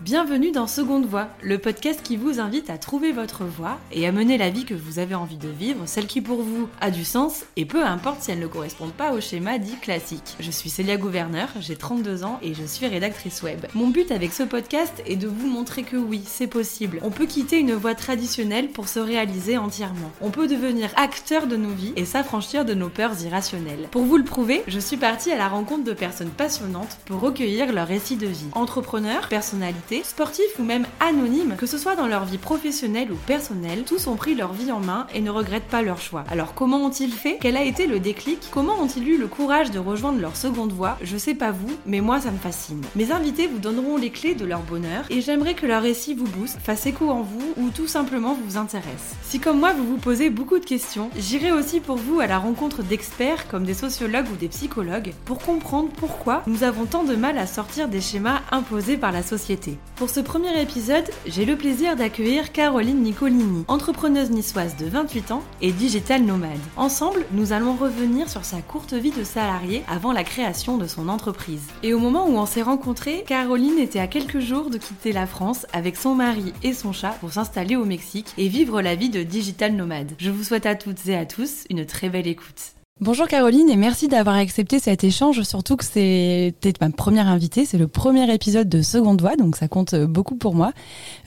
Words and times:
Bienvenue 0.00 0.52
dans 0.52 0.68
Seconde 0.68 1.06
Voix, 1.06 1.26
le 1.42 1.58
podcast 1.58 2.02
qui 2.04 2.16
vous 2.16 2.38
invite 2.38 2.70
à 2.70 2.78
trouver 2.78 3.10
votre 3.10 3.42
voie 3.42 3.78
et 3.90 4.06
à 4.06 4.12
mener 4.12 4.38
la 4.38 4.48
vie 4.48 4.64
que 4.64 4.72
vous 4.72 5.00
avez 5.00 5.16
envie 5.16 5.38
de 5.38 5.48
vivre, 5.48 5.82
celle 5.86 6.06
qui 6.06 6.20
pour 6.20 6.40
vous 6.40 6.68
a 6.80 6.92
du 6.92 7.04
sens 7.04 7.44
et 7.56 7.64
peu 7.64 7.84
importe 7.84 8.22
si 8.22 8.30
elle 8.30 8.38
ne 8.38 8.46
correspond 8.46 8.90
pas 8.96 9.12
au 9.12 9.20
schéma 9.20 9.58
dit 9.58 9.74
classique. 9.82 10.36
Je 10.38 10.52
suis 10.52 10.70
Célia 10.70 10.96
Gouverneur, 10.98 11.48
j'ai 11.58 11.74
32 11.74 12.22
ans 12.22 12.38
et 12.42 12.54
je 12.54 12.62
suis 12.62 12.86
rédactrice 12.86 13.42
web. 13.42 13.66
Mon 13.74 13.88
but 13.88 14.12
avec 14.12 14.32
ce 14.32 14.44
podcast 14.44 15.02
est 15.04 15.16
de 15.16 15.26
vous 15.26 15.48
montrer 15.48 15.82
que 15.82 15.96
oui, 15.96 16.22
c'est 16.24 16.46
possible. 16.46 17.00
On 17.02 17.10
peut 17.10 17.26
quitter 17.26 17.58
une 17.58 17.74
voie 17.74 17.96
traditionnelle 17.96 18.68
pour 18.68 18.86
se 18.86 19.00
réaliser 19.00 19.58
entièrement. 19.58 20.12
On 20.20 20.30
peut 20.30 20.46
devenir 20.46 20.90
acteur 20.94 21.48
de 21.48 21.56
nos 21.56 21.74
vies 21.74 21.92
et 21.96 22.04
s'affranchir 22.04 22.64
de 22.64 22.74
nos 22.74 22.88
peurs 22.88 23.20
irrationnelles. 23.24 23.88
Pour 23.90 24.04
vous 24.04 24.16
le 24.16 24.22
prouver, 24.22 24.62
je 24.68 24.78
suis 24.78 24.96
partie 24.96 25.32
à 25.32 25.38
la 25.38 25.48
rencontre 25.48 25.82
de 25.82 25.92
personnes 25.92 26.30
passionnantes 26.30 26.98
pour 27.06 27.20
recueillir 27.20 27.72
leur 27.72 27.88
récit 27.88 28.16
de 28.16 28.28
vie. 28.28 28.46
Entrepreneurs, 28.52 29.26
personnalités, 29.26 29.87
sportifs 30.04 30.58
ou 30.58 30.62
même 30.62 30.86
anonymes, 31.00 31.56
que 31.56 31.66
ce 31.66 31.78
soit 31.78 31.96
dans 31.96 32.06
leur 32.06 32.24
vie 32.24 32.38
professionnelle 32.38 33.10
ou 33.10 33.16
personnelle, 33.26 33.84
tous 33.84 34.06
ont 34.06 34.16
pris 34.16 34.34
leur 34.34 34.52
vie 34.52 34.70
en 34.70 34.80
main 34.80 35.06
et 35.14 35.20
ne 35.20 35.30
regrettent 35.30 35.68
pas 35.68 35.82
leur 35.82 36.00
choix. 36.00 36.24
Alors 36.30 36.54
comment 36.54 36.84
ont-ils 36.84 37.12
fait? 37.12 37.38
Quel 37.40 37.56
a 37.56 37.64
été 37.64 37.86
le 37.86 38.00
déclic? 38.00 38.48
Comment 38.50 38.80
ont-ils 38.80 39.08
eu 39.08 39.18
le 39.18 39.26
courage 39.26 39.70
de 39.70 39.78
rejoindre 39.78 40.20
leur 40.20 40.36
seconde 40.36 40.72
voie? 40.72 40.98
Je 41.02 41.16
sais 41.16 41.34
pas 41.34 41.50
vous, 41.50 41.72
mais 41.86 42.00
moi 42.00 42.20
ça 42.20 42.30
me 42.30 42.38
fascine. 42.38 42.82
Mes 42.96 43.12
invités 43.12 43.46
vous 43.46 43.58
donneront 43.58 43.96
les 43.96 44.10
clés 44.10 44.34
de 44.34 44.44
leur 44.44 44.60
bonheur 44.60 45.04
et 45.10 45.20
j'aimerais 45.20 45.54
que 45.54 45.66
leur 45.66 45.82
récit 45.82 46.14
vous 46.14 46.28
booste, 46.28 46.58
fasse 46.62 46.86
écho 46.86 47.08
en 47.08 47.22
vous 47.22 47.54
ou 47.56 47.70
tout 47.70 47.88
simplement 47.88 48.36
vous 48.44 48.56
intéresse. 48.56 49.14
Si 49.22 49.40
comme 49.40 49.60
moi 49.60 49.72
vous 49.72 49.86
vous 49.86 49.98
posez 49.98 50.30
beaucoup 50.30 50.58
de 50.58 50.64
questions, 50.64 51.10
j'irai 51.16 51.52
aussi 51.52 51.80
pour 51.80 51.96
vous 51.96 52.20
à 52.20 52.26
la 52.26 52.38
rencontre 52.38 52.82
d'experts 52.82 53.48
comme 53.48 53.64
des 53.64 53.74
sociologues 53.74 54.28
ou 54.32 54.36
des 54.36 54.48
psychologues 54.48 55.12
pour 55.24 55.38
comprendre 55.38 55.90
pourquoi 55.96 56.42
nous 56.46 56.62
avons 56.62 56.86
tant 56.86 57.04
de 57.04 57.16
mal 57.16 57.38
à 57.38 57.46
sortir 57.46 57.88
des 57.88 58.00
schémas 58.00 58.40
imposés 58.50 58.96
par 58.96 59.12
la 59.12 59.22
société. 59.22 59.77
Pour 59.98 60.10
ce 60.10 60.20
premier 60.20 60.62
épisode, 60.62 61.10
j'ai 61.26 61.44
le 61.44 61.56
plaisir 61.56 61.96
d'accueillir 61.96 62.52
Caroline 62.52 63.02
Nicolini, 63.02 63.64
entrepreneuse 63.66 64.30
niçoise 64.30 64.76
de 64.76 64.86
28 64.86 65.32
ans 65.32 65.42
et 65.60 65.72
digital 65.72 66.22
nomade. 66.22 66.60
Ensemble, 66.76 67.26
nous 67.32 67.52
allons 67.52 67.74
revenir 67.74 68.30
sur 68.30 68.44
sa 68.44 68.62
courte 68.62 68.94
vie 68.94 69.10
de 69.10 69.24
salarié 69.24 69.82
avant 69.88 70.12
la 70.12 70.22
création 70.22 70.78
de 70.78 70.86
son 70.86 71.08
entreprise. 71.08 71.66
Et 71.82 71.94
au 71.94 71.98
moment 71.98 72.28
où 72.28 72.36
on 72.36 72.46
s'est 72.46 72.62
rencontrés, 72.62 73.24
Caroline 73.26 73.80
était 73.80 73.98
à 73.98 74.06
quelques 74.06 74.38
jours 74.38 74.70
de 74.70 74.78
quitter 74.78 75.10
la 75.10 75.26
France 75.26 75.66
avec 75.72 75.96
son 75.96 76.14
mari 76.14 76.52
et 76.62 76.74
son 76.74 76.92
chat 76.92 77.16
pour 77.18 77.32
s'installer 77.32 77.74
au 77.74 77.84
Mexique 77.84 78.32
et 78.38 78.46
vivre 78.46 78.80
la 78.80 78.94
vie 78.94 79.10
de 79.10 79.24
digital 79.24 79.72
nomade. 79.72 80.12
Je 80.18 80.30
vous 80.30 80.44
souhaite 80.44 80.66
à 80.66 80.76
toutes 80.76 81.08
et 81.08 81.16
à 81.16 81.26
tous 81.26 81.64
une 81.70 81.86
très 81.86 82.08
belle 82.08 82.28
écoute. 82.28 82.77
Bonjour 83.00 83.28
Caroline 83.28 83.70
et 83.70 83.76
merci 83.76 84.08
d'avoir 84.08 84.34
accepté 84.34 84.80
cet 84.80 85.04
échange, 85.04 85.42
surtout 85.42 85.76
que 85.76 85.84
c'était 85.84 86.72
ma 86.80 86.90
première 86.90 87.28
invitée, 87.28 87.64
c'est 87.64 87.78
le 87.78 87.86
premier 87.86 88.34
épisode 88.34 88.68
de 88.68 88.82
Seconde 88.82 89.20
Voix, 89.20 89.36
donc 89.36 89.54
ça 89.54 89.68
compte 89.68 89.94
beaucoup 89.94 90.34
pour 90.34 90.56
moi. 90.56 90.72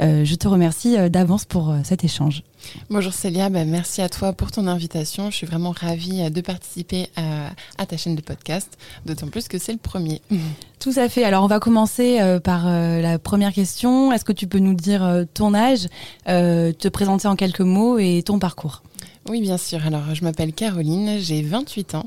Euh, 0.01 0.25
je 0.25 0.35
te 0.35 0.49
remercie 0.49 0.97
euh, 0.97 1.07
d'avance 1.07 1.45
pour 1.45 1.69
euh, 1.69 1.77
cet 1.85 2.03
échange. 2.03 2.43
Bonjour 2.89 3.13
Célia, 3.13 3.49
bah, 3.49 3.63
merci 3.63 4.01
à 4.01 4.09
toi 4.09 4.33
pour 4.33 4.51
ton 4.51 4.67
invitation. 4.67 5.31
Je 5.31 5.37
suis 5.37 5.47
vraiment 5.47 5.71
ravie 5.71 6.29
de 6.29 6.41
participer 6.41 7.07
à, 7.15 7.85
ta 7.85 7.95
chaîne 7.95 8.15
de 8.15 8.21
podcast, 8.21 8.77
d'autant 9.05 9.27
plus 9.27 9.47
que 9.47 9.57
c'est 9.57 9.71
le 9.71 9.79
premier. 9.79 10.21
Tout 10.81 10.93
à 10.97 11.07
fait. 11.07 11.23
Alors 11.23 11.45
on 11.45 11.47
va 11.47 11.59
commencer 11.59 12.19
par 12.43 12.65
la 12.65 13.17
première 13.17 13.53
question. 13.53 14.11
Est-ce 14.11 14.25
que 14.25 14.33
tu 14.33 14.47
peux 14.47 14.59
nous 14.59 14.73
dire 14.73 15.25
ton 15.33 15.53
âge, 15.53 15.87
te 16.25 16.87
présenter 16.89 17.27
en 17.27 17.35
quelques 17.35 17.61
mots 17.61 17.97
et 17.97 18.23
ton 18.25 18.39
parcours? 18.39 18.81
Oui, 19.29 19.41
bien 19.41 19.57
sûr. 19.57 19.85
Alors, 19.85 20.15
je 20.15 20.23
m'appelle 20.23 20.51
Caroline, 20.51 21.19
j'ai 21.19 21.41
28 21.41 21.95
ans 21.95 22.05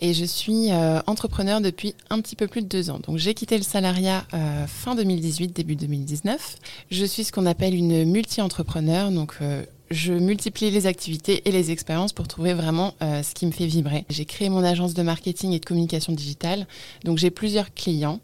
et 0.00 0.14
je 0.14 0.24
suis 0.24 0.70
euh, 0.72 1.00
entrepreneur 1.06 1.60
depuis 1.60 1.94
un 2.10 2.20
petit 2.20 2.36
peu 2.36 2.46
plus 2.46 2.62
de 2.62 2.66
deux 2.66 2.90
ans. 2.90 3.00
Donc, 3.06 3.18
j'ai 3.18 3.34
quitté 3.34 3.56
le 3.56 3.62
salariat 3.62 4.24
euh, 4.34 4.66
fin 4.66 4.94
2018, 4.94 5.48
début 5.48 5.76
2019. 5.76 6.56
Je 6.90 7.04
suis 7.04 7.24
ce 7.24 7.32
qu'on 7.32 7.46
appelle 7.46 7.74
une 7.74 8.04
multi-entrepreneur. 8.04 9.10
Donc, 9.10 9.34
euh, 9.40 9.64
je 9.90 10.12
multiplie 10.12 10.70
les 10.70 10.86
activités 10.86 11.42
et 11.46 11.52
les 11.52 11.70
expériences 11.70 12.12
pour 12.12 12.26
trouver 12.26 12.54
vraiment 12.54 12.94
ce 13.00 13.34
qui 13.34 13.46
me 13.46 13.52
fait 13.52 13.66
vibrer. 13.66 14.04
J'ai 14.10 14.24
créé 14.24 14.48
mon 14.48 14.64
agence 14.64 14.94
de 14.94 15.02
marketing 15.02 15.52
et 15.52 15.60
de 15.60 15.64
communication 15.64 16.12
digitale. 16.12 16.66
Donc, 17.04 17.18
j'ai 17.18 17.30
plusieurs 17.30 17.72
clients. 17.72 18.18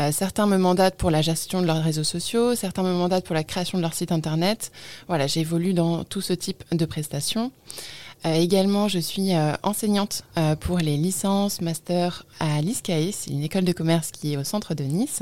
Euh, 0.00 0.10
certains 0.12 0.46
me 0.46 0.56
mandatent 0.56 0.96
pour 0.96 1.10
la 1.10 1.22
gestion 1.22 1.62
de 1.62 1.66
leurs 1.66 1.82
réseaux 1.82 2.04
sociaux, 2.04 2.54
certains 2.54 2.82
me 2.82 2.92
mandatent 2.92 3.24
pour 3.24 3.34
la 3.34 3.44
création 3.44 3.78
de 3.78 3.82
leur 3.82 3.94
site 3.94 4.12
internet. 4.12 4.72
Voilà, 5.06 5.26
j'évolue 5.26 5.72
dans 5.72 6.04
tout 6.04 6.20
ce 6.20 6.32
type 6.32 6.64
de 6.72 6.84
prestations. 6.84 7.52
Euh, 8.26 8.34
également, 8.34 8.88
je 8.88 8.98
suis 8.98 9.34
euh, 9.34 9.52
enseignante 9.62 10.24
pour 10.60 10.78
les 10.78 10.96
licences, 10.96 11.60
master 11.60 12.24
à 12.40 12.60
l'ISCAE, 12.60 13.12
c'est 13.12 13.30
une 13.30 13.42
école 13.42 13.64
de 13.64 13.72
commerce 13.72 14.10
qui 14.10 14.32
est 14.32 14.36
au 14.36 14.44
centre 14.44 14.74
de 14.74 14.84
Nice. 14.84 15.20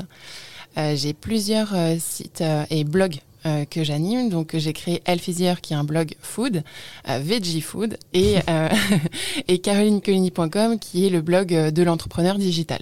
j'ai 0.75 1.13
plusieurs 1.13 1.73
sites 1.99 2.43
et 2.69 2.83
blogs 2.83 3.19
que 3.69 3.83
j'anime. 3.83 4.29
Donc, 4.29 4.55
j'ai 4.57 4.73
créé 4.73 5.03
Elfisier, 5.05 5.53
qui 5.61 5.73
est 5.73 5.75
un 5.75 5.83
blog 5.83 6.15
food, 6.21 6.63
Veggie 7.05 7.61
Food, 7.61 7.97
et, 8.13 8.37
et 9.47 9.59
qui 9.59 9.69
est 9.69 11.09
le 11.09 11.21
blog 11.21 11.53
de 11.53 11.83
l'entrepreneur 11.83 12.37
digital. 12.37 12.81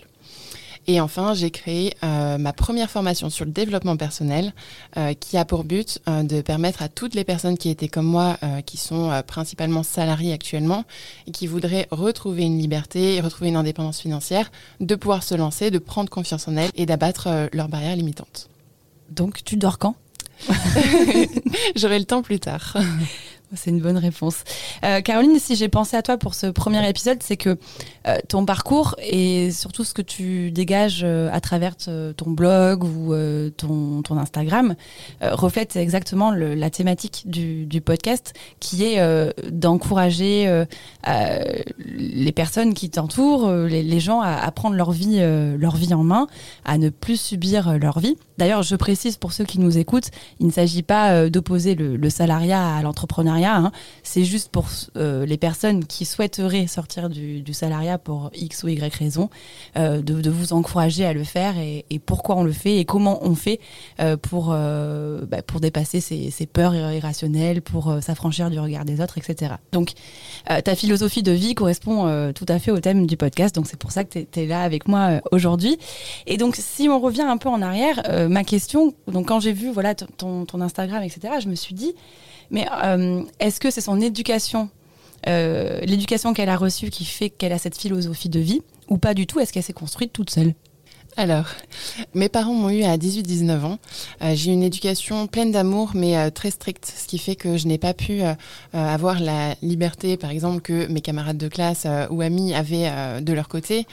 Et 0.88 1.00
enfin, 1.00 1.34
j'ai 1.34 1.52
créé 1.52 1.94
euh, 2.04 2.38
ma 2.38 2.54
première 2.54 2.90
formation 2.90 3.30
sur 3.30 3.46
le 3.46 3.52
développement 3.52 3.98
personnel 3.98 4.54
euh, 4.98 5.14
qui 5.14 5.38
a 5.38 5.46
pour 5.46 5.64
but 5.64 6.00
euh, 6.08 6.24
de 6.24 6.42
permettre 6.42 6.82
à 6.82 6.90
toutes 6.90 7.14
les 7.14 7.24
personnes 7.24 7.58
qui 7.58 7.70
étaient 7.70 7.88
comme 7.88 8.06
moi, 8.06 8.38
qui 8.66 8.78
sont 8.78 9.22
principalement 9.28 9.84
salariées 9.84 10.34
actuellement 10.34 10.86
et 11.28 11.32
qui 11.32 11.48
voudraient 11.48 11.88
retrouver 11.92 12.44
une 12.44 12.58
liberté 12.58 13.16
et 13.16 13.22
retrouver 13.22 13.50
une 13.50 13.56
indépendance 13.56 14.00
financière, 14.00 14.52
de 14.80 14.96
pouvoir 14.96 15.24
se 15.24 15.36
lancer, 15.36 15.72
de 15.72 15.78
prendre 15.78 16.10
confiance 16.10 16.48
en 16.48 16.58
elles 16.58 16.72
et 16.76 16.86
d'abattre 16.86 17.50
leurs 17.54 17.68
barrières 17.68 17.96
limitantes. 17.96 18.50
Donc, 19.10 19.44
tu 19.44 19.58
dors 19.58 19.78
quand? 19.78 19.96
J'aurai 21.76 22.00
le 22.00 22.06
temps 22.06 22.22
plus 22.22 22.40
tard. 22.40 22.78
C'est 23.54 23.70
une 23.70 23.82
bonne 23.82 23.98
réponse. 23.98 24.44
Euh, 24.86 25.02
Caroline, 25.02 25.38
si 25.38 25.58
j'ai 25.58 25.68
pensé 25.68 25.98
à 25.98 26.02
toi 26.02 26.18
pour 26.18 26.36
ce 26.36 26.48
premier 26.48 26.88
épisode, 26.88 27.18
c'est 27.22 27.36
que 27.36 27.58
euh, 28.08 28.18
ton 28.30 28.46
parcours 28.46 28.96
et 29.00 29.52
surtout 29.52 29.84
ce 29.84 29.94
que 29.94 30.02
tu 30.02 30.52
dégages 30.52 31.02
euh, 31.04 31.30
à 31.34 31.42
travers 31.42 31.76
ton 31.76 32.32
blog 32.32 32.84
ou 32.86 33.14
ton, 33.58 34.02
Instagram 34.12 34.76
reflète 35.22 35.78
exactement 35.78 36.32
la 36.32 36.70
thématique 36.70 37.24
du, 37.26 37.82
podcast 37.82 38.34
qui 38.60 38.84
est 38.84 39.02
d'encourager 39.50 40.66
les 41.88 42.32
personnes 42.34 42.74
qui 42.74 42.90
t'entourent, 42.90 43.50
les, 43.52 44.00
gens 44.00 44.22
à, 44.22 44.52
prendre 44.52 44.76
leur 44.76 44.92
vie, 44.92 45.20
leur 45.58 45.78
vie 45.78 45.94
en 45.94 46.04
main, 46.04 46.28
à 46.66 46.78
ne 46.78 46.90
plus 46.90 47.20
subir 47.20 47.80
leur 47.80 48.00
vie. 48.00 48.18
D'ailleurs, 48.38 48.64
je 48.64 48.76
précise 48.76 49.18
pour 49.18 49.32
ceux 49.32 49.46
qui 49.46 49.60
nous 49.60 49.78
écoutent, 49.78 50.12
il 50.40 50.48
ne 50.48 50.52
s'agit 50.52 50.84
pas 50.84 51.30
d'opposer 51.30 51.76
le 51.76 52.10
salariat 52.10 52.76
à 52.76 52.82
l'entrepreneuriat 52.82 53.41
Hein. 53.50 53.72
C'est 54.04 54.24
juste 54.24 54.50
pour 54.50 54.68
euh, 54.98 55.26
les 55.26 55.38
personnes 55.38 55.86
qui 55.86 56.06
souhaiteraient 56.06 56.68
sortir 56.68 57.10
du, 57.10 57.44
salariat 57.54 57.98
pour 57.98 58.32
X 58.34 58.64
ou 58.64 58.70
Y 58.70 58.94
raison, 58.96 59.30
euh, 59.78 60.02
de, 60.02 60.30
vous 60.30 60.54
encourager 60.54 61.06
à 61.06 61.14
le 61.14 61.24
faire 61.24 61.58
et, 61.58 61.86
pourquoi 62.06 62.36
on 62.36 62.44
le 62.44 62.52
fait 62.52 62.78
et 62.78 62.86
comment 62.86 63.20
on 63.24 63.36
fait 63.36 63.60
euh, 64.00 64.18
pour, 64.18 64.48
bah, 64.48 65.42
pour 65.46 65.60
dépasser 65.60 66.02
ces, 66.02 66.46
peurs 66.46 66.76
irrationnelles, 66.76 67.62
pour 67.62 67.96
s'affranchir 68.02 68.50
du 68.50 68.60
regard 68.60 68.86
des 68.86 69.02
autres, 69.02 69.18
etc. 69.18 69.54
Donc, 69.72 69.92
ta 70.46 70.76
philosophie 70.76 71.24
de 71.24 71.32
vie 71.32 71.54
correspond 71.56 72.32
tout 72.34 72.46
à 72.48 72.60
fait 72.60 72.72
au 72.72 72.80
thème 72.80 73.06
du 73.06 73.18
podcast. 73.18 73.56
Donc, 73.56 73.68
c'est 73.68 73.78
pour 73.78 73.92
ça 73.92 74.04
que 74.04 74.20
tu 74.20 74.40
es, 74.40 74.46
là 74.46 74.64
avec 74.64 74.88
moi 74.88 75.22
aujourd'hui. 75.32 75.78
Et 76.28 76.38
donc, 76.38 76.56
si 76.58 76.90
on 76.90 77.00
revient 77.00 77.22
un 77.22 77.38
peu 77.38 77.50
en 77.50 77.62
arrière, 77.62 78.02
ma 78.30 78.44
question, 78.44 78.94
donc 79.08 79.28
quand 79.28 79.40
j'ai 79.40 79.54
vu 79.54 79.72
voilà, 79.72 79.96
ton, 79.96 80.46
ton 80.46 80.62
Instagram, 80.62 81.04
etc., 81.04 81.36
je 81.42 81.48
me 81.48 81.56
suis 81.56 81.76
dit, 81.76 81.94
mais 82.52 82.68
euh, 82.84 83.24
est-ce 83.40 83.60
que 83.60 83.72
c'est 83.72 83.82
son 83.82 84.00
éducation, 84.00 84.70
euh, 85.28 85.80
l'éducation 85.82 86.34
qu'elle 86.34 86.50
a 86.50 86.58
reçue 86.58 86.90
qui 86.90 87.06
fait 87.06 87.30
qu'elle 87.30 87.54
a 87.54 87.58
cette 87.58 87.78
philosophie 87.78 88.30
de 88.30 88.40
vie 88.40 88.62
ou 88.90 88.98
pas 88.98 89.14
du 89.14 89.26
tout? 89.26 89.40
Est-ce 89.40 89.52
qu'elle 89.52 89.64
s'est 89.64 89.74
construite 89.74 90.14
toute 90.14 90.30
seule? 90.30 90.54
Alors, 91.18 91.46
mes 92.14 92.30
parents 92.30 92.54
m'ont 92.54 92.70
eu 92.70 92.84
à 92.84 92.98
18-19 92.98 93.64
ans. 93.66 93.80
Euh, 94.22 94.34
j'ai 94.34 94.52
eu 94.52 94.54
une 94.54 94.64
éducation 94.64 95.28
pleine 95.28 95.52
d'amour, 95.52 95.92
mais 95.94 96.18
euh, 96.18 96.30
très 96.30 96.52
stricte, 96.52 96.86
ce 96.86 97.06
qui 97.06 97.18
fait 97.18 97.36
que 97.36 97.58
je 97.58 97.68
n'ai 97.68 97.78
pas 97.78 97.94
pu 97.94 98.22
euh, 98.22 98.34
avoir 98.74 99.20
la 99.20 99.56
liberté, 99.62 100.16
par 100.16 100.32
exemple, 100.32 100.62
que 100.62 100.88
mes 100.88 101.02
camarades 101.02 101.38
de 101.38 101.50
classe 101.50 101.86
ou 102.10 102.22
amis 102.22 102.54
avaient 102.54 103.22
de 103.22 103.34
leur 103.34 103.48
côté. 103.48 103.86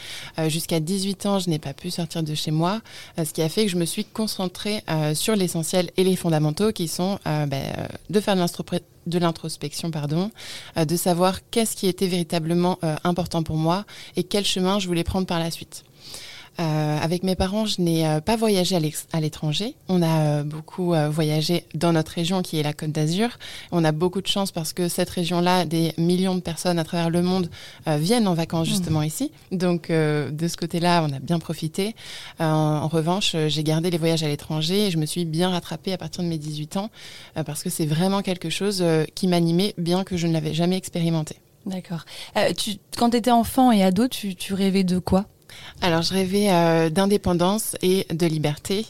Jusqu'à 0.46 0.80
18 0.80 1.26
ans, 1.26 1.38
je 1.38 1.50
n'ai 1.50 1.58
pas 1.58 1.72
pu 1.72 1.90
sortir 1.90 2.22
de 2.22 2.34
chez 2.34 2.50
moi, 2.50 2.80
ce 3.16 3.32
qui 3.32 3.42
a 3.42 3.48
fait 3.48 3.64
que 3.64 3.70
je 3.70 3.76
me 3.76 3.84
suis 3.84 4.04
concentrée 4.04 4.82
sur 5.14 5.34
l'essentiel 5.34 5.90
et 5.96 6.04
les 6.04 6.16
fondamentaux, 6.16 6.72
qui 6.72 6.88
sont 6.88 7.18
ben, 7.24 7.72
de 8.10 8.20
faire 8.20 8.36
de 9.06 9.18
l'introspection, 9.18 9.90
de 9.90 10.96
savoir 10.96 11.40
qu'est-ce 11.50 11.76
qui 11.76 11.88
était 11.88 12.06
véritablement 12.06 12.78
important 13.04 13.42
pour 13.42 13.56
moi 13.56 13.84
et 14.16 14.22
quel 14.22 14.44
chemin 14.44 14.78
je 14.78 14.86
voulais 14.86 15.04
prendre 15.04 15.26
par 15.26 15.38
la 15.38 15.50
suite. 15.50 15.84
Euh, 16.60 16.98
avec 17.00 17.22
mes 17.22 17.36
parents, 17.36 17.66
je 17.66 17.80
n'ai 17.80 18.06
euh, 18.06 18.20
pas 18.20 18.34
voyagé 18.34 18.76
à 19.12 19.20
l'étranger. 19.20 19.74
On 19.88 20.02
a 20.02 20.20
euh, 20.20 20.42
beaucoup 20.42 20.94
voyagé 21.10 21.64
dans 21.74 21.92
notre 21.92 22.12
région 22.12 22.42
qui 22.42 22.58
est 22.58 22.62
la 22.62 22.72
Côte 22.72 22.90
d'Azur. 22.90 23.28
On 23.70 23.84
a 23.84 23.92
beaucoup 23.92 24.20
de 24.20 24.26
chance 24.26 24.50
parce 24.50 24.72
que 24.72 24.88
cette 24.88 25.10
région-là, 25.10 25.64
des 25.64 25.92
millions 25.98 26.34
de 26.34 26.40
personnes 26.40 26.78
à 26.78 26.84
travers 26.84 27.10
le 27.10 27.22
monde 27.22 27.50
viennent 27.86 28.26
en 28.26 28.34
vacances 28.34 28.68
mmh. 28.68 28.70
justement 28.70 29.02
ici. 29.02 29.30
Donc 29.52 29.90
de 29.90 30.48
ce 30.48 30.56
côté-là, 30.56 31.06
on 31.08 31.12
a 31.12 31.18
bien 31.18 31.38
profité. 31.38 31.94
en 32.40 32.88
revanche, 32.88 33.36
j'ai 33.48 33.62
gardé 33.62 33.90
les 33.90 33.98
voyages 33.98 34.22
à 34.22 34.28
l'étranger 34.28 34.86
et 34.86 34.90
je 34.90 34.98
me 34.98 35.06
suis 35.06 35.24
bien 35.24 35.50
rattrapée 35.50 35.92
à 35.92 35.98
partir 35.98 36.24
de 36.24 36.28
mes 36.28 36.38
18 36.38 36.76
ans 36.76 36.90
parce 37.46 37.62
que 37.62 37.70
c'est 37.70 37.86
vraiment 37.86 38.22
quelque 38.22 38.50
chose 38.50 38.84
qui 39.14 39.28
m'animait 39.28 39.74
bien 39.78 40.04
que 40.04 40.16
je 40.16 40.26
ne 40.26 40.32
l'avais 40.32 40.54
jamais 40.54 40.76
expérimenté. 40.76 41.36
D'accord. 41.66 42.04
quand 42.96 43.10
tu 43.10 43.16
étais 43.16 43.30
enfant 43.30 43.72
et 43.72 43.82
ado, 43.82 44.08
tu 44.08 44.54
rêvais 44.54 44.84
de 44.84 44.98
quoi? 44.98 45.26
Alors, 45.80 46.02
je 46.02 46.12
rêvais 46.12 46.50
euh, 46.50 46.90
d'indépendance 46.90 47.76
et 47.82 48.06
de 48.12 48.26
liberté, 48.26 48.84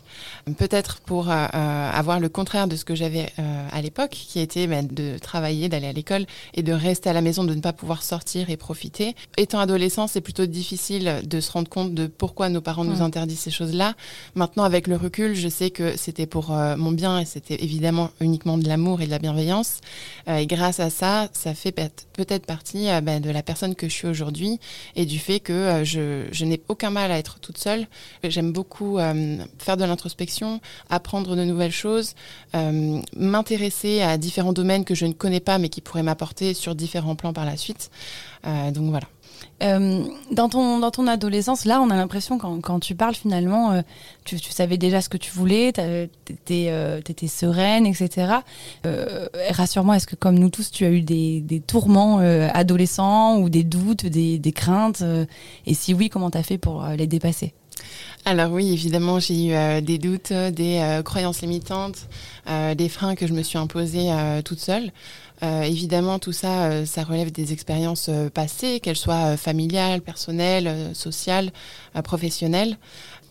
peut-être 0.56 1.00
pour 1.00 1.30
euh, 1.30 1.46
euh, 1.54 1.90
avoir 1.90 2.18
le 2.18 2.30
contraire 2.30 2.66
de 2.66 2.76
ce 2.76 2.84
que 2.84 2.94
j'avais 2.94 3.30
à 3.72 3.82
l'époque, 3.82 4.10
qui 4.10 4.40
était 4.40 4.66
ben, 4.66 4.86
de 4.90 5.18
travailler, 5.18 5.68
d'aller 5.68 5.86
à 5.86 5.92
l'école 5.92 6.24
et 6.54 6.62
de 6.62 6.72
rester 6.72 7.10
à 7.10 7.12
la 7.12 7.20
maison, 7.20 7.44
de 7.44 7.54
ne 7.54 7.60
pas 7.60 7.72
pouvoir 7.72 8.02
sortir 8.02 8.50
et 8.50 8.56
profiter. 8.56 9.14
Étant 9.36 9.60
adolescent, 9.60 10.06
c'est 10.06 10.20
plutôt 10.20 10.46
difficile 10.46 11.20
de 11.24 11.40
se 11.40 11.52
rendre 11.52 11.68
compte 11.68 11.94
de 11.94 12.06
pourquoi 12.06 12.48
nos 12.48 12.60
parents 12.60 12.84
nous 12.84 13.02
interdisent 13.02 13.40
ces 13.40 13.50
choses-là. 13.50 13.94
Maintenant, 14.34 14.64
avec 14.64 14.86
le 14.86 14.96
recul, 14.96 15.34
je 15.34 15.48
sais 15.48 15.70
que 15.70 15.96
c'était 15.96 16.26
pour 16.26 16.50
mon 16.50 16.92
bien 16.92 17.20
et 17.20 17.24
c'était 17.24 17.62
évidemment 17.62 18.10
uniquement 18.20 18.58
de 18.58 18.66
l'amour 18.66 19.00
et 19.02 19.06
de 19.06 19.10
la 19.10 19.18
bienveillance. 19.18 19.80
et 20.26 20.46
grâce 20.46 20.80
à 20.80 20.90
ça, 20.90 21.28
ça 21.32 21.54
fait 21.54 21.72
peut-être 21.72 22.46
partie 22.46 22.86
ben, 23.02 23.20
de 23.20 23.30
la 23.30 23.42
personne 23.42 23.74
que 23.74 23.88
je 23.88 23.94
suis 23.94 24.08
aujourd'hui 24.08 24.58
et 24.96 25.06
du 25.06 25.18
fait 25.18 25.40
que 25.40 25.82
je, 25.84 26.24
je 26.32 26.44
n'ai 26.48 26.60
aucun 26.68 26.90
mal 26.90 27.10
à 27.10 27.18
être 27.18 27.38
toute 27.40 27.58
seule. 27.58 27.86
J'aime 28.24 28.52
beaucoup 28.52 28.98
euh, 28.98 29.38
faire 29.58 29.76
de 29.76 29.84
l'introspection, 29.84 30.60
apprendre 30.90 31.36
de 31.36 31.44
nouvelles 31.44 31.72
choses, 31.72 32.14
euh, 32.54 33.00
m'intéresser 33.16 34.02
à 34.02 34.18
différents 34.18 34.52
domaines 34.52 34.84
que 34.84 34.94
je 34.94 35.06
ne 35.06 35.12
connais 35.12 35.40
pas 35.40 35.58
mais 35.58 35.68
qui 35.68 35.80
pourraient 35.80 36.02
m'apporter 36.02 36.54
sur 36.54 36.74
différents 36.74 37.16
plans 37.16 37.32
par 37.32 37.44
la 37.44 37.56
suite. 37.56 37.90
Euh, 38.46 38.70
donc 38.70 38.90
voilà. 38.90 39.06
Euh, 39.62 40.04
dans, 40.30 40.48
ton, 40.48 40.78
dans 40.78 40.90
ton 40.90 41.06
adolescence, 41.06 41.64
là, 41.64 41.80
on 41.80 41.90
a 41.90 41.96
l'impression, 41.96 42.38
quand, 42.38 42.60
quand 42.60 42.78
tu 42.78 42.94
parles 42.94 43.14
finalement, 43.14 43.72
euh, 43.72 43.82
tu, 44.24 44.38
tu, 44.38 44.52
savais 44.52 44.78
déjà 44.78 45.00
ce 45.00 45.08
que 45.08 45.16
tu 45.16 45.32
voulais, 45.32 45.72
tu 45.72 46.32
étais, 46.32 46.68
euh, 46.70 47.00
sereine, 47.26 47.86
etc. 47.86 48.34
Rassure-moi, 49.50 49.96
est-ce 49.96 50.06
que 50.06 50.16
comme 50.16 50.38
nous 50.38 50.50
tous, 50.50 50.70
tu 50.70 50.84
as 50.84 50.90
eu 50.90 51.02
des, 51.02 51.40
des 51.40 51.60
tourments 51.60 52.18
adolescents 52.18 53.38
ou 53.38 53.48
des 53.48 53.64
doutes, 53.64 54.06
des, 54.06 54.38
des 54.38 54.52
craintes 54.52 55.02
Et 55.66 55.74
si 55.74 55.94
oui, 55.94 56.08
comment 56.08 56.30
tu 56.30 56.38
as 56.38 56.42
fait 56.42 56.58
pour 56.58 56.84
les 56.96 57.06
dépasser? 57.06 57.52
Alors 58.24 58.52
oui, 58.52 58.72
évidemment, 58.72 59.20
j'ai 59.20 59.48
eu 59.48 59.82
des 59.82 59.98
doutes, 59.98 60.32
des 60.32 61.00
croyances 61.04 61.42
limitantes, 61.42 62.08
des 62.46 62.88
freins 62.88 63.14
que 63.14 63.26
je 63.26 63.32
me 63.32 63.42
suis 63.42 63.58
imposés 63.58 64.10
toute 64.44 64.60
seule. 64.60 64.90
Euh, 65.42 65.62
évidemment, 65.62 66.18
tout 66.18 66.32
ça, 66.32 66.64
euh, 66.64 66.84
ça 66.86 67.04
relève 67.04 67.30
des 67.30 67.52
expériences 67.52 68.08
euh, 68.08 68.28
passées, 68.28 68.80
qu'elles 68.80 68.96
soient 68.96 69.36
familiales, 69.36 70.00
personnelles, 70.00 70.94
sociales, 70.94 71.52
professionnelles. 72.02 72.76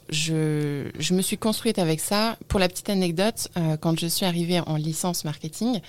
Je, 0.09 0.89
je, 0.97 1.13
me 1.13 1.21
suis 1.21 1.37
construite 1.37 1.79
avec 1.79 1.99
ça. 1.99 2.37
Pour 2.47 2.61
la 2.61 2.69
petite 2.69 2.89
anecdote, 2.89 3.49
quand 3.81 3.99
je 3.99 4.07
suis 4.07 4.25
arrivée 4.25 4.61
en 4.61 4.77
licence 4.77 5.25
marketing, 5.25 5.81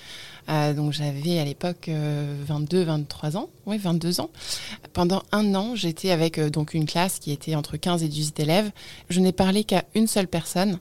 donc 0.75 0.91
j'avais 0.91 1.39
à 1.39 1.45
l'époque 1.45 1.89
22, 1.89 2.83
23 2.83 3.37
ans, 3.37 3.49
oui 3.65 3.77
22 3.77 4.19
ans. 4.19 4.29
Pendant 4.91 5.23
un 5.31 5.55
an, 5.55 5.73
j'étais 5.73 6.11
avec 6.11 6.37
donc 6.37 6.73
une 6.73 6.85
classe 6.85 7.19
qui 7.19 7.31
était 7.31 7.55
entre 7.55 7.77
15 7.77 8.03
et 8.03 8.09
18 8.09 8.41
élèves. 8.41 8.71
Je 9.09 9.21
n'ai 9.21 9.31
parlé 9.31 9.63
qu'à 9.63 9.85
une 9.95 10.07
seule 10.07 10.27
personne. 10.27 10.79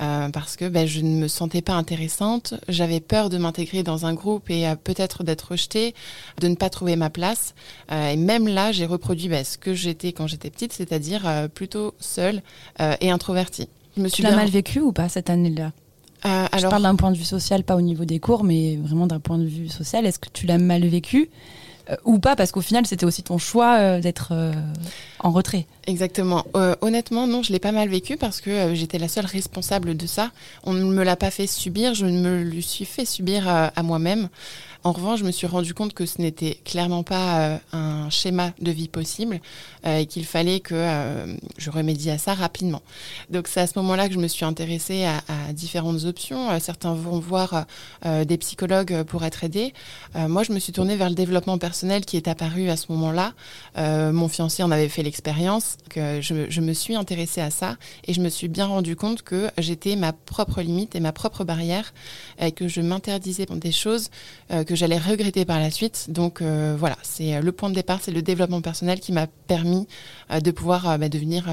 Euh, 0.00 0.28
parce 0.30 0.56
que 0.56 0.68
ben, 0.68 0.86
je 0.86 1.00
ne 1.00 1.16
me 1.16 1.28
sentais 1.28 1.62
pas 1.62 1.74
intéressante. 1.74 2.54
J'avais 2.68 3.00
peur 3.00 3.30
de 3.30 3.38
m'intégrer 3.38 3.82
dans 3.82 4.06
un 4.06 4.14
groupe 4.14 4.50
et 4.50 4.66
euh, 4.66 4.74
peut-être 4.74 5.22
d'être 5.22 5.52
rejetée, 5.52 5.94
de 6.40 6.48
ne 6.48 6.54
pas 6.54 6.70
trouver 6.70 6.96
ma 6.96 7.10
place. 7.10 7.54
Euh, 7.92 8.08
et 8.08 8.16
même 8.16 8.48
là, 8.48 8.72
j'ai 8.72 8.86
reproduit 8.86 9.28
ben, 9.28 9.44
ce 9.44 9.56
que 9.56 9.74
j'étais 9.74 10.12
quand 10.12 10.26
j'étais 10.26 10.50
petite, 10.50 10.72
c'est-à-dire 10.72 11.48
plutôt 11.54 11.94
seule 11.98 12.42
et 13.00 13.10
introvertie. 13.10 13.68
Je 13.96 14.02
me 14.02 14.08
suis 14.08 14.22
tu 14.22 14.28
l'as 14.28 14.34
mal 14.34 14.48
vécu 14.48 14.80
ou 14.80 14.92
pas 14.92 15.08
cette 15.08 15.30
année-là? 15.30 15.72
Alors... 16.22 16.48
Je 16.58 16.66
parle 16.66 16.82
d'un 16.82 16.96
point 16.96 17.12
de 17.12 17.16
vue 17.16 17.24
social, 17.24 17.62
pas 17.64 17.76
au 17.76 17.82
niveau 17.82 18.04
des 18.04 18.18
cours, 18.18 18.44
mais 18.44 18.76
vraiment 18.76 19.06
d'un 19.06 19.20
point 19.20 19.38
de 19.38 19.46
vue 19.46 19.68
social. 19.68 20.06
Est-ce 20.06 20.18
que 20.18 20.28
tu 20.32 20.46
l'as 20.46 20.58
mal 20.58 20.84
vécu? 20.86 21.30
Euh, 21.90 21.96
ou 22.04 22.18
pas, 22.18 22.36
parce 22.36 22.50
qu'au 22.52 22.60
final, 22.60 22.86
c'était 22.86 23.04
aussi 23.04 23.22
ton 23.22 23.38
choix 23.38 23.76
euh, 23.78 24.00
d'être 24.00 24.28
euh, 24.32 24.52
en 25.18 25.30
retrait. 25.30 25.66
Exactement. 25.86 26.44
honnêtement, 26.80 27.26
non, 27.26 27.42
je 27.42 27.52
l'ai 27.52 27.58
pas 27.58 27.72
mal 27.72 27.90
vécu 27.90 28.16
parce 28.16 28.40
que 28.40 28.74
j'étais 28.74 28.98
la 28.98 29.08
seule 29.08 29.26
responsable 29.26 29.96
de 29.96 30.06
ça. 30.06 30.30
On 30.62 30.72
ne 30.72 30.84
me 30.84 31.04
l'a 31.04 31.16
pas 31.16 31.30
fait 31.30 31.46
subir, 31.46 31.92
je 31.92 32.06
me 32.06 32.42
le 32.42 32.60
suis 32.62 32.86
fait 32.86 33.04
subir 33.04 33.46
à 33.48 33.82
moi-même. 33.82 34.28
En 34.86 34.92
revanche, 34.92 35.20
je 35.20 35.24
me 35.24 35.30
suis 35.30 35.46
rendu 35.46 35.72
compte 35.72 35.94
que 35.94 36.04
ce 36.04 36.20
n'était 36.20 36.58
clairement 36.62 37.02
pas 37.04 37.38
euh, 37.38 37.58
un 37.72 38.10
schéma 38.10 38.52
de 38.60 38.70
vie 38.70 38.88
possible 38.88 39.40
euh, 39.86 40.00
et 40.00 40.06
qu'il 40.06 40.26
fallait 40.26 40.60
que 40.60 40.74
euh, 40.74 41.34
je 41.56 41.70
remédie 41.70 42.10
à 42.10 42.18
ça 42.18 42.34
rapidement. 42.34 42.82
Donc 43.30 43.48
c'est 43.48 43.60
à 43.60 43.66
ce 43.66 43.78
moment-là 43.78 44.08
que 44.08 44.14
je 44.14 44.18
me 44.18 44.28
suis 44.28 44.44
intéressée 44.44 45.06
à, 45.06 45.22
différentes 45.54 46.04
options. 46.04 46.58
certains 46.60 46.92
vont 46.94 47.18
voir 47.18 47.64
des 48.04 48.36
psychologues 48.38 49.02
pour 49.04 49.24
être 49.24 49.44
aidés. 49.44 49.72
moi, 50.14 50.42
je 50.42 50.52
me 50.52 50.58
suis 50.58 50.72
tournée 50.72 50.96
vers 50.96 51.08
le 51.08 51.14
développement 51.14 51.58
personnel 51.58 52.04
qui 52.04 52.16
est 52.16 52.28
apparu 52.28 52.68
à 52.68 52.76
ce 52.76 52.86
moment-là. 52.92 53.32
mon 53.76 54.28
fiancé 54.28 54.62
en 54.62 54.70
avait 54.70 54.88
fait 54.88 55.02
l'expérience. 55.02 55.76
Je, 55.96 56.46
je 56.48 56.60
me 56.60 56.72
suis 56.72 56.96
intéressée 56.96 57.40
à 57.40 57.50
ça 57.50 57.76
et 58.06 58.12
je 58.12 58.20
me 58.20 58.28
suis 58.28 58.48
bien 58.48 58.66
rendu 58.66 58.96
compte 58.96 59.22
que 59.22 59.50
j'étais 59.58 59.96
ma 59.96 60.12
propre 60.12 60.60
limite 60.60 60.94
et 60.94 61.00
ma 61.00 61.12
propre 61.12 61.44
barrière 61.44 61.94
et 62.40 62.52
que 62.52 62.68
je 62.68 62.80
m'interdisais 62.80 63.46
des 63.46 63.72
choses 63.72 64.10
que 64.66 64.73
j'allais 64.74 64.98
regretter 64.98 65.44
par 65.44 65.60
la 65.60 65.70
suite. 65.70 66.06
Donc 66.08 66.42
euh, 66.42 66.76
voilà, 66.78 66.96
c'est 67.02 67.36
euh, 67.36 67.40
le 67.40 67.52
point 67.52 67.70
de 67.70 67.74
départ, 67.74 67.98
c'est 68.02 68.12
le 68.12 68.22
développement 68.22 68.60
personnel 68.60 69.00
qui 69.00 69.12
m'a 69.12 69.26
permis 69.26 69.86
euh, 70.30 70.40
de 70.40 70.50
pouvoir 70.50 70.98
bah, 70.98 71.08
devenir 71.08 71.44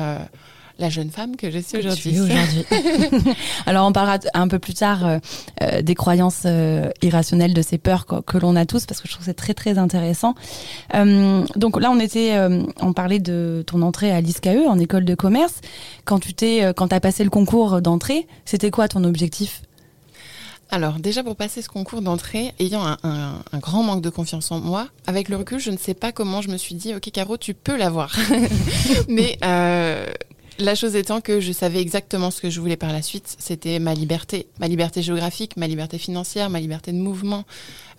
la 0.80 0.90
jeune 0.90 1.12
femme 1.12 1.36
que 1.36 1.52
je 1.52 1.60
suis 1.60 1.78
aujourd'hui. 1.78 2.16
Alors 3.66 3.88
on 3.88 3.92
parlera 3.92 4.18
un 4.34 4.48
peu 4.48 4.58
plus 4.58 4.74
tard 4.74 5.20
des 5.84 5.96
croyances 5.96 6.48
irrationnelles, 7.02 7.54
de 7.54 7.62
ces 7.62 7.78
peurs 7.78 8.06
que, 8.06 8.38
l'on 8.38 8.56
a 8.56 8.66
tous, 8.66 8.86
parce 8.86 9.00
que 9.02 9.08
je 9.08 9.14
trouve 9.14 9.26
c'est 9.26 9.34
très 9.36 9.54
très 9.54 9.78
intéressant. 9.78 10.34
donc 10.94 11.80
là 11.80 11.92
on 11.92 12.00
était, 12.00 12.36
on 12.80 12.94
parlait 12.94 13.20
de 13.20 13.64
ton 13.68 13.82
entrée 13.84 14.12
à 14.12 14.22
l'ISCAE 14.22 14.68
en 14.68 14.80
école 14.80 15.06
de 15.06 15.14
commerce. 15.14 15.62
Quand 16.06 16.20
tu 16.20 16.34
t'es, 16.34 16.74
quand 16.76 16.92
as 16.94 17.00
passé 17.00 17.24
le 17.24 17.30
concours 17.30 17.82
d'entrée, 17.82 18.28
c'était 18.46 18.72
quoi 18.72 18.88
ton 18.88 19.04
objectif 19.04 19.62
alors 20.72 20.96
déjà 20.96 21.24
pour 21.24 21.36
passer 21.36 21.62
ce 21.62 21.68
concours 21.70 22.02
d'entrée, 22.02 22.54
ayant 22.60 22.84
un, 23.04 23.42
grand 23.56 23.84
manque 23.84 24.02
de 24.02 24.10
confiance 24.10 24.52
en 24.52 24.60
moi, 24.60 24.88
avec 25.06 25.28
le 25.28 25.36
recul, 25.36 25.60
je 25.60 25.70
ne 25.70 25.78
sais 25.78 25.94
pas 25.94 26.12
comment 26.12 26.42
je 26.42 26.50
me 26.50 26.58
suis 26.58 26.76
dit, 26.76 26.96
ok 26.96 27.12
Caro, 27.12 27.38
tu 27.38 27.54
peux 27.54 27.78
l'avoir. 27.78 28.16
Mais 29.10 29.38
euh, 29.44 30.06
la 30.60 30.76
chose 30.76 30.96
étant 30.96 31.22
que 31.22 31.40
je 31.40 31.52
savais 31.52 31.82
exactement 31.82 32.32
ce 32.32 32.40
que 32.40 32.50
je 32.50 32.60
voulais 32.62 32.78
par 32.78 32.94
la 32.94 33.02
suite, 33.02 33.36
c'était 33.40 33.80
ma 33.80 33.94
liberté, 33.94 34.48
ma 34.60 34.68
liberté 34.68 35.02
géographique, 35.02 35.58
ma 35.58 35.68
liberté 35.68 35.98
financière, 35.98 36.50
ma 36.50 36.60
liberté 36.60 36.92
de 36.92 36.98
mouvement, 36.98 37.44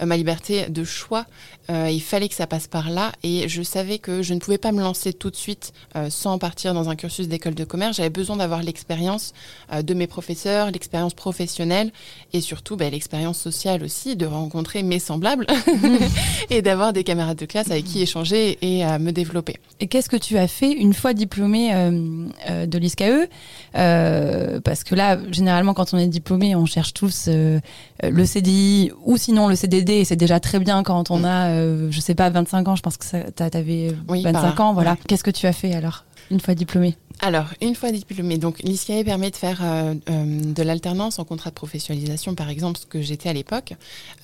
ma 0.06 0.16
liberté 0.16 0.68
de 0.68 0.84
choix. 0.84 1.26
Euh, 1.70 1.88
il 1.90 2.02
fallait 2.02 2.28
que 2.28 2.34
ça 2.34 2.46
passe 2.46 2.66
par 2.66 2.90
là 2.90 3.12
et 3.22 3.48
je 3.48 3.62
savais 3.62 3.98
que 3.98 4.22
je 4.22 4.34
ne 4.34 4.40
pouvais 4.40 4.58
pas 4.58 4.72
me 4.72 4.80
lancer 4.80 5.12
tout 5.12 5.30
de 5.30 5.36
suite 5.36 5.72
euh, 5.94 6.10
sans 6.10 6.38
partir 6.38 6.74
dans 6.74 6.88
un 6.88 6.96
cursus 6.96 7.28
d'école 7.28 7.54
de 7.54 7.64
commerce. 7.64 7.96
J'avais 7.96 8.10
besoin 8.10 8.36
d'avoir 8.36 8.62
l'expérience 8.62 9.32
de 9.72 9.94
mes 9.94 10.06
professeurs, 10.06 10.70
l'expérience 10.70 11.14
professionnelle 11.14 11.92
et 12.32 12.40
surtout 12.40 12.76
bah, 12.76 12.90
l'expérience 12.90 13.38
sociale 13.38 13.84
aussi, 13.84 14.16
de 14.16 14.26
rencontrer 14.26 14.82
mes 14.82 14.98
semblables 14.98 15.46
et 16.50 16.62
d'avoir 16.62 16.92
des 16.92 17.04
camarades 17.04 17.38
de 17.38 17.46
classe 17.46 17.70
avec 17.70 17.84
qui 17.84 18.02
échanger 18.02 18.58
et 18.62 18.84
me 18.98 19.10
développer. 19.12 19.56
Et 19.80 19.86
qu'est-ce 19.86 20.08
que 20.08 20.16
tu 20.16 20.38
as 20.38 20.48
fait 20.48 20.72
une 20.72 20.94
fois 20.94 21.14
diplômé 21.14 21.72
de 21.72 22.78
l'ISCAE? 22.78 23.28
Parce 23.72 24.84
que 24.84 24.94
là, 24.94 25.18
généralement, 25.30 25.74
quand 25.74 25.94
on 25.94 25.98
est 25.98 26.06
diplômé, 26.06 26.54
on 26.56 26.66
cherche 26.66 26.92
tous 26.92 27.28
le 27.28 28.24
CDI 28.24 28.90
ou 29.04 29.16
sinon 29.16 29.48
le 29.48 29.56
CDD 29.56 29.91
et 30.00 30.04
c'est 30.04 30.16
déjà 30.16 30.40
très 30.40 30.58
bien 30.58 30.82
quand 30.82 31.10
on 31.10 31.24
a, 31.24 31.48
euh, 31.48 31.88
je 31.90 32.00
sais 32.00 32.14
pas, 32.14 32.30
25 32.30 32.68
ans. 32.68 32.76
Je 32.76 32.82
pense 32.82 32.96
que 32.96 33.04
tu 33.06 33.42
avais 33.56 33.94
25 34.08 34.60
ans. 34.60 34.72
Voilà. 34.74 34.96
Qu'est-ce 35.08 35.24
que 35.24 35.30
tu 35.30 35.46
as 35.46 35.52
fait 35.52 35.74
alors, 35.74 36.04
une 36.30 36.40
fois 36.40 36.54
diplômé 36.54 36.96
alors, 37.24 37.46
une 37.60 37.76
fois 37.76 37.92
diplômée, 37.92 38.36
donc 38.36 38.60
permet 39.04 39.30
de 39.30 39.36
faire 39.36 39.60
euh, 39.62 39.94
euh, 40.10 40.24
de 40.42 40.62
l'alternance 40.64 41.20
en 41.20 41.24
contrat 41.24 41.50
de 41.50 41.54
professionnalisation, 41.54 42.34
par 42.34 42.50
exemple, 42.50 42.80
ce 42.80 42.86
que 42.86 43.00
j'étais 43.00 43.28
à 43.28 43.32
l'époque. 43.32 43.74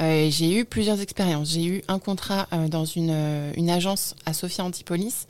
Euh, 0.00 0.28
j'ai 0.30 0.52
eu 0.52 0.64
plusieurs 0.64 1.00
expériences. 1.00 1.52
J'ai 1.52 1.64
eu 1.64 1.82
un 1.86 2.00
contrat 2.00 2.48
dans 2.68 2.84
une, 2.84 3.14
une, 3.56 3.70
agence 3.70 4.16
à 4.26 4.32
Sophia 4.32 4.64
Antipolis 4.64 5.28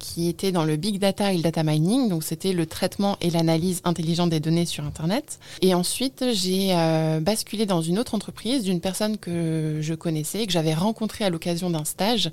qui 0.00 0.28
était 0.28 0.50
dans 0.50 0.64
le 0.64 0.74
big 0.74 0.98
data 0.98 1.32
et 1.32 1.36
le 1.36 1.42
data 1.42 1.62
mining, 1.62 2.08
donc 2.08 2.24
c'était 2.24 2.52
le 2.52 2.66
traitement 2.66 3.16
et 3.20 3.30
l'analyse 3.30 3.80
intelligente 3.84 4.30
des 4.30 4.40
données 4.40 4.66
sur 4.66 4.84
Internet. 4.84 5.38
Et 5.62 5.74
ensuite, 5.74 6.24
j'ai 6.32 6.74
basculé 7.20 7.66
dans 7.66 7.82
une 7.82 7.98
autre 7.98 8.14
entreprise 8.14 8.64
d'une 8.64 8.80
personne 8.80 9.18
que 9.18 9.78
je 9.80 9.94
connaissais, 9.94 10.46
que 10.46 10.52
j'avais 10.52 10.74
rencontrée 10.74 11.24
à 11.24 11.30
l'occasion 11.30 11.70
d'un 11.70 11.84
stage, 11.84 12.30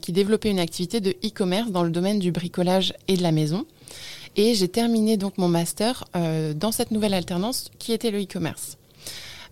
qui 0.00 0.10
développait 0.10 0.50
une 0.50 0.58
activité 0.60 1.00
de 1.00 1.10
e-commerce 1.24 1.70
dans 1.70 1.84
le 1.84 1.90
domaine 1.90 2.18
du 2.18 2.32
bricolage 2.32 2.94
et 3.06 3.16
de 3.16 3.22
la 3.22 3.32
maison. 3.32 3.64
Et 4.38 4.54
j'ai 4.54 4.68
terminé 4.68 5.16
donc 5.16 5.36
mon 5.36 5.48
master 5.48 6.04
dans 6.14 6.70
cette 6.70 6.92
nouvelle 6.92 7.12
alternance 7.12 7.72
qui 7.80 7.92
était 7.92 8.12
le 8.12 8.22
e-commerce. 8.22 8.78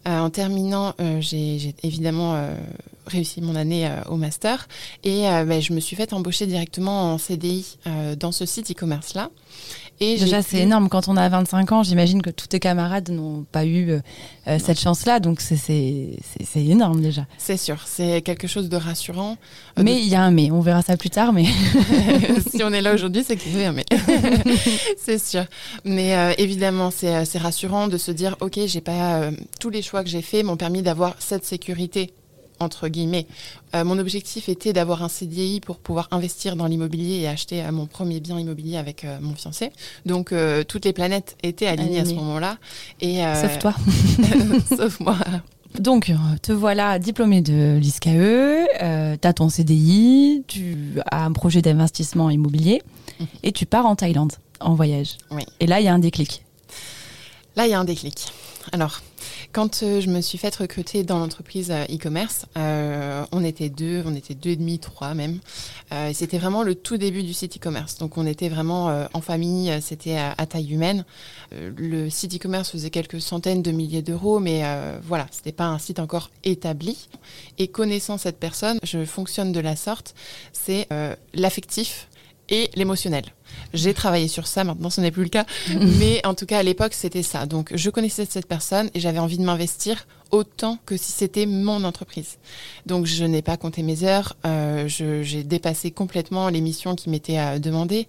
en 0.05 0.31
terminant, 0.31 0.95
j'ai 1.19 1.75
évidemment 1.83 2.41
réussi 3.09 3.41
mon 3.41 3.57
année 3.57 3.91
au 4.09 4.17
master 4.17 4.69
et 5.03 5.23
ben, 5.23 5.61
je 5.61 5.73
me 5.73 5.81
suis 5.81 5.97
fait 5.97 6.13
embaucher 6.13 6.47
directement 6.47 7.13
en 7.13 7.19
CDI 7.19 7.79
dans 8.17 8.31
ce 8.31 8.47
site 8.47 8.71
e-commerce-là. 10.01 10.25
Déjà, 10.25 10.43
c'est 10.43 10.59
énorme. 10.59 10.89
Quand 10.89 11.09
on 11.09 11.17
a 11.17 11.29
25 11.29 11.73
ans, 11.73 11.83
j'imagine 11.83 12.23
que 12.23 12.31
tous 12.31 12.47
tes 12.47 12.61
camarades 12.61 13.11
n'ont 13.11 13.45
pas 13.51 13.65
eu 13.65 13.91
euh, 13.91 14.01
euh, 14.49 14.59
cette 14.59 14.79
chance-là. 14.81 15.21
Donc, 15.21 15.41
c'est 15.41 16.17
énorme 16.55 17.01
déjà. 17.01 17.27
C'est 17.39 17.57
sûr. 17.57 17.83
C'est 17.87 18.23
quelque 18.23 18.47
chose 18.47 18.69
de 18.69 18.77
rassurant. 18.77 19.37
Euh, 19.79 19.83
mais 19.85 19.99
il 19.99 20.09
y 20.09 20.15
a 20.15 20.23
un 20.23 20.31
mais. 20.31 20.51
On 20.51 20.61
verra 20.61 20.83
ça 20.83 20.97
plus 20.97 21.11
tard. 21.11 21.33
Mais 21.33 21.45
si 22.51 22.63
on 22.63 22.73
est 22.73 22.83
là 22.83 22.95
aujourd'hui, 22.95 23.25
c'est 23.27 23.37
qu'il 23.37 23.59
y 23.59 23.65
a 23.65 23.71
un 23.71 23.73
mais. 23.73 23.87
c'est 24.99 25.23
sûr. 25.25 25.45
Mais 25.85 26.35
évidemment, 26.39 26.91
c'est 26.91 27.39
rassurant 27.39 27.89
de 27.89 27.99
se 27.99 28.11
dire 28.11 28.37
OK, 28.41 28.59
j'ai 28.67 28.81
pas 28.81 29.31
tous 29.61 29.71
les 29.71 29.83
choix 29.83 30.03
que 30.03 30.11
j'ai 30.11 30.23
faits 30.23 30.45
m'ont 30.45 30.57
permis 30.57 30.83
d'avoir 30.83 31.17
cette 31.19 31.45
sécurité 31.45 32.13
entre 32.61 32.89
guillemets. 32.89 33.27
Euh, 33.75 33.85
mon 33.85 33.99
objectif 33.99 34.49
était 34.49 34.73
d'avoir 34.73 35.03
un 35.03 35.09
CDI 35.09 35.61
pour 35.61 35.79
pouvoir 35.79 36.09
investir 36.11 36.57
dans 36.57 36.67
l'immobilier 36.67 37.21
et 37.21 37.29
acheter 37.29 37.63
euh, 37.63 37.73
mon 37.73 37.87
premier 37.87 38.21
bien 38.21 38.39
immobilier 38.39 38.77
avec 38.77 39.05
euh, 39.05 39.19
mon 39.21 39.35
fiancé. 39.35 39.73
Donc 40.05 40.33
toutes 40.69 40.85
les 40.85 40.93
planètes 40.93 41.37
étaient 41.43 41.67
alignées 41.67 42.01
à 42.01 42.05
ce 42.05 42.15
moment-là. 42.15 42.59
Et, 43.01 43.23
Sauf 43.41 43.59
toi. 43.59 43.75
Sauf 44.77 45.01
moi. 45.01 45.17
Donc, 45.79 46.11
te 46.43 46.53
voilà 46.53 46.99
diplômé 46.99 47.43
de 47.43 47.77
l'ISCAE, 47.79 49.19
tu 49.21 49.29
as 49.29 49.33
ton 49.35 49.49
CDI, 49.49 50.43
tu 50.47 50.99
as 51.11 51.25
un 51.25 51.33
projet 51.33 51.61
d'investissement 51.61 52.31
immobilier 52.31 52.83
mhm. 53.21 53.27
et 53.43 53.53
tu 53.53 53.67
pars 53.67 53.85
en 53.85 53.95
Thaïlande 53.95 54.33
en 54.61 54.75
voyage. 54.75 55.19
Oui. 55.31 55.45
Et 55.61 55.67
là, 55.67 55.81
il 55.81 55.85
y 55.85 55.89
a 55.89 55.95
un 55.95 55.99
déclic. 55.99 56.45
Là, 57.57 57.67
il 57.67 57.71
y 57.71 57.75
a 57.75 57.81
un 57.81 57.85
déclic. 57.85 58.33
Alors, 58.73 59.03
quand 59.53 59.83
euh, 59.83 60.01
je 60.01 60.09
me 60.09 60.21
suis 60.21 60.39
faite 60.39 60.57
recruter 60.57 61.03
dans 61.03 61.19
l'entreprise 61.19 61.71
euh, 61.71 61.85
e-commerce, 61.85 62.47
euh, 62.57 63.25
on 63.33 63.45
était 63.45 63.69
deux, 63.69 64.03
on 64.05 64.15
était 64.15 64.35
deux 64.35 64.51
et 64.51 64.57
demi, 64.57 64.79
trois 64.79 65.15
même. 65.15 65.39
c'était 66.13 66.39
vraiment 66.39 66.63
le 66.63 66.75
tout 66.75 66.97
début 66.97 67.23
du 67.23 67.33
site 67.33 67.57
e-commerce. 67.57 67.99
Donc 67.99 68.19
on 68.19 68.27
était 68.27 68.49
vraiment 68.49 69.07
en 69.13 69.21
famille, 69.21 69.73
c'était 69.81 70.17
à, 70.17 70.47
taille 70.47 70.73
humaine. 70.73 71.05
le 71.53 72.11
site 72.11 72.35
e-commerce 72.35 72.71
faisait 72.71 72.91
quelques 72.91 73.21
centaines 73.21 73.63
de 73.63 73.71
milliers 73.71 74.03
d'euros, 74.03 74.41
mais 74.41 74.63
voilà, 75.03 75.27
c'était 75.31 75.53
pas 75.53 75.67
un 75.67 75.79
site 75.79 75.99
encore 75.99 76.31
établi. 76.45 77.09
Et 77.59 77.69
connaissant 77.69 78.19
cette 78.19 78.39
personne, 78.39 78.79
je 78.83 79.05
fonctionne 79.05 79.53
de 79.53 79.61
la 79.61 79.77
sorte, 79.77 80.15
c'est 80.53 80.89
l'affectif 81.35 82.09
et 82.49 82.71
l'émotionnel. 82.75 83.25
J'ai 83.75 83.95
travaillé 83.95 84.29
sur 84.29 84.47
ça, 84.47 84.65
maintenant 84.65 84.91
ce 84.91 85.01
n'est 85.01 85.11
plus 85.11 85.25
le 85.25 85.29
cas, 85.29 85.47
mais 85.99 86.25
en 86.27 86.35
tout 86.35 86.47
cas 86.47 86.59
à 86.59 86.63
l'époque 86.63 86.95
c'était 86.95 87.23
ça. 87.23 87.47
Donc 87.47 87.73
je 87.75 87.91
connaissais 87.91 88.27
cette 88.29 88.47
personne 88.47 88.91
et 88.95 89.01
j'avais 89.01 89.19
envie 89.19 89.39
de 89.39 89.45
m'investir 89.45 90.07
autant 90.31 90.79
que 90.87 90.97
si 90.97 91.13
c'était 91.13 91.47
mon 91.47 91.85
entreprise. 91.85 92.39
Donc 92.85 93.07
je 93.07 93.25
n'ai 93.25 93.43
pas 93.43 93.57
compté 93.57 93.83
mes 93.83 94.03
heures, 94.05 94.37
euh, 94.45 94.89
j'ai 94.89 95.45
dépassé 95.45 95.91
complètement 95.91 96.49
les 96.49 96.61
missions 96.61 96.95
qui 96.97 97.11
m'étaient 97.11 97.39
euh, 97.39 97.59
demandées. 97.59 98.07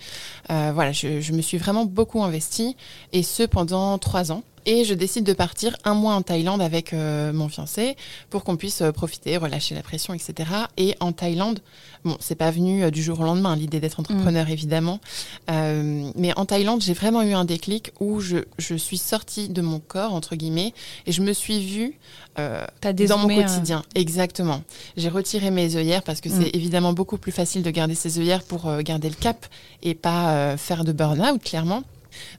Euh, 0.50 0.72
voilà, 0.74 0.92
je, 0.92 1.22
je 1.22 1.34
me 1.34 1.42
suis 1.42 1.58
vraiment 1.58 1.86
beaucoup 1.86 2.24
investie 2.24 2.76
et 3.14 3.24
ce 3.24 3.44
pendant 3.44 3.98
trois 3.98 4.32
ans. 4.32 4.44
Et 4.70 4.84
je 4.84 4.94
décide 4.94 5.24
de 5.24 5.32
partir 5.32 5.78
un 5.86 5.94
mois 5.94 6.14
en 6.14 6.22
Thaïlande 6.22 6.62
avec 6.62 6.92
euh, 6.92 7.32
mon 7.32 7.48
fiancé 7.48 7.96
pour 8.30 8.44
qu'on 8.44 8.58
puisse 8.58 8.82
euh, 8.82 8.92
profiter, 8.92 9.38
relâcher 9.38 9.74
la 9.76 9.82
pression, 9.82 10.14
etc. 10.14 10.50
Et 10.76 10.94
en 11.00 11.14
Thaïlande, 11.14 11.62
bon, 12.04 12.18
c'est 12.20 12.36
pas 12.36 12.52
venu 12.52 12.84
euh, 12.84 12.92
du 12.92 13.02
jour 13.02 13.22
au 13.22 13.24
lendemain, 13.24 13.56
l'idée 13.56 13.80
d'être 13.80 14.02
entrepreneur, 14.02 14.46
mm. 14.46 14.52
évidemment. 14.52 15.00
mais 15.48 16.34
en 16.36 16.46
Thaïlande, 16.46 16.82
j'ai 16.82 16.94
vraiment 16.94 17.22
eu 17.22 17.32
un 17.32 17.46
déclic 17.46 17.94
où 18.02 18.20
je, 18.20 18.40
je, 18.58 18.76
suis 18.76 18.98
sortie 18.98 19.48
de 19.48 19.62
mon 19.62 19.80
corps, 19.80 20.14
entre 20.14 20.36
guillemets, 20.36 20.74
et 21.06 21.14
je 21.14 21.22
me 21.22 21.32
suis 21.32 21.66
vue 21.66 21.98
dans 22.36 23.18
mon 23.18 23.30
quotidien. 23.30 23.84
Exactement. 23.96 24.64
J'ai 24.98 25.08
retiré 25.10 25.50
mes 25.50 25.78
œillères 25.78 26.04
parce 26.04 26.20
que 26.20 26.30
c'est 26.30 26.54
mm. 26.54 26.56
évidemment 26.56 26.92
beaucoup 26.92 27.18
plus 27.18 27.32
facile 27.32 27.64
de 27.64 27.72
garder 27.72 27.96
ses 27.96 28.20
œillères 28.20 28.44
pour 28.44 28.70
garder 28.84 29.08
le 29.08 29.16
cap 29.16 29.46
et 29.82 29.96
pas 29.96 30.58
faire 30.58 30.84
de 30.84 30.92
burn-out, 30.92 31.42
clairement. 31.42 31.84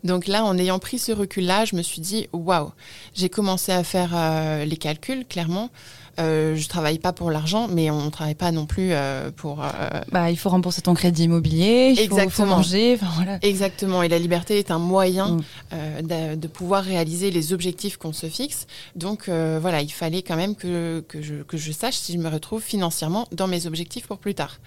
Donc 0.04 0.26
là, 0.26 0.44
en 0.44 0.56
ayant 0.58 0.78
pris 0.78 0.98
ce 0.98 1.12
recul-là, 1.12 1.64
je 1.64 1.76
me 1.76 1.82
suis 1.82 2.00
dit, 2.00 2.28
waouh, 2.32 2.72
j'ai 3.14 3.28
commencé 3.28 3.72
à 3.72 3.84
faire 3.84 4.10
euh, 4.14 4.64
les 4.64 4.76
calculs, 4.76 5.24
clairement. 5.26 5.70
Euh, 6.18 6.56
je 6.56 6.68
travaille 6.68 6.98
pas 6.98 7.12
pour 7.12 7.30
l'argent, 7.30 7.68
mais 7.68 7.90
on 7.90 8.06
ne 8.06 8.10
travaille 8.10 8.34
pas 8.34 8.50
non 8.50 8.66
plus 8.66 8.90
euh, 8.92 9.30
pour. 9.30 9.62
Euh, 9.62 9.68
bah, 10.10 10.30
il 10.30 10.36
faut 10.36 10.48
rembourser 10.48 10.82
ton 10.82 10.94
crédit 10.94 11.24
immobilier, 11.24 11.94
il 11.96 12.30
Faut, 12.30 12.44
manger. 12.44 12.98
Voilà. 13.14 13.38
Exactement. 13.42 14.02
Et 14.02 14.08
la 14.08 14.18
liberté 14.18 14.58
est 14.58 14.70
un 14.70 14.78
moyen 14.78 15.36
mm. 15.36 16.02
de, 16.02 16.34
de, 16.34 16.48
pouvoir 16.48 16.82
réaliser 16.82 17.30
les 17.30 17.52
objectifs 17.52 17.96
qu'on 17.96 18.12
se 18.12 18.26
fixe. 18.26 18.66
Donc 18.96 19.28
voilà, 19.28 19.82
il 19.82 19.92
fallait 19.92 20.22
quand 20.22 20.36
même 20.36 20.54
que, 20.54 21.04
que, 21.08 21.22
je, 21.22 21.42
que 21.42 21.56
je 21.56 21.72
sache 21.72 21.96
si 21.96 22.12
je 22.14 22.18
me 22.18 22.28
retrouve 22.28 22.62
financièrement 22.62 23.28
dans 23.32 23.46
mes 23.46 23.66
objectifs 23.66 24.06
pour 24.06 24.18
plus 24.18 24.34
tard. 24.34 24.58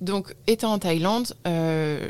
Donc, 0.00 0.34
étant 0.46 0.72
en 0.72 0.78
Thaïlande, 0.78 1.34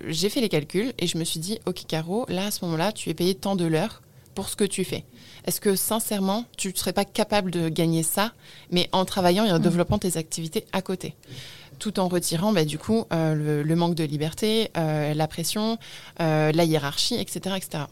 j'ai 0.09 0.29
fait 0.29 0.41
les 0.41 0.49
calculs 0.49 0.93
et 0.99 1.07
je 1.07 1.19
me 1.19 1.25
suis 1.25 1.41
dit, 1.41 1.59
ok 1.67 1.85
Caro, 1.87 2.27
là 2.29 2.47
à 2.47 2.51
ce 2.51 2.65
moment-là, 2.65 2.93
tu 2.93 3.11
es 3.11 3.15
payé 3.15 3.35
tant 3.35 3.57
de 3.57 3.65
l'heure 3.65 4.03
pour 4.39 4.49
ce 4.49 4.55
que 4.55 4.63
tu 4.63 4.85
fais. 4.85 5.03
Est-ce 5.47 5.61
que 5.61 5.75
sincèrement, 5.75 6.45
tu 6.57 6.69
ne 6.69 6.75
serais 6.75 6.93
pas 6.93 7.05
capable 7.05 7.51
de 7.51 7.69
gagner 7.69 8.05
ça, 8.05 8.31
mais 8.71 8.89
en 8.93 9.05
travaillant 9.05 9.45
et 9.45 9.51
en 9.51 9.59
mm. 9.59 9.63
développant 9.63 9.99
tes 9.99 10.17
activités 10.17 10.65
à 10.71 10.81
côté? 10.81 11.17
Tout 11.81 11.99
en 11.99 12.07
retirant 12.07 12.53
bah, 12.53 12.65
du 12.65 12.79
coup 12.79 13.05
euh, 13.13 13.65
le, 13.65 13.75
manque 13.75 13.97
de 13.97 14.05
liberté, 14.05 14.71
euh, 14.77 15.13
la 15.13 15.27
pression, 15.27 15.77
euh, 16.21 16.53
la 16.53 16.63
hiérarchie, 16.63 17.17
etc., 17.17 17.57
etc. 17.57 17.85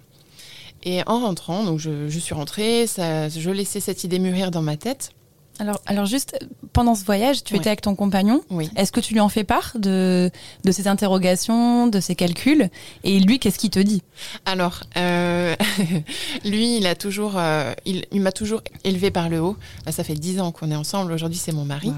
Et 0.85 1.03
en 1.09 1.19
rentrant, 1.19 1.65
donc 1.65 1.81
je, 1.81 2.09
je 2.09 2.19
suis 2.21 2.35
rentrée, 2.35 2.87
ça, 2.87 3.29
je 3.29 3.51
laissais 3.51 3.81
cette 3.81 4.05
idée 4.05 4.21
mûrir 4.21 4.53
dans 4.53 4.63
ma 4.63 4.77
tête. 4.77 5.16
Alors, 5.59 5.81
alors 5.87 6.07
juste, 6.07 6.39
pendant 6.73 6.95
ce 6.95 7.05
voyage, 7.05 7.43
tu 7.45 7.57
étais 7.57 7.69
avec 7.69 7.81
ton 7.81 7.95
compagnon. 7.95 8.43
Oui. 8.51 8.71
Est-ce 8.77 8.93
que 8.93 9.01
tu 9.01 9.15
lui 9.15 9.21
en 9.21 9.29
fais 9.29 9.45
part 9.45 9.73
de, 9.77 10.31
de 10.65 10.73
ces 10.73 10.89
interrogations, 10.89 11.87
de 11.87 12.01
ces 12.01 12.15
calculs? 12.15 12.69
Et 13.05 13.19
lui, 13.21 13.39
qu'est-ce 13.39 13.59
qu'il 13.59 13.71
te 13.71 13.79
dit? 13.79 14.03
Alors, 14.45 14.83
euh, 14.97 15.55
lui, 16.45 16.77
il 16.77 16.87
a 16.87 16.95
toujours, 16.95 17.35
euh, 17.37 17.73
il, 17.87 18.05
il 18.13 18.21
m'a 18.21 18.33
toujours 18.33 18.63
élevé 18.85 19.11
par 19.11 19.29
le 19.29 19.41
haut. 19.41 19.57
Ça 19.91 20.05
fait 20.05 20.15
dix 20.15 20.41
ans 20.41 20.53
qu'on 20.53 20.71
est 20.71 20.77
ensemble. 20.77 21.13
Aujourd'hui, 21.13 21.39
c'est 21.39 21.53
mon 21.53 21.65
mari. 21.65 21.93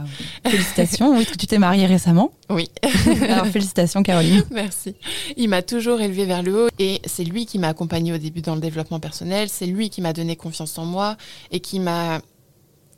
Félicitations. 0.47 1.17
oui, 1.17 1.27
tu 1.27 1.47
t'es 1.47 1.59
mariée 1.59 1.87
récemment. 1.87 2.33
Oui. 2.51 2.71
alors, 3.29 3.47
félicitations, 3.49 4.03
Caroline. 4.03 4.43
Merci. 4.51 4.95
Il 5.37 5.51
m'a 5.51 5.61
toujours 5.61 6.01
élevé 6.01 6.25
vers 6.25 6.43
le 6.43 6.65
haut 6.65 6.69
et 6.79 7.03
c'est 7.05 7.25
lui 7.25 7.45
qui 7.45 7.59
m'a 7.59 7.69
accompagné 7.69 8.11
au 8.15 8.17
début 8.17 8.41
dans 8.41 8.55
le 8.55 8.61
développement 8.63 9.01
personnel. 9.01 9.51
C'est 9.51 9.67
lui 9.67 9.91
qui 9.91 10.01
m'a 10.01 10.15
donné 10.15 10.35
confiance 10.35 10.79
en 10.79 10.87
moi 10.87 11.19
et 11.51 11.61
qui 11.61 11.79
m'a 11.79 12.23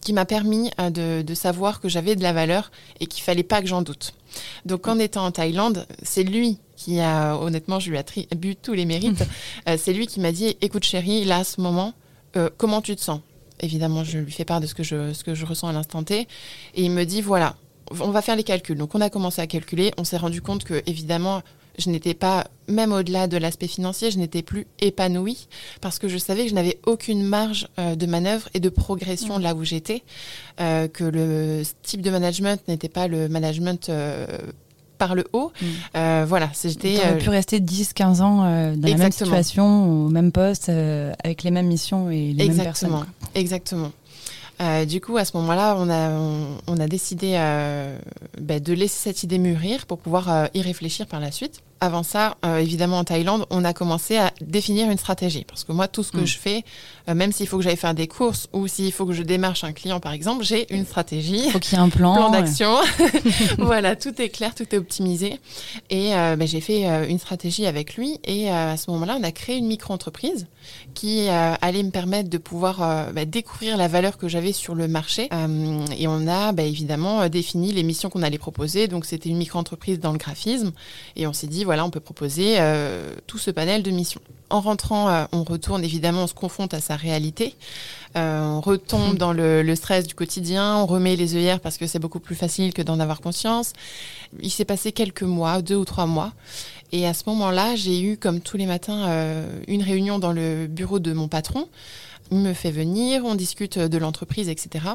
qui 0.01 0.13
m'a 0.13 0.25
permis 0.25 0.71
euh, 0.81 1.23
de, 1.23 1.35
savoir 1.35 1.81
que 1.81 1.89
j'avais 1.89 2.17
de 2.17 2.23
la 2.23 2.33
valeur 2.33 2.71
et 3.01 3.07
qu'il 3.07 3.23
fallait 3.23 3.43
pas 3.43 3.61
que 3.61 3.67
j'en 3.67 3.83
doute. 3.83 4.15
Donc 4.65 4.89
en 4.89 4.99
étant 4.99 5.25
en 5.25 5.31
Thaïlande, 5.31 5.87
c'est 6.03 6.23
lui 6.23 6.59
qui 6.77 7.01
a, 7.01 7.37
honnêtement, 7.37 7.79
je 7.79 7.91
lui 7.91 7.99
attribue 7.99 8.57
tous 8.57 8.73
les 8.73 8.87
mérites, 8.87 9.25
euh, 9.69 9.77
c'est 9.79 9.93
lui 9.93 10.07
qui 10.07 10.21
m'a 10.21 10.33
dit, 10.33 10.57
écoute 10.61 10.85
chérie, 10.85 11.25
là 11.25 11.39
à 11.39 11.45
ce 11.45 11.61
moment, 11.61 11.93
euh, 12.37 12.49
comment 12.57 12.81
tu 12.81 12.97
te 12.97 13.01
sens? 13.03 13.21
Évidemment, 13.61 14.05
je 14.05 14.19
lui 14.19 14.33
fais 14.33 14.47
part 14.47 14.61
de 14.61 14.67
ce 14.67 14.75
que 14.75 14.83
je, 14.83 15.13
ce 15.13 15.23
que 15.23 15.35
je 15.35 15.45
ressens 15.45 15.69
à 15.69 15.73
l'instant 15.73 16.03
T. 16.03 16.21
Et 16.75 16.83
il 16.83 16.91
me 16.91 17.05
dit, 17.05 17.21
voilà, 17.21 17.57
on 17.91 18.11
va 18.11 18.23
faire 18.23 18.37
les 18.37 18.45
calculs. 18.45 18.79
Donc 18.79 18.95
on 18.95 19.03
a 19.03 19.11
commencé 19.11 19.43
à 19.43 19.47
calculer, 19.47 19.93
on 19.99 20.05
s'est 20.05 20.17
rendu 20.17 20.41
compte 20.41 20.65
que, 20.65 20.83
évidemment, 20.87 21.43
je 21.81 21.91
n'étais 21.91 22.15
pas, 22.15 22.47
même 22.69 22.93
au-delà 22.93 23.27
de 23.27 23.37
l'aspect 23.37 23.67
financier, 23.67 24.11
je 24.11 24.19
n'étais 24.19 24.43
plus 24.43 24.67
épanouie 24.81 25.49
parce 25.81 25.99
que 25.99 26.09
je 26.09 26.19
savais 26.19 26.45
que 26.45 26.51
je 26.51 26.55
n'avais 26.55 26.79
aucune 26.87 27.23
marge 27.23 27.69
euh, 27.79 27.97
de 27.97 28.07
manœuvre 28.07 28.49
et 28.55 28.61
de 28.61 28.69
progression 28.69 29.39
là 29.39 29.55
où 29.55 29.65
j'étais, 29.65 30.03
euh, 30.61 30.89
que 30.89 31.05
le 31.05 31.63
type 31.83 32.03
de 32.03 32.11
management 32.11 32.61
n'était 32.69 32.89
pas 32.89 33.09
le 33.09 33.29
management 33.29 33.89
euh, 33.89 34.27
par 34.99 35.15
le 35.15 35.25
haut. 35.33 35.51
Mm. 35.63 36.25
voilà, 36.25 36.51
c'était. 36.53 36.99
Tu 37.19 37.25
pu 37.25 37.31
rester 37.31 37.59
10-15 37.59 38.21
ans 38.21 38.37
dans 38.77 38.89
la 38.89 38.97
même 38.97 39.13
situation, 39.13 40.07
au 40.07 40.09
même 40.11 40.31
poste, 40.31 40.69
avec 40.69 41.43
les 41.43 41.51
mêmes 41.51 41.67
missions 41.69 42.11
et 42.11 42.35
les 42.35 42.49
mêmes 42.49 42.63
personnes. 42.63 43.07
Exactement. 43.35 43.93
Euh, 44.61 44.85
du 44.85 45.01
coup, 45.01 45.17
à 45.17 45.25
ce 45.25 45.37
moment-là, 45.39 45.75
on 45.79 45.89
a, 45.89 46.11
on, 46.67 46.77
a 46.79 46.87
décidé 46.87 47.33
euh, 47.37 47.99
bah, 48.39 48.61
de 48.61 48.73
laisser 48.75 49.11
cette 49.11 49.23
idée 49.23 49.39
mûrir 49.39 49.87
pour 49.87 49.99
pouvoir 49.99 50.31
euh, 50.31 50.47
y 50.53 50.61
réfléchir 50.61 51.07
par 51.07 51.19
la 51.19 51.31
suite. 51.31 51.63
Avant 51.81 52.03
ça, 52.03 52.37
évidemment, 52.59 52.99
en 52.99 53.05
Thaïlande, 53.05 53.47
on 53.51 53.65
a 53.65 53.73
commencé 53.73 54.17
à 54.17 54.33
définir 54.41 54.91
une 54.91 54.99
stratégie. 54.99 55.45
Parce 55.45 55.65
que 55.65 55.73
moi, 55.73 55.89
tout 55.89 56.03
ce 56.03 56.13
que 56.13 56.19
mm. 56.19 56.27
je 56.27 56.39
fais, 56.39 56.65
même 57.09 57.33
s'il 57.33 57.47
faut 57.47 57.57
que 57.57 57.65
j'aille 57.65 57.77
faire 57.77 57.95
des 57.95 58.07
courses 58.07 58.49
ou 58.53 58.67
s'il 58.67 58.93
faut 58.93 59.07
que 59.07 59.13
je 59.13 59.23
démarche 59.23 59.65
un 59.65 59.73
client, 59.73 60.01
par 60.01 60.13
exemple, 60.13 60.45
j'ai 60.45 60.73
une 60.75 60.85
stratégie. 60.85 61.43
Il 61.47 61.51
faut 61.51 61.59
qu'il 61.59 61.79
y 61.79 61.81
ait 61.81 61.85
un 61.85 61.89
plan. 61.89 62.15
plan 62.15 62.31
d'action. 62.31 62.75
voilà, 63.59 63.97
tout 63.97 64.21
est 64.21 64.29
clair, 64.29 64.55
tout 64.55 64.67
est 64.73 64.79
optimisé. 64.79 65.39
Et 65.89 66.11
bah, 66.11 66.47
j'ai 66.47 66.61
fait 66.61 66.85
une 67.09 67.19
stratégie 67.19 67.67
avec 67.67 67.95
lui. 67.95 68.19
Et 68.25 68.51
à 68.51 68.77
ce 68.77 68.91
moment-là, 68.91 69.17
on 69.19 69.23
a 69.23 69.33
créé 69.33 69.57
une 69.57 69.67
micro-entreprise 69.67 70.47
qui 70.95 71.29
allait 71.29 71.83
me 71.83 71.91
permettre 71.91 72.29
de 72.29 72.39
pouvoir 72.39 73.11
bah, 73.13 73.25
découvrir 73.25 73.77
la 73.77 73.89
valeur 73.89 74.19
que 74.19 74.29
j'avais 74.29 74.53
sur 74.53 74.75
le 74.75 74.89
marché. 74.89 75.29
Euh, 75.33 75.85
et 75.99 76.07
on 76.07 76.27
a 76.27 76.53
bah, 76.53 76.63
évidemment 76.63 77.23
euh, 77.23 77.29
défini 77.29 77.73
les 77.73 77.83
missions 77.83 78.11
qu'on 78.11 78.23
allait 78.23 78.39
proposer. 78.39 78.89
Donc 78.89 79.05
c'était 79.05 79.29
une 79.29 79.39
micro-entreprise 79.39 80.01
dans 80.01 80.13
le 80.13 80.19
graphisme. 80.19 80.73
Et 81.17 81.27
on 81.27 81.33
s'est 81.33 81.47
dit, 81.47 81.65
voilà, 81.71 81.85
on 81.85 81.91
peut 81.91 82.01
proposer 82.01 82.59
tout 83.29 83.39
ce 83.39 83.53
panel 83.53 83.85
de 83.85 83.93
missions. 83.93 84.21
En 84.51 84.61
rentrant, 84.61 85.27
on 85.31 85.45
retourne 85.45 85.85
évidemment, 85.85 86.25
on 86.25 86.27
se 86.27 86.35
confronte 86.35 86.75
à 86.75 86.81
sa 86.81 86.97
réalité. 86.97 87.55
on 88.17 88.61
retombe 88.61 89.17
dans 89.17 89.33
le, 89.33 89.63
le, 89.63 89.77
stress 89.77 90.05
du 90.05 90.17
quotidien, 90.17 90.77
on 90.79 90.87
remet 90.87 91.15
les 91.15 91.37
œillères 91.37 91.61
parce 91.61 91.79
que 91.79 91.87
c'est 91.87 92.01
beaucoup 92.01 92.19
plus 92.19 92.35
facile 92.35 92.75
que 92.75 92.83
d'en 92.83 92.99
avoir 92.99 93.21
conscience. 93.21 93.73
Il 94.43 94.51
s'est 94.51 94.65
passé 94.65 94.91
quelques 94.91 95.23
mois, 95.23 95.63
deux 95.63 95.77
ou 95.77 95.85
trois 95.85 96.07
mois. 96.07 96.33
Et 96.93 97.07
à 97.07 97.15
ce 97.15 97.23
moment-là, 97.27 97.77
j'ai 97.77 98.01
eu, 98.01 98.17
comme 98.17 98.41
tous 98.41 98.57
les 98.57 98.67
matins, 98.67 99.09
euh, 99.09 99.47
une 99.69 99.83
réunion 99.83 100.19
dans 100.19 100.33
le 100.33 100.67
bureau 100.67 100.99
de 100.99 101.13
mon 101.13 101.29
patron. 101.29 101.69
Il 102.33 102.39
me 102.39 102.53
fait 102.53 102.71
venir, 102.71 103.25
on 103.25 103.35
discute 103.35 103.79
de 103.79 103.99
l'entreprise, 103.99 104.49
etc. 104.49 104.87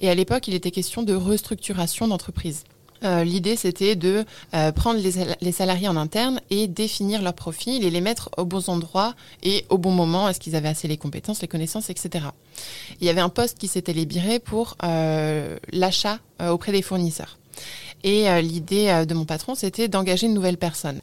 Et 0.00 0.10
à 0.10 0.14
l'époque, 0.14 0.48
il 0.48 0.54
était 0.54 0.70
question 0.70 1.02
de 1.02 1.14
restructuration 1.14 2.08
d'entreprise. 2.08 2.64
Euh, 3.04 3.24
L'idée, 3.24 3.56
c'était 3.56 3.96
de 3.96 4.24
euh, 4.54 4.72
prendre 4.72 5.00
les, 5.00 5.52
salariés 5.52 5.88
en 5.88 5.96
interne 5.96 6.40
et 6.50 6.66
définir 6.66 7.22
leur 7.22 7.34
profil 7.34 7.84
et 7.84 7.90
les 7.90 8.00
mettre 8.00 8.30
aux 8.36 8.44
bons 8.44 8.68
endroits 8.68 9.14
et 9.42 9.64
au 9.68 9.78
bon 9.78 9.92
moment. 9.92 10.28
Est-ce 10.28 10.40
qu'ils 10.40 10.56
avaient 10.56 10.68
assez 10.68 10.88
les 10.88 10.96
compétences, 10.96 11.42
les 11.42 11.48
connaissances, 11.48 11.90
etc. 11.90 12.26
Il 13.00 13.06
y 13.06 13.10
avait 13.10 13.20
un 13.20 13.28
poste 13.28 13.58
qui 13.58 13.68
s'était 13.68 13.92
libéré 13.92 14.38
pour 14.38 14.76
euh, 14.84 15.58
l'achat 15.72 16.18
auprès 16.40 16.72
des 16.72 16.80
fournisseurs. 16.80 17.38
Et 18.02 18.28
euh, 18.28 18.40
l'idée 18.40 18.88
euh, 18.88 19.04
de 19.04 19.14
mon 19.14 19.24
patron, 19.24 19.54
c'était 19.54 19.88
d'engager 19.88 20.26
une 20.26 20.34
nouvelle 20.34 20.56
personne. 20.56 21.00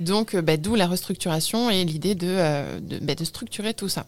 Donc, 0.00 0.34
euh, 0.34 0.42
bah, 0.42 0.56
d'où 0.56 0.74
la 0.74 0.86
restructuration 0.86 1.70
et 1.70 1.84
l'idée 1.84 2.14
de, 2.14 2.80
de, 2.80 2.98
bah, 3.00 3.14
de, 3.14 3.24
structurer 3.24 3.74
tout 3.74 3.88
ça. 3.88 4.06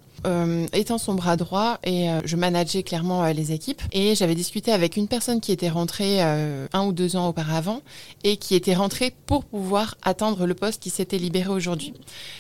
étant 0.73 0.99
son 0.99 1.15
bras 1.15 1.37
droit, 1.37 1.79
et 1.85 2.09
je 2.25 2.37
manageais 2.37 2.83
clairement 2.83 3.27
les 3.27 3.53
équipes, 3.53 3.83
et 3.93 4.15
j'avais 4.15 4.35
discuté 4.35 4.73
avec 4.73 4.97
une 4.97 5.07
personne 5.07 5.41
qui 5.41 5.53
était 5.53 5.69
rentrée 5.69 6.21
un 6.21 6.85
ou 6.87 6.93
deux 6.93 7.15
ans 7.17 7.29
auparavant, 7.29 7.83
et 8.25 8.37
qui 8.37 8.55
était 8.55 8.75
rentrée 8.75 9.15
pour 9.27 9.45
pouvoir 9.45 9.97
attendre 10.03 10.47
le 10.47 10.55
poste 10.55 10.83
qui 10.83 10.91
s'était 10.91 11.19
libéré 11.19 11.51
aujourd'hui. 11.51 11.93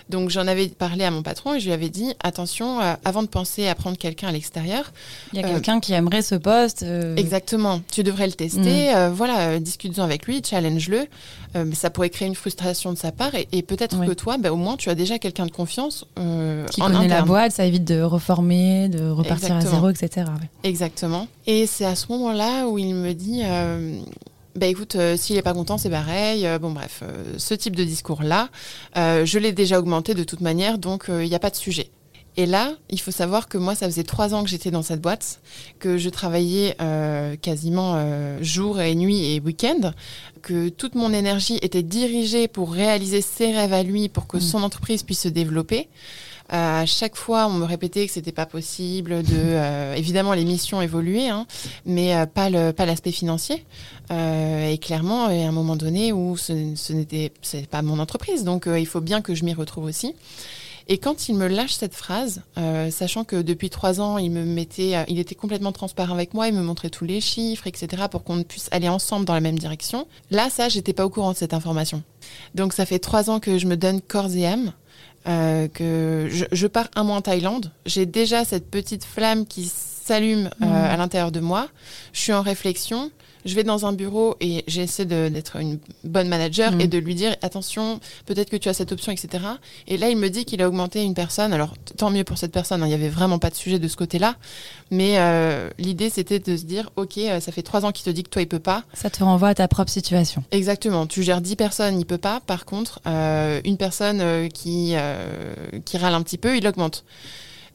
Donc, 0.09 0.31
j'en 0.31 0.47
avais 0.47 0.69
parlé 0.69 1.05
à 1.05 1.11
mon 1.11 1.23
patron, 1.23 1.55
et 1.55 1.61
je 1.61 1.67
lui 1.67 1.73
avais 1.73 1.88
dit, 1.88 2.14
attention, 2.21 2.81
avant 3.05 3.23
de 3.23 3.28
penser 3.28 3.69
à 3.69 3.75
prendre 3.75 3.97
quelqu'un 3.97 4.28
à 4.28 4.33
l'extérieur... 4.33 4.93
Il 5.33 5.40
y 5.40 5.45
a 5.45 5.49
quelqu'un 5.49 5.78
qui 5.81 5.93
aimerait 5.93 6.23
ce 6.23 6.35
poste. 6.35 6.85
Exactement, 7.17 7.81
tu 7.93 8.02
devrais 8.02 8.26
le 8.26 8.33
tester, 8.33 8.93
mmh. 8.95 9.09
voilà, 9.12 9.59
discuter 9.61 9.88
avec 9.99 10.26
lui, 10.26 10.42
challenge-le. 10.45 11.07
Euh, 11.57 11.73
ça 11.73 11.90
pourrait 11.90 12.11
créer 12.11 12.28
une 12.28 12.35
frustration 12.35 12.92
de 12.92 12.99
sa 12.99 13.12
part 13.12 13.33
et, 13.35 13.62
peut-être 13.62 14.04
que 14.04 14.12
toi, 14.12 14.38
bah, 14.38 14.52
au 14.52 14.57
moins, 14.57 14.76
tu 14.76 14.90
as 14.90 14.95
déjà 14.95 15.18
quelqu'un 15.18 15.47
de 15.47 15.50
confiance 15.50 16.04
euh, 16.18 16.66
qui 16.66 16.80
connaît 16.80 17.09
la 17.09 17.23
boîte, 17.23 17.52
ça 17.52 17.64
évite 17.64 17.85
de 17.85 18.02
reformer, 18.02 18.88
de 18.88 19.09
repartir 19.09 19.57
à 19.57 19.61
zéro, 19.61 19.90
etc. 19.90 20.26
Exactement. 20.64 21.28
Et 21.47 21.66
c'est 21.66 21.85
à 21.85 21.95
ce 21.95 22.11
moment-là 22.12 22.68
où 22.68 22.78
il 22.78 22.95
me 22.95 23.12
dit. 23.12 23.42
Euh, 23.45 23.99
bah 24.57 24.66
écoute, 24.66 24.97
s'il 25.16 25.37
n'est 25.37 25.42
pas 25.42 25.52
content, 25.54 25.78
c'est 25.78 25.90
pareil. 25.90 26.45
bon, 26.61 26.73
bref, 26.73 27.04
ce 27.37 27.54
type 27.54 27.76
de 27.76 27.85
discours-là, 27.85 28.49
je 28.97 29.38
l'ai 29.38 29.52
déjà 29.52 29.78
augmenté 29.78 30.14
de 30.14 30.25
toute 30.25 30.40
manière, 30.40 30.78
donc 30.78 31.04
il 31.09 31.28
n'y 31.28 31.35
a 31.35 31.38
pas 31.38 31.50
de 31.50 31.57
sujet. 31.57 31.90
Et 32.38 32.47
là, 32.47 32.75
il 32.88 33.00
faut 33.00 33.11
savoir 33.11 33.49
que 33.49 33.59
moi, 33.59 33.75
ça 33.75 33.87
faisait 33.87 34.04
trois 34.04 34.33
ans 34.33 34.45
que 34.45 34.49
j'étais 34.49 34.71
dans 34.71 34.83
cette 34.83 35.00
boîte, 35.00 35.40
que 35.80 35.99
je 35.99 36.09
travaillais 36.09 36.76
euh, 36.80 37.35
quasiment 37.35 37.95
euh, 37.97 38.38
jour 38.42 38.80
et 38.80 38.95
nuit 38.95 39.35
et 39.35 39.40
week-end, 39.40 39.92
que 40.40 40.68
toute 40.68 40.95
mon 40.95 41.12
énergie 41.12 41.59
était 41.62 41.83
dirigée 41.83 42.47
pour 42.47 42.73
réaliser 42.73 43.23
ses 43.23 43.50
rêves 43.50 43.73
à 43.73 43.83
lui, 43.83 44.09
pour 44.09 44.28
que 44.28 44.37
mm. 44.37 44.40
son 44.40 44.62
entreprise 44.62 45.02
puisse 45.02 45.23
se 45.23 45.28
développer. 45.28 45.88
Euh, 46.52 46.83
à 46.83 46.87
chaque 46.87 47.16
fois, 47.16 47.49
on 47.49 47.54
me 47.54 47.64
répétait 47.64 48.07
que 48.07 48.12
c'était 48.12 48.30
pas 48.30 48.47
possible. 48.47 49.25
De, 49.25 49.97
évidemment, 49.97 50.33
les 50.33 50.45
missions 50.45 50.80
évoluaient, 50.80 51.30
hein, 51.30 51.45
mais 51.87 52.14
pas 52.33 52.50
le 52.50 52.71
pas 52.71 52.87
l'aspect 52.87 53.11
financier. 53.11 53.64
et 54.12 54.78
clairement, 54.78 55.28
il 55.30 55.40
y 55.40 55.42
a 55.42 55.49
un 55.49 55.52
moment 55.52 55.75
donné 55.75 56.12
où 56.12 56.37
ce, 56.37 56.52
ce 56.76 56.92
n'était 56.92 57.33
c'est 57.42 57.66
pas 57.66 57.83
mon 57.83 57.99
entreprise, 57.99 58.45
donc 58.45 58.68
il 58.68 58.87
faut 58.87 59.00
bien 59.00 59.23
que 59.23 59.35
je 59.35 59.45
m'y 59.45 59.54
retrouve 59.54 59.87
aussi. 59.87 60.14
Et 60.90 60.97
quand 60.97 61.28
il 61.28 61.35
me 61.35 61.47
lâche 61.47 61.75
cette 61.75 61.95
phrase, 61.95 62.42
euh, 62.57 62.90
sachant 62.90 63.25
que 63.25 63.37
depuis 63.37 63.68
trois 63.68 64.00
ans, 64.00 64.16
il 64.16 64.30
me 64.30 64.45
mettait, 64.45 64.97
euh, 64.97 65.04
il 65.09 65.18
était 65.18 65.35
complètement 65.35 65.71
transparent 65.71 66.14
avec 66.14 66.33
moi, 66.33 66.49
il 66.49 66.54
me 66.54 66.62
montrait 66.62 66.88
tous 66.88 67.04
les 67.04 67.21
chiffres, 67.21 67.66
etc., 67.66 68.04
pour 68.11 68.25
qu'on 68.25 68.42
puisse 68.42 68.68
aller 68.73 68.88
ensemble 68.88 69.26
dans 69.26 69.35
la 69.35 69.40
même 69.40 69.59
direction. 69.59 70.07
Là, 70.30 70.49
ça, 70.49 70.71
j'étais 70.71 70.95
pas 70.95 71.04
au 71.04 71.11
courant 71.11 71.33
de 71.33 71.37
cette 71.37 71.52
information. 71.52 72.02
Donc, 72.54 72.73
ça 72.73 72.87
fait 72.87 72.99
trois 72.99 73.28
ans 73.28 73.38
que 73.38 73.59
je 73.59 73.66
me 73.66 73.76
donne 73.76 74.00
corps 74.00 74.35
et 74.35 74.47
âme. 74.47 74.73
Euh, 75.26 75.68
que 75.68 76.28
je, 76.30 76.47
je, 76.52 76.66
pars 76.66 76.88
un 76.95 77.02
mois 77.02 77.16
en 77.16 77.21
Thaïlande. 77.21 77.71
J'ai 77.85 78.07
déjà 78.07 78.47
cette 78.47 78.71
petite 78.71 79.04
flamme 79.04 79.47
qui 79.47 79.71
s'allume 80.08 80.49
mmh. 80.60 80.65
à 80.65 80.97
l'intérieur 80.97 81.32
de 81.32 81.41
moi. 81.41 81.69
Je 82.15 82.21
suis 82.21 82.32
en 82.32 82.41
réflexion 82.41 83.10
je 83.49 83.54
vais 83.54 83.65
dans 83.65 83.87
un 83.87 83.93
bureau 83.93 84.37
et 84.41 84.65
j'essaie 84.67 85.06
d'être 85.06 85.56
une 85.56 85.78
bonne 86.04 86.28
manager 86.28 86.73
et 86.78 86.87
mm. 86.87 86.91
de 86.91 86.99
lui 86.99 87.15
dire 87.15 87.34
attention, 87.43 88.00
peut-être 88.26 88.50
que 88.50 88.56
tu 88.56 88.69
as 88.69 88.75
cette 88.75 88.93
option, 88.93 89.11
etc. 89.11 89.45
Et 89.87 89.97
là, 89.97 90.11
il 90.11 90.17
me 90.17 90.28
dit 90.28 90.45
qu'il 90.45 90.63
a 90.63 90.69
augmenté 90.69 91.02
une 91.02 91.15
personne. 91.15 91.52
Alors, 91.52 91.75
tant 91.97 92.11
mieux 92.11 92.25
pour 92.25 92.39
cette 92.39 92.52
personne. 92.52 92.82
Hein. 92.82 92.87
Il 92.87 92.91
n'y 92.91 92.95
avait 92.95 93.08
vraiment 93.08 93.39
pas 93.39 93.50
de 93.50 93.54
sujet 93.54 93.78
de 93.78 93.89
ce 93.89 93.97
côté-là. 93.97 94.37
Mais 94.91 95.19
euh, 95.19 95.71
l'idée, 95.78 96.11
c'était 96.11 96.39
de 96.39 96.56
se 96.56 96.65
dire 96.65 96.91
ok, 96.97 97.19
euh, 97.19 97.41
ça 97.41 97.52
fait 97.52 97.63
trois 97.63 97.84
ans 97.84 97.93
qu'il 97.93 98.04
te 98.04 98.11
dit 98.11 98.23
que 98.23 98.30
toi, 98.30 98.43
il 98.43 98.49
peut 98.49 98.58
pas. 98.58 98.84
Ça 98.95 99.11
te 99.11 99.25
renvoie 99.25 99.49
à 99.49 99.54
ta 99.54 99.69
propre 99.69 99.91
situation. 99.91 100.45
Exactement. 100.50 101.06
Tu 101.06 101.23
gères 101.23 101.41
dix 101.41 101.56
personnes, 101.56 101.99
il 101.99 102.06
peut 102.06 102.19
pas. 102.19 102.41
Par 102.41 102.65
contre, 102.65 103.00
euh, 103.06 103.61
une 103.65 103.76
personne 103.76 104.49
qui, 104.50 104.95
qui 105.84 105.97
râle 105.97 106.15
un 106.15 106.23
petit 106.23 106.39
peu, 106.39 106.56
il 106.56 106.67
augmente. 106.67 107.04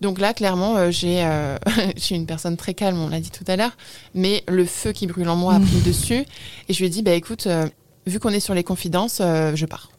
Donc 0.03 0.19
là, 0.19 0.33
clairement, 0.33 0.75
euh, 0.75 0.91
j'ai, 0.91 1.23
euh, 1.23 1.57
je 1.95 2.01
suis 2.01 2.15
une 2.15 2.25
personne 2.25 2.57
très 2.57 2.73
calme, 2.73 2.99
on 2.99 3.07
l'a 3.07 3.21
dit 3.21 3.31
tout 3.31 3.45
à 3.47 3.55
l'heure, 3.55 3.71
mais 4.13 4.43
le 4.49 4.65
feu 4.65 4.91
qui 4.91 5.07
brûle 5.07 5.29
en 5.29 5.37
moi 5.37 5.55
a 5.55 5.59
pris 5.61 5.79
dessus. 5.85 6.25
Et 6.67 6.73
je 6.73 6.79
lui 6.79 6.87
ai 6.87 6.89
dit, 6.89 7.01
bah 7.03 7.13
écoute, 7.13 7.47
euh, 7.47 7.65
vu 8.05 8.19
qu'on 8.19 8.31
est 8.31 8.41
sur 8.41 8.53
les 8.53 8.65
confidences, 8.65 9.19
je 9.19 9.65
pars. 9.65 9.89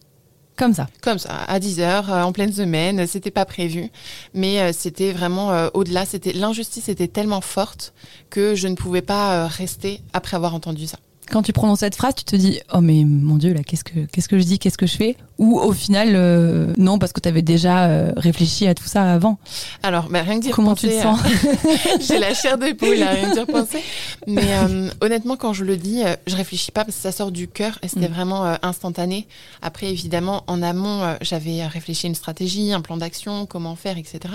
Comme 0.57 0.75
ça. 0.75 0.89
Comme 1.01 1.19
ça, 1.19 1.43
à 1.49 1.59
10 1.59 1.81
heures, 1.81 2.11
en 2.11 2.33
pleine 2.33 2.53
semaine, 2.53 3.07
c'était 3.07 3.33
pas 3.33 3.47
prévu, 3.47 3.91
mais 4.35 4.73
c'était 4.73 5.11
vraiment 5.11 5.69
au-delà. 5.75 6.05
C'était 6.05 6.33
l'injustice 6.33 6.89
était 6.89 7.09
tellement 7.09 7.41
forte 7.41 7.93
que 8.31 8.55
je 8.55 8.69
ne 8.69 8.77
pouvais 8.77 9.03
pas 9.03 9.49
rester 9.49 10.01
après 10.13 10.37
avoir 10.37 10.55
entendu 10.55 10.87
ça 10.87 10.99
quand 11.31 11.43
tu 11.43 11.53
prononces 11.53 11.81
cette 11.81 11.95
phrase, 11.95 12.15
tu 12.15 12.25
te 12.25 12.37
dis 12.37 12.61
oh 12.73 12.81
mais 12.81 13.05
mon 13.05 13.37
dieu 13.37 13.53
là 13.53 13.63
qu'est-ce 13.63 13.85
que 13.85 14.01
qu'est-ce 14.13 14.29
que 14.29 14.39
je 14.39 14.45
dis, 14.45 14.59
qu'est-ce 14.59 14.79
que 14.79 14.87
je 14.87 14.97
fais? 14.97 15.17
Ou 15.39 15.59
au 15.59 15.73
final 15.73 16.11
euh, 16.15 16.73
non 16.77 16.99
parce 16.99 17.13
que 17.13 17.21
tu 17.21 17.29
avais 17.29 17.43
déjà 17.43 17.87
euh, 17.87 18.13
réfléchi 18.17 18.67
à 18.67 18.75
tout 18.75 18.85
ça 18.85 19.13
avant. 19.13 19.39
Alors 19.83 20.09
bah, 20.09 20.23
rien 20.23 20.39
que 20.39 20.45
dire 20.45 20.55
comment 20.55 20.75
tu 20.75 20.89
te 20.89 21.01
sens? 21.01 21.21
J'ai 22.01 22.19
la 22.19 22.35
chair 22.35 22.59
de 22.59 22.73
poule 22.73 23.03
à 23.03 23.11
rien 23.11 23.33
dire 23.33 23.47
penser. 23.53 23.83
Mais 24.27 24.47
euh, 24.47 24.91
honnêtement 25.01 25.37
quand 25.37 25.53
je 25.53 25.65
le 25.65 25.77
dis, 25.77 26.03
je 26.27 26.37
réfléchis 26.37 26.73
pas 26.73 26.85
parce 26.85 26.97
que 26.97 27.03
ça 27.03 27.13
sort 27.13 27.33
du 27.33 27.49
cœur 27.49 27.79
et 27.83 27.89
c'était 27.89 28.09
mm. 28.09 28.13
vraiment 28.13 28.57
instantané. 28.63 29.27
Après 29.63 29.91
évidemment 29.91 30.45
en 30.47 30.63
amont 30.63 31.17
j'avais 31.21 31.67
réfléchi 31.67 32.07
à 32.07 32.09
une 32.09 32.15
stratégie, 32.15 32.73
un 32.73 32.81
plan 32.81 32.97
d'action, 32.97 33.47
comment 33.47 33.77
faire, 33.77 33.97
etc. 33.99 34.35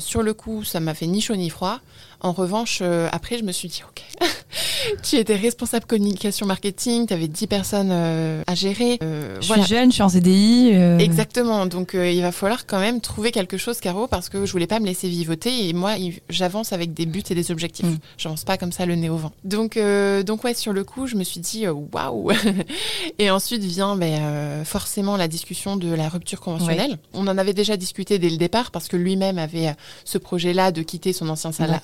sur 0.00 0.22
le 0.22 0.34
coup, 0.34 0.64
ça 0.64 0.80
m'a 0.80 0.94
fait 0.94 1.06
ni 1.06 1.20
chaud 1.20 1.36
ni 1.36 1.50
froid. 1.50 1.80
En 2.20 2.32
revanche, 2.32 2.82
après, 3.12 3.38
je 3.38 3.44
me 3.44 3.52
suis 3.52 3.68
dit, 3.68 3.82
OK, 3.88 4.02
tu 5.02 5.16
étais 5.16 5.36
responsable 5.36 5.86
communication 5.86 6.46
marketing, 6.46 7.06
tu 7.06 7.14
avais 7.14 7.28
10 7.28 7.46
personnes 7.46 7.90
euh, 7.90 8.42
à 8.46 8.54
gérer. 8.54 8.98
Euh, 9.02 9.36
je 9.40 9.52
suis 9.52 9.62
jeune, 9.62 9.90
je 9.90 9.94
suis 9.94 10.02
en 10.02 10.08
CDI. 10.08 10.70
Euh. 10.74 10.98
Exactement. 10.98 11.66
Donc 11.66 11.94
il 11.94 12.20
va 12.22 12.32
falloir 12.32 12.66
quand 12.66 12.80
même 12.80 13.00
trouver 13.00 13.32
quelque 13.32 13.56
chose, 13.56 13.80
Caro, 13.80 14.06
parce 14.06 14.28
que 14.28 14.46
je 14.46 14.52
voulais 14.52 14.66
pas 14.66 14.80
me 14.80 14.86
laisser 14.86 15.08
vivoter 15.08 15.68
et 15.68 15.72
moi, 15.72 15.94
j'avance 16.28 16.72
avec 16.72 16.94
des 16.94 17.06
buts 17.06 17.22
et 17.30 17.34
des 17.34 17.50
objectifs. 17.50 17.86
Mm. 17.86 17.98
J'avance 18.18 18.44
pas 18.44 18.56
comme 18.56 18.72
ça 18.72 18.86
le 18.86 18.94
nez 18.94 19.08
au 19.08 19.16
vent. 19.16 19.32
Donc, 19.44 19.78
donc 20.24 20.44
ouais, 20.44 20.54
sur 20.54 20.72
le 20.72 20.84
coup, 20.84 21.06
je 21.06 21.16
me 21.16 21.24
suis 21.24 21.40
dit 21.40 21.66
waouh. 21.68 22.32
et 23.18 23.30
ensuite 23.30 23.62
vient 23.62 23.96
ben, 23.96 24.64
forcément 24.64 25.16
la 25.16 25.28
discussion 25.28 25.76
de 25.76 25.92
la 25.92 26.08
rupture 26.08 26.40
conventionnelle. 26.40 26.98
On 27.12 27.26
en 27.26 27.38
avait 27.38 27.54
déjà 27.54 27.76
discuté 27.76 28.18
dès 28.18 28.30
le 28.30 28.36
départ 28.36 28.70
parce 28.70 28.88
que 28.88 28.96
lui-même 28.96 29.38
avait 29.38 29.74
ce 30.04 30.18
projet-là 30.18 30.72
de 30.72 30.82
quitter 30.82 31.12
son 31.12 31.28
ancien 31.28 31.52
salariat, 31.52 31.80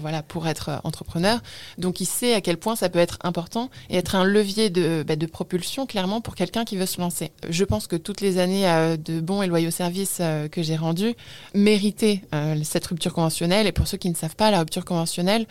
voilà, 0.00 0.22
pour 0.22 0.46
être 0.46 0.80
entrepreneur. 0.84 1.40
Donc 1.78 2.00
il 2.00 2.06
sait 2.06 2.34
à 2.34 2.40
quel 2.40 2.56
point 2.56 2.76
ça 2.76 2.88
peut 2.88 2.98
être 2.98 3.18
important 3.22 3.70
et 3.88 3.96
être 3.96 4.14
un 4.14 4.24
levier 4.24 4.70
de, 4.70 5.04
bah, 5.06 5.16
de 5.16 5.26
propulsion 5.26 5.86
clairement 5.86 6.20
pour 6.20 6.34
quelqu'un 6.34 6.64
qui 6.64 6.76
veut 6.76 6.86
se 6.86 7.00
lancer. 7.00 7.32
Je 7.48 7.64
pense 7.64 7.86
que 7.86 7.96
toutes 7.96 8.20
les 8.20 8.38
années 8.38 8.68
euh, 8.68 8.96
de 8.96 9.20
bons 9.20 9.42
et 9.42 9.46
loyaux 9.46 9.70
services 9.70 10.18
euh, 10.20 10.48
que 10.48 10.62
j'ai 10.62 10.76
rendus 10.76 11.14
méritaient 11.54 12.22
euh, 12.34 12.54
cette 12.62 12.86
rupture 12.86 13.12
conventionnelle. 13.12 13.66
Et 13.66 13.72
pour 13.72 13.86
ceux 13.86 13.96
qui 13.96 14.10
ne 14.10 14.14
savent 14.14 14.36
pas, 14.36 14.50
la 14.50 14.60
rupture 14.60 14.84
conventionnelle 14.84 15.46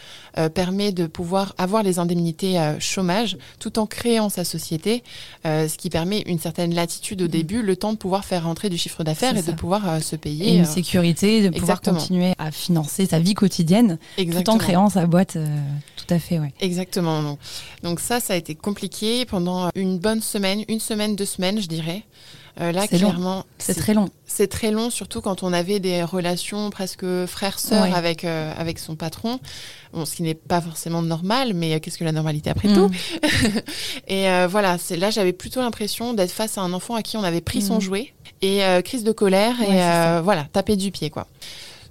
permet 0.53 0.91
de 0.91 1.05
pouvoir 1.07 1.53
avoir 1.57 1.83
les 1.83 1.99
indemnités 1.99 2.57
chômage 2.79 3.37
tout 3.59 3.79
en 3.79 3.85
créant 3.85 4.29
sa 4.29 4.43
société, 4.43 5.03
ce 5.43 5.75
qui 5.77 5.89
permet 5.89 6.21
une 6.21 6.39
certaine 6.39 6.73
latitude 6.73 7.21
au 7.21 7.25
mmh. 7.25 7.29
début, 7.29 7.61
le 7.61 7.75
temps 7.75 7.93
de 7.93 7.97
pouvoir 7.97 8.25
faire 8.25 8.43
rentrer 8.43 8.69
du 8.69 8.77
chiffre 8.77 9.03
d'affaires 9.03 9.37
et 9.37 9.43
de 9.43 9.51
pouvoir 9.51 10.01
se 10.01 10.15
payer. 10.15 10.49
Et 10.49 10.57
une 10.57 10.65
sécurité, 10.65 11.49
de 11.49 11.57
pouvoir 11.57 11.81
continuer 11.81 12.33
à 12.37 12.51
financer 12.51 13.05
sa 13.05 13.19
vie 13.19 13.33
quotidienne 13.33 13.88
tout 14.17 14.49
en 14.49 14.57
créant 14.57 14.89
sa 14.89 15.05
boîte. 15.05 15.37
tout 15.95 16.13
à 16.13 16.19
fait, 16.19 16.39
ouais. 16.39 16.53
Exactement. 16.59 17.37
Donc, 17.83 17.99
ça, 17.99 18.19
ça 18.19 18.33
a 18.33 18.35
été 18.35 18.55
compliqué 18.55 19.25
pendant 19.25 19.69
une 19.75 19.97
bonne 19.97 20.21
semaine, 20.21 20.63
une 20.67 20.79
semaine, 20.79 21.15
deux 21.15 21.25
semaines, 21.25 21.59
je 21.59 21.67
dirais. 21.67 22.03
là, 22.57 22.87
clairement, 22.87 23.45
c'est 23.57 23.75
très 23.75 23.93
long. 23.93 24.09
C'est 24.25 24.47
très 24.47 24.71
long, 24.71 24.89
surtout 24.89 25.21
quand 25.21 25.43
on 25.43 25.53
avait 25.53 25.79
des 25.79 26.03
relations 26.03 26.69
presque 26.69 27.05
frère-sœur 27.25 27.95
avec, 27.95 28.23
avec 28.25 28.79
son 28.79 28.95
patron. 28.95 29.39
Bon, 29.93 30.05
ce 30.05 30.15
qui 30.15 30.23
n'est 30.23 30.35
pas 30.35 30.61
forcément 30.61 31.01
normal, 31.01 31.53
mais 31.55 31.79
qu'est-ce 31.79 31.97
que 31.97 32.03
la 32.03 32.11
normalité 32.11 32.49
après 32.51 32.71
tout? 32.71 32.89
Mm. 32.89 33.59
Et 34.07 34.45
voilà, 34.47 34.77
c'est 34.77 34.97
là 34.97 35.09
j'avais 35.09 35.33
plutôt 35.33 35.61
l'impression 35.61 36.13
d'être 36.13 36.31
face 36.31 36.57
à 36.57 36.61
un 36.61 36.73
enfant 36.73 36.95
à 36.95 37.01
qui 37.01 37.17
on 37.17 37.23
avait 37.23 37.41
pris 37.41 37.61
son 37.61 37.77
mm. 37.77 37.81
jouet 37.81 38.13
et 38.41 38.61
crise 38.83 39.03
de 39.03 39.11
colère 39.11 39.55
et 39.61 40.21
voilà, 40.21 40.45
taper 40.51 40.75
du 40.75 40.91
pied 40.91 41.09
quoi. 41.09 41.27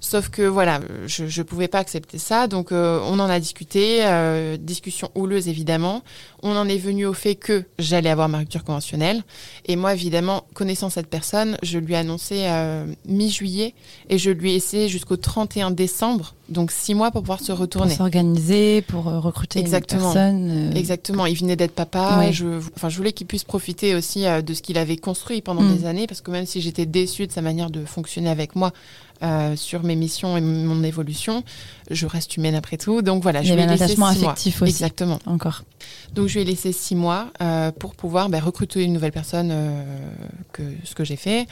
Sauf 0.01 0.29
que 0.29 0.43
voilà, 0.43 0.81
je 1.07 1.25
ne 1.25 1.43
pouvais 1.43 1.67
pas 1.67 1.81
accepter 1.81 2.19
ça, 2.19 2.47
donc 2.47 2.71
euh, 2.71 3.01
on 3.03 3.19
en 3.19 3.29
a 3.29 3.41
discuté, 3.41 4.07
euh, 4.07 4.57
discussion 4.57 5.11
houleuse 5.17 5.49
évidemment. 5.49 6.03
On 6.43 6.57
en 6.57 6.69
est 6.69 6.79
venu 6.79 7.05
au 7.05 7.15
fait 7.15 7.35
que 7.35 7.65
j'allais 7.81 8.11
avoir 8.11 8.29
ma 8.29 8.39
rupture 8.39 8.63
conventionnelle. 8.63 9.25
Et 9.67 9.75
moi, 9.75 9.95
évidemment, 9.95 10.45
connaissant 10.55 10.89
cette 10.89 11.09
personne, 11.09 11.59
je 11.65 11.79
lui 11.79 11.95
ai 11.95 11.97
annoncé 11.97 12.45
euh, 12.47 12.87
mi-juillet 13.07 13.75
et 14.09 14.19
je 14.19 14.31
lui 14.31 14.53
ai 14.53 14.55
essayé 14.55 14.89
jusqu'au 14.89 15.17
31 15.17 15.73
décembre, 15.73 16.35
donc 16.49 16.71
six 16.71 16.95
mois 16.95 17.11
pour 17.11 17.23
pouvoir 17.23 17.41
se 17.41 17.53
retourner. 17.53 17.89
Pour 17.89 17.97
s'organiser, 17.99 18.83
pour 18.83 19.05
recruter 19.05 19.59
Exactement. 19.59 20.09
une 20.09 20.13
personne. 20.13 20.77
Exactement, 20.77 21.27
il 21.27 21.37
venait 21.37 21.57
d'être 21.57 21.75
papa. 21.75 22.31
Je, 22.31 22.59
enfin, 22.77 22.89
je 22.89 22.97
voulais 22.97 23.13
qu'il 23.13 23.27
puisse 23.27 23.45
profiter 23.45 23.95
aussi 23.95 24.25
de 24.25 24.55
ce 24.55 24.63
qu'il 24.63 24.79
avait 24.79 24.97
construit 24.97 25.43
pendant 25.43 25.63
mm. 25.63 25.77
des 25.77 25.87
années, 25.87 26.07
parce 26.07 26.21
que 26.21 26.31
même 26.31 26.47
si 26.47 26.61
j'étais 26.61 26.87
déçue 26.87 27.27
de 27.27 27.33
sa 27.33 27.43
manière 27.43 27.71
de 27.71 27.85
fonctionner 27.85 28.31
avec 28.31 28.57
moi, 28.57 28.73
euh, 29.25 29.57
sur 29.57 29.83
mes 29.83 29.97
missions 29.97 30.37
et 30.37 30.41
mon 30.41 30.85
évolution. 30.85 31.43
Je 31.91 32.07
reste 32.07 32.37
humaine 32.37 32.55
après 32.55 32.77
tout. 32.77 33.03
Donc 33.03 33.21
voilà, 33.21 33.43
je 33.43 33.53
lui 33.53 33.61
ai 33.61 33.67
laissé 33.67 33.89
six 33.89 34.01
affectif 34.01 34.63
aussi. 34.63 34.71
Exactement. 34.71 35.19
Encore. 35.27 35.65
Donc 36.15 36.29
je 36.29 36.35
lui 36.35 36.43
ai 36.43 36.45
laissé 36.45 36.71
six 36.71 36.95
mois 36.95 37.33
euh, 37.43 37.73
pour 37.73 37.97
pouvoir 37.97 38.29
bah, 38.29 38.39
recruter 38.39 38.85
une 38.85 38.93
nouvelle 38.93 39.11
personne, 39.11 39.49
euh, 39.51 39.83
que 40.53 40.63
ce 40.85 40.95
que 40.95 41.03
j'ai 41.03 41.17
fait, 41.17 41.49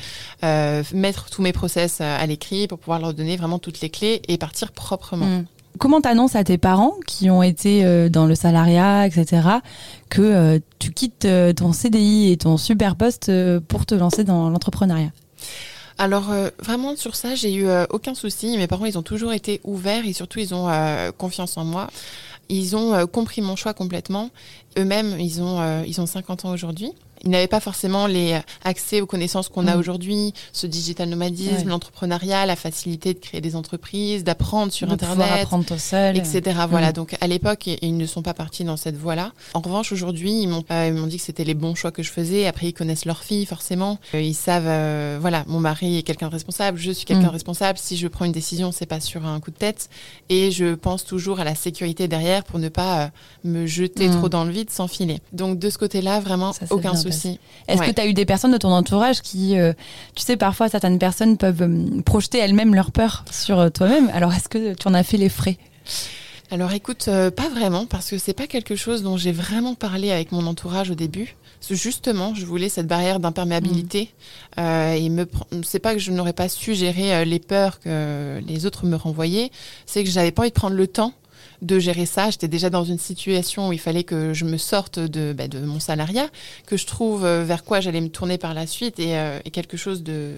mettre 0.92 1.28
tous 1.28 1.42
mes 1.42 1.52
process 1.52 2.00
à 2.00 2.24
l'écrit 2.26 2.68
pour 2.68 2.78
pouvoir 2.78 3.00
leur 3.00 3.14
donner 3.14 3.36
vraiment 3.36 3.58
toutes 3.58 3.80
les 3.80 3.90
clés 3.90 4.22
et 4.28 4.38
partir 4.38 4.70
proprement. 4.86 5.26
Mm. 5.26 5.44
Comment 5.78 6.00
t'annonces 6.00 6.36
à 6.36 6.44
tes 6.44 6.56
parents 6.56 6.94
qui 7.06 7.28
ont 7.28 7.42
été 7.42 8.08
dans 8.08 8.24
le 8.24 8.34
salariat, 8.34 9.06
etc., 9.06 9.46
que 10.08 10.58
tu 10.78 10.90
quittes 10.90 11.28
ton 11.54 11.74
CDI 11.74 12.32
et 12.32 12.38
ton 12.38 12.56
super 12.56 12.96
poste 12.96 13.30
pour 13.68 13.84
te 13.84 13.94
lancer 13.94 14.24
dans 14.24 14.48
l'entrepreneuriat? 14.48 15.10
Alors 15.98 16.30
euh, 16.30 16.50
vraiment 16.58 16.94
sur 16.94 17.16
ça, 17.16 17.34
j'ai 17.34 17.54
eu 17.54 17.66
euh, 17.66 17.86
aucun 17.90 18.14
souci. 18.14 18.56
Mes 18.58 18.66
parents, 18.66 18.84
ils 18.84 18.98
ont 18.98 19.02
toujours 19.02 19.32
été 19.32 19.60
ouverts 19.64 20.06
et 20.06 20.12
surtout 20.12 20.38
ils 20.40 20.54
ont 20.54 20.68
euh, 20.68 21.10
confiance 21.10 21.56
en 21.56 21.64
moi. 21.64 21.88
Ils 22.48 22.76
ont 22.76 23.06
compris 23.08 23.40
mon 23.40 23.56
choix 23.56 23.74
complètement. 23.74 24.30
Eux-mêmes, 24.78 25.18
ils 25.18 25.42
ont 25.42 25.82
ils 25.82 26.00
ont 26.00 26.06
50 26.06 26.44
ans 26.44 26.52
aujourd'hui. 26.52 26.92
Ils 27.26 27.30
n'avaient 27.30 27.48
pas 27.48 27.58
forcément 27.58 28.06
les 28.06 28.38
accès 28.62 29.00
aux 29.00 29.06
connaissances 29.06 29.48
qu'on 29.48 29.66
a 29.66 29.74
mm. 29.74 29.80
aujourd'hui, 29.80 30.32
ce 30.52 30.68
digital 30.68 31.08
nomadisme, 31.08 31.68
l'entrepreneuriat, 31.68 32.46
la 32.46 32.54
facilité 32.54 33.14
de 33.14 33.18
créer 33.18 33.40
des 33.40 33.56
entreprises, 33.56 34.22
d'apprendre 34.22 34.72
sur 34.72 34.88
Internet, 34.92 35.42
apprendre 35.42 35.64
tout 35.64 35.76
seul, 35.76 36.16
etc. 36.16 36.40
Voilà. 36.70 36.90
Mm. 36.90 36.92
Donc 36.92 37.16
à 37.20 37.26
l'époque, 37.26 37.66
ils 37.66 37.96
ne 37.96 38.06
sont 38.06 38.22
pas 38.22 38.32
partis 38.32 38.62
dans 38.62 38.76
cette 38.76 38.96
voie-là. 38.96 39.32
En 39.54 39.60
revanche, 39.60 39.90
aujourd'hui, 39.90 40.42
ils 40.42 40.48
m'ont 40.48 40.62
euh, 40.70 41.06
dit 41.06 41.16
que 41.16 41.22
c'était 41.24 41.42
les 41.42 41.54
bons 41.54 41.74
choix 41.74 41.90
que 41.90 42.04
je 42.04 42.12
faisais. 42.12 42.46
Après, 42.46 42.68
ils 42.68 42.72
connaissent 42.72 43.06
leur 43.06 43.24
fille 43.24 43.44
forcément. 43.44 43.98
Euh, 44.14 44.20
ils 44.20 44.34
savent, 44.34 44.68
euh, 44.68 45.18
voilà, 45.20 45.42
mon 45.48 45.58
mari 45.58 45.98
est 45.98 46.02
quelqu'un 46.04 46.28
de 46.28 46.32
responsable, 46.32 46.78
je 46.78 46.92
suis 46.92 47.06
quelqu'un 47.06 47.24
de 47.24 47.28
mm. 47.28 47.30
responsable. 47.30 47.76
Si 47.76 47.96
je 47.96 48.06
prends 48.06 48.24
une 48.24 48.30
décision, 48.30 48.70
c'est 48.70 48.86
pas 48.86 49.00
sur 49.00 49.26
un 49.26 49.40
coup 49.40 49.50
de 49.50 49.56
tête. 49.56 49.90
Et 50.28 50.52
je 50.52 50.76
pense 50.76 51.04
toujours 51.04 51.40
à 51.40 51.44
la 51.44 51.56
sécurité 51.56 52.06
derrière 52.06 52.44
pour 52.44 52.60
ne 52.60 52.68
pas 52.68 53.10
me 53.42 53.66
jeter 53.66 54.08
trop 54.10 54.28
dans 54.28 54.44
le 54.44 54.52
vide 54.52 54.70
sans 54.70 54.86
filer. 54.86 55.18
Donc 55.32 55.58
de 55.58 55.70
ce 55.70 55.78
côté-là, 55.78 56.20
vraiment 56.20 56.52
aucun 56.70 56.94
souci. 56.94 57.15
Est-ce 57.68 57.82
que 57.82 57.90
tu 57.90 58.00
as 58.00 58.06
eu 58.06 58.14
des 58.14 58.24
personnes 58.24 58.52
de 58.52 58.58
ton 58.58 58.72
entourage 58.72 59.20
qui, 59.22 59.58
euh, 59.58 59.72
tu 60.14 60.22
sais, 60.22 60.36
parfois 60.36 60.68
certaines 60.68 60.98
personnes 60.98 61.36
peuvent 61.36 61.62
euh, 61.62 62.02
projeter 62.02 62.38
elles-mêmes 62.38 62.74
leur 62.74 62.92
peur 62.92 63.24
sur 63.30 63.58
euh, 63.58 63.68
toi-même? 63.68 64.10
Alors 64.14 64.32
est-ce 64.32 64.48
que 64.48 64.74
tu 64.74 64.88
en 64.88 64.94
as 64.94 65.02
fait 65.02 65.16
les 65.16 65.28
frais? 65.28 65.58
Alors 66.50 66.72
écoute, 66.72 67.06
pas 67.06 67.48
vraiment, 67.48 67.86
parce 67.86 68.08
que 68.08 68.18
c'est 68.18 68.32
pas 68.32 68.46
quelque 68.46 68.76
chose 68.76 69.02
dont 69.02 69.16
j'ai 69.16 69.32
vraiment 69.32 69.74
parlé 69.74 70.12
avec 70.12 70.30
mon 70.30 70.46
entourage 70.46 70.90
au 70.90 70.94
début. 70.94 71.34
Justement, 71.68 72.36
je 72.36 72.46
voulais 72.46 72.68
cette 72.68 72.86
barrière 72.86 73.18
d'imperméabilité. 73.18 74.10
Mmh. 74.56 74.60
et 74.60 75.08
me, 75.08 75.26
c'est 75.64 75.80
pas 75.80 75.94
que 75.94 75.98
je 75.98 76.12
n'aurais 76.12 76.32
pas 76.32 76.48
su 76.48 76.76
gérer 76.76 77.24
les 77.24 77.40
peurs 77.40 77.80
que 77.80 78.40
les 78.46 78.64
autres 78.64 78.86
me 78.86 78.94
renvoyaient, 78.94 79.50
c'est 79.86 80.04
que 80.04 80.10
j'avais 80.10 80.30
pas 80.30 80.42
envie 80.42 80.50
de 80.50 80.54
prendre 80.54 80.76
le 80.76 80.86
temps 80.86 81.14
de 81.62 81.78
gérer 81.78 82.06
ça. 82.06 82.30
J'étais 82.30 82.48
déjà 82.48 82.70
dans 82.70 82.84
une 82.84 82.98
situation 82.98 83.68
où 83.68 83.72
il 83.72 83.78
fallait 83.78 84.04
que 84.04 84.34
je 84.34 84.44
me 84.44 84.56
sorte 84.56 84.98
de, 84.98 85.32
bah, 85.32 85.44
mon 85.64 85.80
salariat, 85.80 86.28
que 86.66 86.76
je 86.76 86.86
trouve 86.86 87.24
euh, 87.24 87.44
vers 87.44 87.64
quoi 87.64 87.80
j'allais 87.80 88.00
me 88.00 88.08
tourner 88.08 88.38
par 88.38 88.54
la 88.54 88.66
suite 88.66 88.98
et, 88.98 89.16
euh, 89.16 89.40
quelque 89.52 89.76
chose 89.76 90.02
de, 90.02 90.34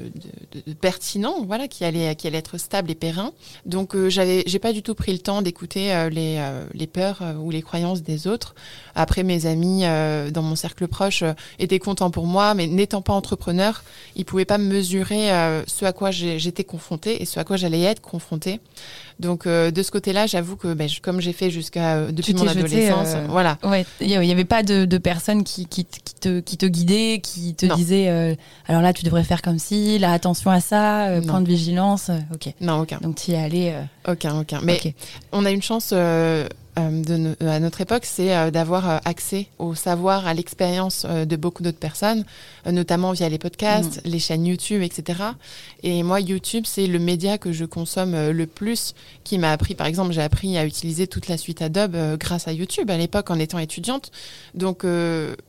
pertinent, 0.81 1.45
voilà, 1.47 1.69
qui 1.69 1.85
allait, 1.85 2.17
être 2.25 2.59
stable 2.59 2.91
et 2.91 2.95
périn. 2.95 3.33
Donc, 3.67 3.95
euh, 3.95 4.09
j'avais, 4.11 4.45
j'ai 4.47 4.59
pas 4.59 4.73
du 4.73 4.83
tout 4.83 4.95
pris 4.95 5.13
le 5.13 5.19
temps 5.19 5.43
d'écouter 5.43 6.09
les, 6.11 6.41
les 6.75 6.87
peurs 6.87 7.23
ou 7.41 7.51
les 7.51 7.63
croyances 7.63 8.03
des 8.03 8.27
autres. 8.27 8.55
Après, 8.95 9.23
mes 9.23 9.47
amis 9.47 9.83
dans 10.33 10.43
mon 10.43 10.57
cercle 10.57 10.87
proche 10.87 11.25
étaient 11.59 11.79
contents 11.79 12.11
pour 12.11 12.27
moi, 12.27 12.55
mais 12.55 12.67
n'étant 12.67 13.03
pas 13.03 13.13
entrepreneur, 13.13 13.83
ils 14.17 14.25
pouvaient 14.25 14.45
pas 14.45 14.59
mesurer 14.59 15.29
ce 15.67 15.85
à 15.85 15.93
quoi 15.93 16.11
j'étais 16.11 16.65
confrontée 16.65 17.23
et 17.23 17.25
ce 17.25 17.41
à 17.41 17.45
quoi 17.45 17.57
j'allais 17.57 17.83
être 17.83 18.01
confrontée. 18.01 18.61
Donc 19.21 19.47
euh, 19.47 19.71
de 19.71 19.83
ce 19.83 19.91
côté-là, 19.91 20.27
j'avoue 20.27 20.57
que 20.57 20.73
ben, 20.75 20.89
comme 21.03 21.21
j'ai 21.21 21.33
fait 21.33 21.51
jusqu'à 21.51 21.97
euh, 21.97 22.13
depuis 22.13 22.35
mon 22.35 22.47
adolescence, 22.47 23.15
euh, 23.15 23.27
voilà. 23.29 23.59
Ouais, 23.65 23.85
il 24.01 24.19
n'y 24.19 24.33
avait 24.33 24.45
pas 24.45 24.63
de, 24.63 24.85
de 24.85 24.99
personnes 24.99 25.45
qui, 25.45 25.67
qui, 25.67 25.85
te, 25.85 26.41
qui 26.41 26.57
te 26.57 26.67
guidaient, 26.67 27.21
qui 27.23 27.55
te 27.55 27.67
disaient 27.67 28.37
alors 28.67 28.83
là 28.83 28.93
tu 28.93 29.05
devrais 29.05 29.25
faire 29.25 29.43
comme 29.43 29.59
si, 29.59 29.99
là 29.99 30.13
attention 30.13 30.51
à 30.51 30.61
ça, 30.61 31.09
point 31.27 31.41
de 31.41 31.49
vigilance. 31.49 32.11
ok. 32.33 32.53
Non, 32.61 32.81
aucun. 32.81 32.99
Donc 32.99 33.17
tu 33.17 33.33
y 33.33 33.35
es 33.35 33.39
allé. 33.39 33.75
Aucun, 34.07 34.41
aucun. 34.41 34.61
Mais 34.63 34.81
on 35.33 35.45
a 35.45 35.51
une 35.51 35.63
chance 35.63 35.91
euh, 35.93 36.49
de, 36.79 37.37
à 37.47 37.61
notre 37.61 37.81
époque, 37.81 38.05
c'est 38.05 38.35
euh, 38.35 38.51
d'avoir 38.51 38.91
euh, 38.91 38.99
accès 39.05 39.49
au 39.59 39.75
savoir, 39.75 40.27
à 40.27 40.35
l'expérience 40.35 41.05
de 41.05 41.37
beaucoup 41.37 41.63
d'autres 41.63 41.79
personnes, 41.79 42.25
notamment 42.67 43.13
via 43.13 43.29
les 43.29 43.39
podcasts, 43.39 44.05
mm. 44.05 44.09
les 44.09 44.19
chaînes 44.19 44.47
YouTube, 44.47 44.83
etc. 44.83 45.21
Et 45.83 46.03
moi, 46.03 46.21
YouTube, 46.21 46.65
c'est 46.67 46.87
le 46.87 46.99
média 46.99 47.39
que 47.39 47.53
je 47.53 47.65
consomme 47.65 48.31
le 48.31 48.47
plus, 48.47 48.95
qui 49.25 49.39
m'a 49.39 49.53
appris, 49.53 49.75
par 49.75 49.87
exemple, 49.87 50.13
j'ai 50.13 50.23
appris 50.23 50.57
à 50.59 50.65
utiliser 50.65 51.07
toute 51.07 51.29
la 51.29 51.37
suite 51.37 51.63
Adobe 51.63 51.97
grâce 52.19 52.49
à 52.49 52.53
YouTube 52.53 52.91
à 52.91 52.97
l'époque 52.97 53.31
en 53.31 53.39
étant 53.39 53.59
étudiante. 53.59 54.11
Donc, 54.55 54.85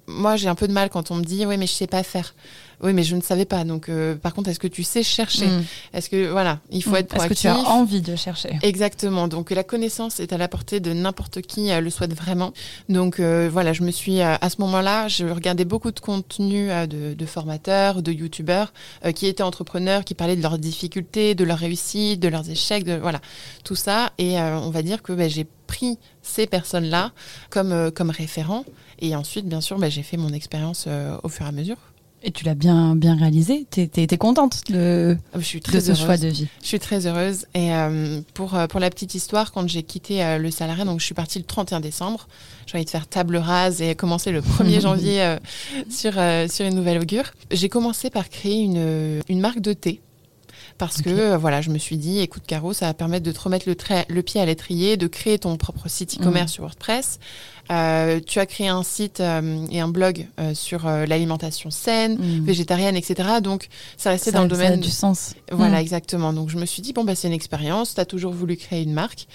moi, 0.07 0.35
j'ai 0.35 0.47
un 0.47 0.55
peu 0.55 0.67
de 0.67 0.73
mal 0.73 0.89
quand 0.89 1.11
on 1.11 1.15
me 1.15 1.23
dit, 1.23 1.45
oui, 1.45 1.57
mais 1.57 1.67
je 1.67 1.73
sais 1.73 1.87
pas 1.87 2.03
faire. 2.03 2.33
Oui, 2.81 2.93
mais 2.93 3.03
je 3.03 3.15
ne 3.15 3.21
savais 3.21 3.45
pas. 3.45 3.63
Donc, 3.65 3.89
euh, 3.89 4.15
par 4.15 4.33
contre, 4.33 4.49
est-ce 4.49 4.59
que 4.59 4.67
tu 4.67 4.83
sais 4.83 5.03
chercher 5.03 5.47
mm. 5.47 5.63
Est-ce 5.93 6.09
que 6.09 6.29
voilà, 6.31 6.59
il 6.71 6.81
faut 6.81 6.91
mm. 6.91 6.95
être 6.97 7.07
proactif. 7.09 7.45
Est-ce 7.45 7.55
que 7.55 7.61
tu 7.61 7.67
as 7.67 7.71
envie 7.71 8.01
de 8.01 8.15
chercher? 8.15 8.57
Exactement. 8.61 9.27
Donc, 9.27 9.51
la 9.51 9.63
connaissance 9.63 10.19
est 10.19 10.31
à 10.31 10.37
la 10.37 10.47
portée 10.47 10.79
de 10.79 10.93
n'importe 10.93 11.41
qui 11.41 11.71
euh, 11.71 11.81
le 11.81 11.89
souhaite 11.89 12.13
vraiment. 12.13 12.53
Donc, 12.87 13.19
euh, 13.19 13.49
voilà, 13.51 13.73
je 13.73 13.83
me 13.83 13.91
suis 13.91 14.21
à 14.21 14.49
ce 14.49 14.61
moment-là, 14.61 15.07
je 15.07 15.25
regardais 15.25 15.65
beaucoup 15.65 15.91
de 15.91 15.99
contenu 15.99 16.69
de, 16.87 17.13
de, 17.13 17.25
formateurs, 17.25 18.01
de 18.01 18.11
youtubeurs 18.11 18.73
qui 19.15 19.27
étaient 19.27 19.43
entrepreneurs, 19.43 20.03
qui 20.03 20.13
parlaient 20.13 20.35
de 20.35 20.41
leurs 20.41 20.57
difficultés, 20.57 21.35
de 21.35 21.43
leurs 21.43 21.59
réussites, 21.59 22.19
de 22.19 22.27
leurs 22.27 22.49
échecs, 22.49 22.83
de 22.83 22.95
voilà, 22.95 23.21
tout 23.63 23.75
ça. 23.75 24.11
Et 24.17 24.37
on 24.39 24.69
va 24.69 24.81
dire 24.81 25.01
que 25.01 25.13
ben, 25.13 25.29
j'ai 25.29 25.45
pris 25.67 25.97
ces 26.21 26.47
personnes-là 26.47 27.11
comme 27.49 27.91
comme 27.91 28.09
référents. 28.09 28.65
Et 28.99 29.15
ensuite, 29.15 29.47
bien 29.47 29.61
sûr, 29.61 29.77
ben, 29.77 29.89
j'ai 29.89 30.03
fait 30.03 30.17
mon 30.17 30.33
expérience 30.33 30.87
au 31.23 31.29
fur 31.29 31.45
et 31.45 31.49
à 31.49 31.51
mesure. 31.51 31.77
Et 32.21 32.31
tu 32.31 32.43
l'as 32.43 32.55
bien, 32.55 32.95
bien 32.95 33.15
réalisé. 33.15 33.65
Tu 33.71 33.81
es, 33.81 34.17
contente 34.17 34.63
de, 34.69 35.17
ah, 35.33 35.39
je 35.39 35.45
suis 35.45 35.61
très 35.61 35.79
ce 35.79 35.93
choix 35.93 36.17
de 36.17 36.27
vie. 36.27 36.47
Je 36.61 36.67
suis 36.67 36.79
très 36.79 37.07
heureuse. 37.07 37.45
Et 37.53 37.73
euh, 37.73 38.19
pour, 38.33 38.55
euh, 38.55 38.67
pour 38.67 38.79
la 38.81 38.89
petite 38.89 39.15
histoire, 39.15 39.53
quand 39.53 39.67
j'ai 39.67 39.83
quitté 39.83 40.23
euh, 40.23 40.37
le 40.37 40.51
salariat, 40.51 40.83
donc 40.83 40.99
je 40.99 41.05
suis 41.05 41.15
partie 41.15 41.39
le 41.39 41.45
31 41.45 41.79
décembre, 41.79 42.27
j'ai 42.65 42.77
envie 42.77 42.85
de 42.85 42.89
faire 42.89 43.07
table 43.07 43.37
rase 43.37 43.81
et 43.81 43.95
commencer 43.95 44.31
le 44.31 44.41
1er 44.41 44.81
janvier 44.81 45.37
sur, 45.89 46.13
sur 46.49 46.65
une 46.65 46.75
nouvelle 46.75 46.99
augure. 46.99 47.31
J'ai 47.51 47.69
commencé 47.69 48.09
par 48.09 48.29
créer 48.29 48.59
une, 48.63 49.21
une 49.29 49.39
marque 49.39 49.61
de 49.61 49.73
thé 49.73 50.01
parce 50.79 51.03
que 51.03 51.35
voilà, 51.35 51.61
je 51.61 51.69
me 51.69 51.77
suis 51.77 51.97
dit, 51.97 52.19
écoute 52.19 52.43
Caro, 52.47 52.73
ça 52.73 52.87
va 52.87 52.95
permettre 52.95 53.25
de 53.25 53.31
te 53.31 53.39
remettre 53.39 53.69
le, 53.69 53.75
le 54.07 54.21
pied 54.23 54.41
à 54.41 54.45
l'étrier, 54.45 54.97
de 54.97 55.05
créer 55.05 55.37
ton 55.37 55.55
propre 55.57 55.87
site 55.87 56.19
e-commerce 56.19 56.51
mmh. 56.51 56.55
sur 56.55 56.63
WordPress, 56.63 57.19
euh, 57.71 58.19
tu 58.25 58.39
as 58.39 58.47
créé 58.47 58.67
un 58.67 58.81
site 58.81 59.19
euh, 59.19 59.65
et 59.71 59.79
un 59.79 59.87
blog 59.87 60.27
euh, 60.39 60.53
sur 60.55 60.87
l'alimentation 60.87 61.69
saine, 61.69 62.17
mm. 62.17 62.45
végétarienne, 62.45 62.95
etc. 62.95 63.41
Donc, 63.43 63.67
ça 63.95 64.09
restait 64.09 64.31
dans 64.31 64.41
le 64.41 64.47
domaine. 64.47 64.73
Ça 64.73 64.73
a 64.73 64.77
du 64.77 64.89
sens. 64.89 65.35
Voilà, 65.51 65.77
mm. 65.77 65.81
exactement. 65.81 66.33
Donc, 66.33 66.49
je 66.49 66.57
me 66.57 66.65
suis 66.65 66.81
dit, 66.81 66.93
bon, 66.93 67.03
bah, 67.03 67.13
c'est 67.15 67.27
une 67.27 67.33
expérience. 67.33 67.93
Tu 67.93 68.01
as 68.01 68.05
toujours 68.05 68.33
voulu 68.33 68.57
créer 68.57 68.81
une 68.81 68.93
marque. 68.93 69.27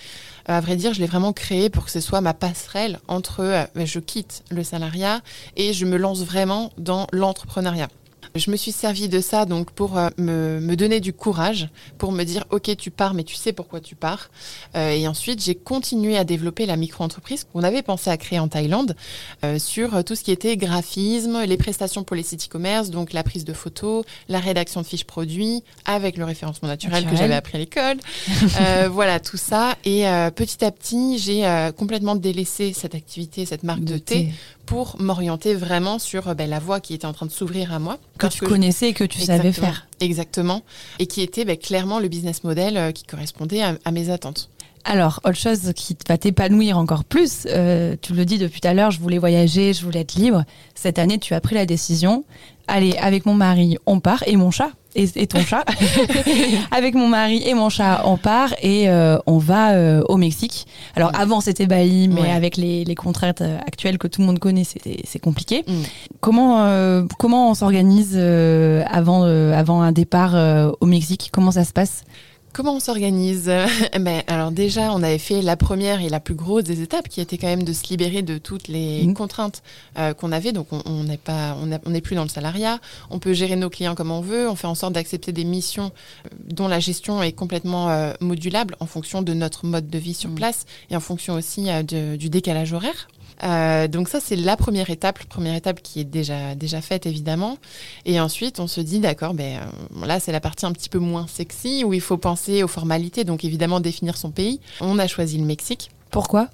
à 0.47 0.61
vrai 0.61 0.77
dire, 0.77 0.93
je 0.95 1.01
l'ai 1.01 1.07
vraiment 1.07 1.33
créé 1.33 1.71
pour 1.71 1.85
que 1.85 1.91
ce 1.91 2.01
soit 2.01 2.21
ma 2.21 2.35
passerelle 2.35 2.99
entre 3.07 3.69
bah, 3.75 3.85
je 3.85 4.01
quitte 4.01 4.43
le 4.51 4.65
salariat 4.65 5.21
et 5.57 5.73
je 5.73 5.87
me 5.87 5.97
lance 5.97 6.25
vraiment 6.25 6.73
dans 6.77 7.07
l'entrepreneuriat. 7.13 7.89
Je 8.37 8.51
me 8.51 8.57
suis 8.57 8.73
servi 8.73 9.09
de 9.09 9.21
ça 9.21 9.45
donc 9.45 9.71
pour 9.71 9.97
euh, 9.97 10.09
me, 10.19 10.59
me, 10.59 10.75
donner 10.75 10.99
du 10.99 11.13
courage, 11.13 11.69
pour 11.99 12.11
me 12.11 12.25
dire 12.25 12.45
ok 12.51 12.77
tu 12.77 12.91
pars 12.91 13.15
mais 13.15 13.23
tu 13.23 13.37
sais 13.37 13.53
pourquoi 13.53 13.79
tu 13.79 13.95
pars. 13.95 14.29
Euh, 14.75 14.91
et 14.91 15.07
ensuite 15.07 15.41
j'ai 15.41 15.55
continué 15.55 16.19
à 16.19 16.25
développer 16.25 16.67
la 16.67 16.75
micro-entreprise 16.75 17.45
qu'on 17.45 17.63
avait 17.63 17.83
pensé 17.83 18.11
à 18.11 18.17
créer 18.17 18.41
en 18.41 18.49
Thaïlande 18.49 18.97
euh, 19.45 19.61
sur 19.61 20.03
tout 20.03 20.17
ce 20.17 20.25
qui 20.25 20.33
était 20.33 20.57
graphisme, 20.57 21.45
les 21.45 21.57
prestations 21.57 22.03
pour 22.03 22.17
les 22.17 22.25
sites 22.25 22.47
e-commerce, 22.47 22.91
donc 22.91 23.13
la 23.13 23.23
prise 23.23 23.45
de 23.45 23.53
photos, 23.53 24.05
la 24.29 24.41
rédaction 24.41 24.81
de 24.81 24.87
fiches 24.87 25.05
produits 25.05 25.63
avec 25.85 26.17
le 26.17 26.25
référencement 26.25 26.69
naturel, 26.69 27.07
que 27.07 27.15
j'avais 27.15 27.35
appris 27.35 27.55
à 27.57 27.61
l'école. 27.61 27.99
voilà 28.91 29.21
tout 29.21 29.37
ça. 29.37 29.77
Et 29.85 30.07
petit 30.35 30.65
à 30.65 30.73
petit 30.73 31.19
j'ai 31.19 31.71
complètement 31.77 32.17
délaissé 32.17 32.73
cette 32.73 32.97
activité, 32.97 33.47
cette 33.47 33.63
marque 33.63 33.85
de, 33.85 33.97
thé 33.97 34.33
pour 34.67 34.97
m'orienter 35.01 35.55
vraiment 35.55 35.99
sur 35.99 36.29
euh, 36.29 36.35
ben, 36.35 36.49
la 36.49 36.59
voie 36.59 36.81
qui 36.81 36.95
était 36.95 37.07
en 37.07 37.13
train 37.13 37.27
de 37.27 37.31
s'ouvrir 37.31 37.73
à 37.73 37.79
moi. 37.79 37.99
Que 38.19 38.27
tu 38.27 38.45
connaissais 38.45 38.91
et 38.91 38.93
que 38.95 39.05
tu 39.05 39.21
savais 39.21 39.53
faire. 39.53 39.87
Exactement. 40.01 40.63
Et 40.99 41.07
qui 41.07 41.23
était 41.23 41.45
ben, 41.45 41.57
clairement 41.57 42.01
le 42.01 42.09
business 42.09 42.45
model 42.45 42.77
euh, 42.77 42.93
qui 42.93 43.05
correspondait 43.05 43.63
à, 43.63 43.91
mes 43.91 44.11
attentes. 44.11 44.51
Alors, 44.85 45.21
autre 45.25 45.39
chose 45.39 45.73
qui 45.75 45.97
va 46.07 46.19
t'épanouir 46.19 46.77
encore 46.77 47.05
plus, 47.05 47.47
euh, 47.47 47.97
tu 48.03 48.13
le 48.13 48.27
dis 48.27 48.37
depuis 48.37 48.61
tout 48.61 48.69
à 48.69 48.75
l'heure, 48.75 48.91
je 48.91 49.01
voulais 49.01 49.19
voyager, 49.19 49.73
je 49.73 49.83
voulais 49.83 50.01
être 50.01 50.15
libre. 50.15 50.45
Cette 50.75 50.99
année, 50.99 51.19
tu 51.19 51.33
as 51.33 51.41
pris 51.41 51.55
la 51.55 51.65
décision, 51.65 52.25
allez, 52.67 52.95
avec 52.99 53.25
mon 53.25 53.33
mari, 53.33 53.79
on 53.87 54.01
part, 54.01 54.23
et 54.27 54.37
mon 54.37 54.51
chat, 54.51 54.71
et, 54.95 55.27
ton 55.27 55.41
chat. 55.41 55.65
Avec 56.71 56.95
mon 56.95 57.09
mari 57.09 57.43
et 57.47 57.55
mon 57.55 57.69
chat, 57.69 58.03
on 58.05 58.17
part 58.17 58.55
et 58.63 58.89
euh, 58.89 59.19
on 59.27 59.39
va 59.39 59.73
euh, 59.73 60.03
au 60.09 60.17
Mexique. 60.17 60.67
Alors 60.97 61.11
avant 61.19 61.41
c'était 61.41 61.67
Bali, 61.67 62.09
mais 62.09 62.31
avec 62.31 62.57
les, 62.57 62.85
les, 62.85 62.95
contraintes 62.95 63.41
euh, 63.41 63.59
actuelles 63.67 63.99
que 63.99 64.07
tout 64.07 64.21
le 64.21 64.27
monde 64.27 64.39
connaît, 64.39 64.65
c'est 64.65 65.19
compliqué. 65.19 65.65
Mm. 65.67 65.73
Comment 66.21 67.07
comment 67.19 67.51
on 67.51 67.55
s'organise 67.55 68.17
avant 68.17 69.23
avant 69.25 69.83
un 69.83 69.93
départ 69.93 70.35
au 70.81 70.87
Mexique? 70.87 71.31
Comment 71.33 71.51
ça 71.51 71.65
se 71.65 71.73
passe? 71.73 72.05
Comment 72.55 72.77
on 72.77 72.81
s'organise 72.81 73.51
ben, 74.01 74.23
Alors 74.29 74.53
déjà, 74.53 74.93
on 74.93 75.03
avait 75.03 75.19
fait 75.19 75.43
la 75.43 75.57
première 75.57 76.01
et 76.01 76.09
la 76.09 76.21
plus 76.21 76.37
grosse 76.37 76.63
des 76.63 76.83
étapes, 76.83 77.09
qui 77.09 77.21
était 77.21 77.37
quand 77.37 77.49
même 77.49 77.65
de 77.65 77.73
se 77.73 77.89
libérer 77.89 78.23
de 78.23 78.39
toutes 78.39 78.69
les 78.69 79.05
mmh. 79.05 79.15
contraintes 79.15 79.65
euh, 79.99 80.15
qu'on 80.15 80.31
avait. 80.31 80.53
Donc 80.53 80.69
on 80.71 81.03
n'est 81.03 81.17
pas, 81.17 81.57
on 81.61 81.91
n'est 81.91 82.01
plus 82.01 82.15
dans 82.15 82.23
le 82.23 82.29
salariat. 82.29 82.79
On 83.11 83.19
peut 83.19 83.33
gérer 83.33 83.57
nos 83.57 83.71
clients 83.71 83.97
comme 83.97 84.13
on 84.13 84.21
veut. 84.21 84.49
On 84.49 84.55
fait 84.55 84.69
en 84.69 84.77
sorte 84.77 84.93
d'accepter 84.93 85.33
des 85.33 85.43
missions 85.43 85.91
euh, 86.27 86.29
dont 86.45 86.69
la 86.69 86.79
gestion 86.79 87.25
est 87.25 87.33
complètement 87.33 87.91
euh, 87.91 88.13
modulable 88.21 88.77
en 88.79 88.87
fonction 88.87 89.21
de 89.23 89.35
notre 89.35 89.67
mode 89.67 89.91
de 89.91 89.99
vie 89.99 90.15
sur 90.15 90.31
mmh. 90.31 90.37
place 90.37 90.65
et 90.91 90.97
en 90.97 91.01
fonction 91.01 91.35
aussi 91.35 91.67
du 91.83 92.31
décalage 92.31 92.73
horaire. 92.73 93.09
Euh, 93.43 93.89
donc 93.89 94.09
ça, 94.09 94.21
c'est 94.21 94.37
la 94.37 94.57
première 94.57 94.91
étape, 94.91 95.25
première 95.25 95.55
étape 95.55 95.83
qui 95.83 96.01
est 96.01 96.05
déjà, 96.05 96.55
déjà 96.55 96.81
faite, 96.81 97.07
évidemment. 97.07 97.59
Et 98.05 98.21
ensuite, 98.21 98.61
on 98.61 98.67
se 98.67 98.81
dit, 98.81 99.01
d'accord, 99.01 99.35
ben, 99.35 99.61
euh, 99.61 100.07
là, 100.07 100.21
c'est 100.21 100.33
la 100.33 100.41
partie 100.41 100.67
un 100.67 100.73
petit 100.73 100.89
peu 100.89 100.99
moins 100.99 101.27
sexy, 101.27 101.85
où 101.85 101.93
il 101.93 102.01
faut 102.01 102.17
penser 102.17 102.63
aux 102.63 102.69
formalités, 102.69 103.25
donc 103.25 103.45
évidemment 103.45 103.81
définir 103.81 104.17
son 104.17 104.31
pays. 104.31 104.61
On 104.81 104.99
a 104.99 105.07
choisi 105.07 105.39
le 105.39 105.45
Mexique. 105.45 105.91
Pourquoi? 106.11 106.49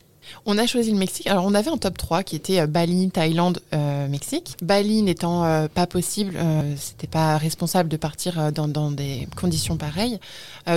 On 0.46 0.58
a 0.58 0.66
choisi 0.66 0.90
le 0.92 0.98
Mexique. 0.98 1.26
Alors, 1.26 1.44
on 1.44 1.54
avait 1.54 1.70
un 1.70 1.76
top 1.76 1.96
3 1.98 2.22
qui 2.22 2.36
était 2.36 2.60
euh, 2.60 2.66
Bali, 2.66 3.10
Thaïlande, 3.10 3.60
euh, 3.74 4.08
Mexique. 4.08 4.56
Bali 4.62 5.02
n'étant 5.02 5.44
euh, 5.44 5.68
pas 5.68 5.86
possible, 5.86 6.36
c'était 6.76 7.06
pas 7.06 7.36
responsable 7.38 7.88
de 7.88 7.96
partir 7.96 8.52
dans, 8.52 8.90
des 8.90 9.28
conditions 9.36 9.76
pareilles. 9.76 10.18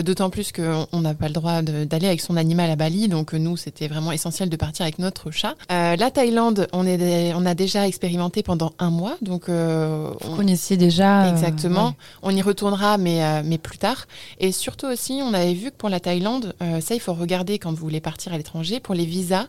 D'autant 0.04 0.30
plus 0.30 0.52
qu'on 0.52 1.02
n'a 1.02 1.14
pas 1.14 1.28
le 1.28 1.34
droit 1.34 1.62
d'aller 1.62 2.08
avec 2.08 2.22
son 2.22 2.38
animal 2.38 2.70
à 2.70 2.76
Bali. 2.76 3.08
Donc, 3.08 3.34
nous, 3.34 3.58
c'était 3.58 3.88
vraiment 3.88 4.12
essentiel 4.12 4.50
de 4.50 4.56
partir 4.56 4.84
avec 4.84 5.00
notre 5.00 5.32
chat. 5.32 5.56
la 5.70 6.12
Thaïlande, 6.12 6.68
on, 6.74 6.86
est, 6.86 7.34
on 7.34 7.46
a 7.46 7.54
déjà 7.54 7.88
expérimenté 7.88 8.44
pendant 8.44 8.74
un 8.80 8.90
mois. 8.90 9.18
Donc, 9.22 9.50
Vous 9.50 10.36
connaissiez 10.36 10.78
déjà. 10.78 11.30
Exactement. 11.30 11.96
On 12.22 12.32
y 12.32 12.42
retournera, 12.42 12.98
mais, 12.98 13.44
mais 13.44 13.58
plus 13.58 13.78
tard. 13.78 14.08
Et 14.40 14.52
surtout 14.52 14.88
aussi, 14.88 15.22
on 15.24 15.34
avait 15.34 15.54
vu 15.54 15.72
que 15.72 15.76
pour 15.76 15.90
la 15.90 16.00
Thaïlande, 16.00 16.56
ça, 16.82 16.96
il 16.96 17.00
faut 17.00 17.14
regarder 17.14 17.60
quand 17.60 17.72
vous 17.72 17.78
voulez 17.78 18.02
partir 18.02 18.34
à 18.34 18.38
l'étranger. 18.38 18.80
Pour 18.80 18.96
les 18.96 19.06
visas, 19.06 19.43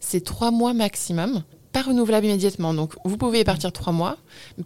c'est 0.00 0.24
trois 0.24 0.50
mois 0.50 0.74
maximum, 0.74 1.42
pas 1.72 1.82
renouvelable 1.82 2.26
immédiatement. 2.26 2.74
Donc 2.74 2.94
vous 3.04 3.16
pouvez 3.16 3.44
partir 3.44 3.72
trois 3.72 3.92
mois. 3.92 4.16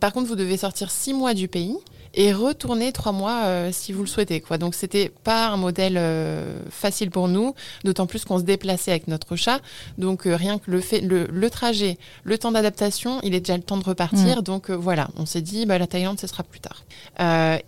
Par 0.00 0.12
contre, 0.12 0.28
vous 0.28 0.36
devez 0.36 0.56
sortir 0.56 0.90
six 0.90 1.12
mois 1.14 1.34
du 1.34 1.48
pays 1.48 1.76
et 2.16 2.32
retourner 2.32 2.92
trois 2.92 3.12
mois 3.12 3.44
euh, 3.44 3.70
si 3.72 3.92
vous 3.92 4.02
le 4.02 4.08
souhaitez. 4.08 4.40
Quoi. 4.40 4.58
Donc 4.58 4.74
c'était 4.74 5.10
pas 5.24 5.48
un 5.48 5.56
modèle 5.56 5.96
euh, 5.96 6.60
facile 6.70 7.10
pour 7.10 7.28
nous, 7.28 7.54
d'autant 7.82 8.06
plus 8.06 8.24
qu'on 8.24 8.38
se 8.38 8.44
déplaçait 8.44 8.92
avec 8.92 9.08
notre 9.08 9.36
chat. 9.36 9.60
Donc 9.98 10.26
euh, 10.26 10.36
rien 10.36 10.58
que 10.58 10.70
le, 10.70 10.80
fait, 10.80 11.00
le, 11.00 11.50
trajet, 11.50 11.98
le 12.22 12.38
temps 12.38 12.52
d'adaptation, 12.52 13.20
il 13.22 13.34
est 13.34 13.40
déjà 13.40 13.56
le 13.56 13.62
temps 13.62 13.76
de 13.76 13.84
repartir. 13.84 14.38
Mm. 14.38 14.42
Donc 14.42 14.70
voilà, 14.70 15.08
on 15.16 15.26
s'est 15.26 15.42
dit 15.42 15.66
bah, 15.66 15.78
la 15.78 15.86
Thaïlande 15.86 16.20
ce 16.20 16.26
sera 16.26 16.42
plus 16.42 16.60
tard. 16.60 16.84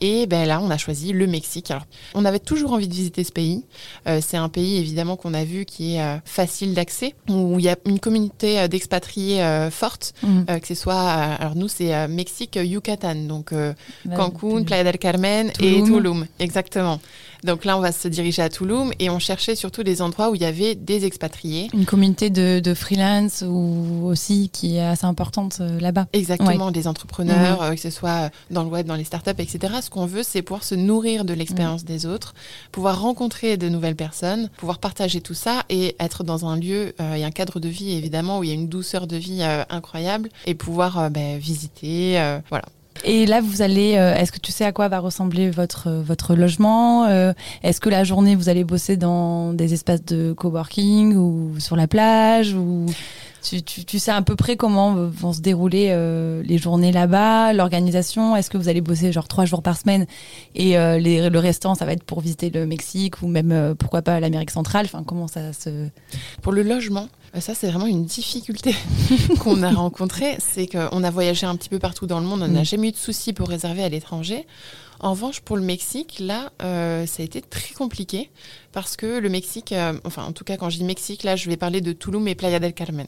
et 0.00 0.26
ben 0.26 0.46
là 0.46 0.60
on 0.62 0.70
a 0.70 0.78
choisi 0.78 1.12
le 1.12 1.26
Mexique. 1.26 1.70
Alors 1.70 1.86
on 2.14 2.24
avait 2.24 2.38
toujours 2.38 2.72
envie 2.72 2.88
de 2.88 2.94
visiter 2.94 3.24
ce 3.24 3.32
pays. 3.32 3.64
c'est 4.20 4.36
un 4.36 4.48
pays 4.48 4.78
évidemment 4.78 5.16
qu'on 5.16 5.34
a 5.34 5.44
vu 5.44 5.64
qui 5.64 5.96
est 5.96 6.20
facile 6.24 6.74
d'accès, 6.74 7.14
où 7.28 7.58
il 7.58 7.64
y 7.64 7.68
a 7.68 7.76
une 7.84 7.98
communauté 7.98 8.68
d'expatriés 8.68 9.25
forte, 9.70 10.14
mm. 10.22 10.44
que 10.60 10.66
ce 10.66 10.74
soit 10.74 11.10
alors 11.10 11.56
nous 11.56 11.68
c'est 11.68 12.08
Mexique 12.08 12.58
Yucatan, 12.62 13.26
donc 13.26 13.52
quand 14.16 14.30
Cancun, 14.30 14.64
Playa 14.64 14.84
del 14.84 14.98
Carmen 14.98 15.50
et 15.60 15.82
Tulum. 15.82 16.26
Exactement. 16.38 17.00
Donc 17.44 17.64
là, 17.64 17.76
on 17.76 17.80
va 17.80 17.92
se 17.92 18.08
diriger 18.08 18.42
à 18.42 18.48
Tulum 18.48 18.92
et 18.98 19.10
on 19.10 19.18
cherchait 19.18 19.54
surtout 19.54 19.82
des 19.82 20.02
endroits 20.02 20.30
où 20.30 20.34
il 20.34 20.42
y 20.42 20.44
avait 20.44 20.74
des 20.74 21.04
expatriés. 21.04 21.68
Une 21.74 21.84
communauté 21.84 22.30
de, 22.30 22.74
freelance 22.74 23.42
ou 23.46 24.06
aussi 24.06 24.50
qui 24.52 24.76
est 24.76 24.86
assez 24.86 25.06
importante 25.06 25.58
euh, 25.60 25.80
là-bas. 25.80 26.06
Exactement, 26.12 26.70
des 26.70 26.86
entrepreneurs, 26.88 27.62
mhm. 27.62 27.70
euh, 27.70 27.74
que 27.74 27.80
ce 27.80 27.90
soit 27.90 28.30
dans 28.50 28.62
le 28.62 28.68
web, 28.68 28.86
dans 28.86 28.96
les 28.96 29.04
startups, 29.04 29.30
etc. 29.38 29.74
Ce 29.82 29.90
qu'on 29.90 30.06
veut, 30.06 30.22
c'est 30.22 30.42
pouvoir 30.42 30.64
se 30.64 30.74
nourrir 30.74 31.24
de 31.24 31.32
l'expérience 31.32 31.82
mhm. 31.82 31.88
des 31.88 32.06
autres, 32.06 32.34
pouvoir 32.72 33.00
rencontrer 33.00 33.56
de 33.56 33.68
nouvelles 33.68 33.96
personnes, 33.96 34.50
pouvoir 34.56 34.78
partager 34.78 35.20
tout 35.20 35.34
ça 35.34 35.64
et 35.68 35.96
être 36.00 36.24
dans 36.24 36.46
un 36.46 36.56
lieu 36.56 36.94
euh, 37.00 37.14
et 37.14 37.24
un 37.24 37.30
cadre 37.30 37.60
de 37.60 37.68
vie 37.68 37.92
évidemment 37.92 38.38
où 38.40 38.44
il 38.44 38.48
y 38.48 38.52
a 38.52 38.54
une 38.54 38.68
douceur 38.68 39.06
de 39.06 39.16
vie 39.16 39.42
incroyable 39.70 40.28
et 40.46 40.54
pouvoir 40.54 41.10
ben, 41.10 41.38
visiter, 41.38 42.18
voilà. 42.50 42.66
Et 43.04 43.26
là, 43.26 43.40
vous 43.40 43.62
allez, 43.62 43.96
euh, 43.96 44.14
est-ce 44.14 44.32
que 44.32 44.38
tu 44.38 44.52
sais 44.52 44.64
à 44.64 44.72
quoi 44.72 44.88
va 44.88 44.98
ressembler 44.98 45.50
votre, 45.50 45.90
votre 45.90 46.34
logement 46.34 47.06
euh, 47.06 47.32
Est-ce 47.62 47.80
que 47.80 47.88
la 47.88 48.04
journée, 48.04 48.34
vous 48.34 48.48
allez 48.48 48.64
bosser 48.64 48.96
dans 48.96 49.52
des 49.52 49.74
espaces 49.74 50.04
de 50.04 50.32
coworking 50.32 51.14
ou 51.16 51.58
sur 51.58 51.76
la 51.76 51.86
plage 51.86 52.54
ou 52.54 52.86
tu, 53.42 53.62
tu, 53.62 53.98
sais 53.98 54.10
à 54.10 54.22
peu 54.22 54.36
près 54.36 54.56
comment 54.56 54.94
vont 54.94 55.32
se 55.32 55.40
dérouler 55.40 55.88
euh, 55.90 56.42
les 56.42 56.58
journées 56.58 56.92
là-bas, 56.92 57.52
l'organisation? 57.52 58.36
Est-ce 58.36 58.50
que 58.50 58.58
vous 58.58 58.68
allez 58.68 58.80
bosser 58.80 59.12
genre 59.12 59.28
trois 59.28 59.44
jours 59.44 59.62
par 59.62 59.76
semaine 59.76 60.06
et 60.54 60.76
les, 60.98 61.28
le 61.30 61.38
restant, 61.38 61.74
ça 61.74 61.84
va 61.84 61.92
être 61.92 62.04
pour 62.04 62.20
visiter 62.20 62.50
le 62.50 62.66
Mexique 62.66 63.22
ou 63.22 63.28
même, 63.28 63.74
pourquoi 63.78 64.02
pas, 64.02 64.20
l'Amérique 64.20 64.50
centrale? 64.50 64.86
Enfin, 64.86 65.02
comment 65.04 65.28
ça 65.28 65.52
se... 65.52 65.88
Pour 66.42 66.52
le 66.52 66.62
logement, 66.62 67.08
euh, 67.36 67.40
ça, 67.40 67.54
c'est 67.54 67.68
vraiment 67.68 67.86
une 67.86 68.04
difficulté 68.04 68.74
qu'on 69.40 69.62
a 69.62 69.70
rencontrée. 69.70 70.36
C'est 70.38 70.66
qu'on 70.66 71.02
a 71.02 71.10
voyagé 71.10 71.46
un 71.46 71.56
petit 71.56 71.68
peu 71.68 71.78
partout 71.78 72.06
dans 72.06 72.20
le 72.20 72.26
monde. 72.26 72.42
On 72.42 72.48
n'a 72.48 72.62
mm. 72.62 72.64
jamais 72.64 72.88
eu 72.88 72.92
de 72.92 72.96
soucis 72.96 73.32
pour 73.32 73.48
réserver 73.48 73.82
à 73.82 73.88
l'étranger. 73.88 74.46
En 74.98 75.10
revanche, 75.10 75.40
pour 75.40 75.56
le 75.56 75.62
Mexique, 75.62 76.18
là, 76.20 76.52
euh, 76.62 77.04
ça 77.06 77.22
a 77.22 77.26
été 77.26 77.42
très 77.42 77.74
compliqué 77.74 78.30
parce 78.72 78.96
que 78.96 79.18
le 79.18 79.28
Mexique, 79.28 79.72
euh, 79.72 79.98
enfin, 80.04 80.24
en 80.24 80.32
tout 80.32 80.44
cas, 80.44 80.56
quand 80.56 80.70
je 80.70 80.78
dis 80.78 80.84
Mexique, 80.84 81.22
là, 81.22 81.36
je 81.36 81.50
vais 81.50 81.58
parler 81.58 81.82
de 81.82 81.92
Tulum 81.92 82.26
et 82.28 82.34
Playa 82.34 82.58
del 82.58 82.72
Carmen. 82.72 83.06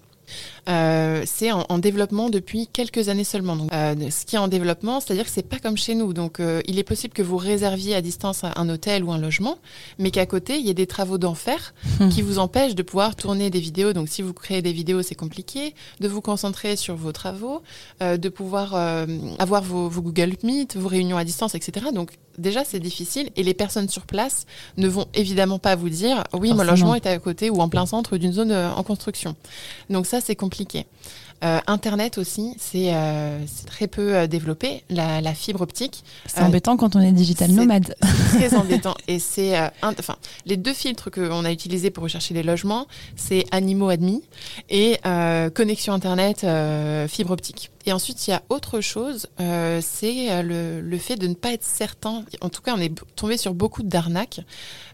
Euh, 0.68 1.22
c'est 1.26 1.50
en, 1.52 1.78
développement 1.78 2.28
depuis 2.28 2.66
quelques 2.66 3.08
années 3.08 3.24
seulement. 3.24 3.56
Donc, 3.56 3.72
euh, 3.72 3.94
ce 4.10 4.26
qui 4.26 4.36
est 4.36 4.38
en 4.38 4.48
développement, 4.48 5.00
c'est-à-dire 5.00 5.24
que 5.24 5.30
c'est 5.30 5.42
pas 5.42 5.58
comme 5.58 5.76
chez 5.76 5.94
nous. 5.94 6.12
Donc, 6.12 6.40
euh, 6.40 6.60
il 6.66 6.78
est 6.78 6.84
possible 6.84 7.14
que 7.14 7.22
vous 7.22 7.36
réserviez 7.36 7.94
à 7.94 8.00
distance 8.02 8.42
un 8.44 8.68
hôtel 8.68 9.04
ou 9.04 9.12
un 9.12 9.18
logement, 9.18 9.58
mais 9.98 10.10
qu'à 10.10 10.26
côté, 10.26 10.58
il 10.58 10.66
y 10.66 10.70
ait 10.70 10.74
des 10.74 10.86
travaux 10.86 11.18
d'enfer 11.18 11.74
hmm. 12.00 12.08
qui 12.08 12.22
vous 12.22 12.38
empêchent 12.38 12.74
de 12.74 12.82
pouvoir 12.82 13.16
tourner 13.16 13.50
des 13.50 13.60
vidéos. 13.60 13.92
Donc, 13.92 14.08
si 14.08 14.22
vous 14.22 14.32
créez 14.32 14.62
des 14.62 14.72
vidéos, 14.72 15.02
c'est 15.02 15.14
compliqué. 15.14 15.74
De 16.00 16.08
vous 16.08 16.20
concentrer 16.20 16.76
sur 16.76 16.96
vos 16.96 17.12
travaux, 17.12 17.62
de 18.00 18.28
pouvoir 18.28 18.74
avoir 19.38 19.62
vos, 19.62 19.88
vos 19.88 20.02
Google 20.02 20.34
Meet, 20.42 20.76
vos 20.76 20.88
réunions 20.88 21.16
à 21.16 21.24
distance, 21.24 21.54
etc. 21.54 21.86
Donc, 21.92 22.12
déjà, 22.38 22.64
c'est 22.64 22.80
difficile 22.80 23.30
et 23.36 23.42
les 23.42 23.54
personnes 23.54 23.88
sur 23.88 24.02
place 24.02 24.46
ne 24.76 24.88
vont 24.88 25.06
évidemment 25.14 25.58
pas 25.58 25.76
vous 25.76 25.88
dire 25.88 26.24
oui, 26.32 26.52
mon 26.52 26.64
logement 26.64 26.94
est 26.94 27.06
à 27.06 27.18
côté 27.18 27.50
ou 27.50 27.60
en 27.60 27.68
plein 27.68 27.86
centre 27.86 28.16
d'une 28.16 28.32
zone 28.32 28.52
en 28.52 28.82
construction. 28.82 29.36
Donc 29.90 30.06
ça, 30.06 30.20
c'est 30.20 30.36
compliqué. 30.36 30.86
Euh, 31.44 31.60
Internet 31.68 32.18
aussi, 32.18 32.54
c'est 32.58 32.94
euh, 32.94 33.38
très 33.66 33.86
peu 33.86 34.16
euh, 34.16 34.26
développé, 34.26 34.82
la, 34.90 35.34
fibre 35.34 35.60
optique. 35.60 36.02
C'est 36.26 36.40
embêtant 36.40 36.76
quand 36.76 36.96
on 36.96 37.00
est 37.00 37.12
digital 37.12 37.50
nomade. 37.52 37.94
Très 38.34 38.54
embêtant. 38.56 38.96
Et 39.06 39.18
c'est, 39.18 39.56
enfin, 39.82 40.16
les 40.46 40.56
deux 40.56 40.72
filtres 40.72 41.10
qu'on 41.10 41.44
a 41.44 41.52
utilisés 41.52 41.90
pour 41.90 42.02
rechercher 42.02 42.34
les 42.34 42.42
logements, 42.42 42.86
c'est 43.16 43.44
animaux 43.52 43.88
admis 43.88 44.22
et 44.68 44.98
connexion 45.54 45.92
Internet, 45.92 46.46
fibre 47.08 47.30
optique. 47.30 47.70
Et 47.86 47.92
ensuite, 47.92 48.26
il 48.26 48.30
y 48.30 48.34
a 48.34 48.42
autre 48.48 48.80
chose, 48.80 49.28
euh, 49.40 49.80
c'est 49.82 50.30
euh, 50.30 50.82
le, 50.82 50.98
fait 50.98 51.16
de 51.16 51.26
ne 51.26 51.34
pas 51.34 51.52
être 51.52 51.64
certain. 51.64 52.24
En 52.40 52.48
tout 52.48 52.60
cas, 52.60 52.74
on 52.76 52.80
est 52.80 52.92
tombé 53.16 53.36
sur 53.36 53.54
beaucoup 53.54 53.82
d'arnaques. 53.82 54.40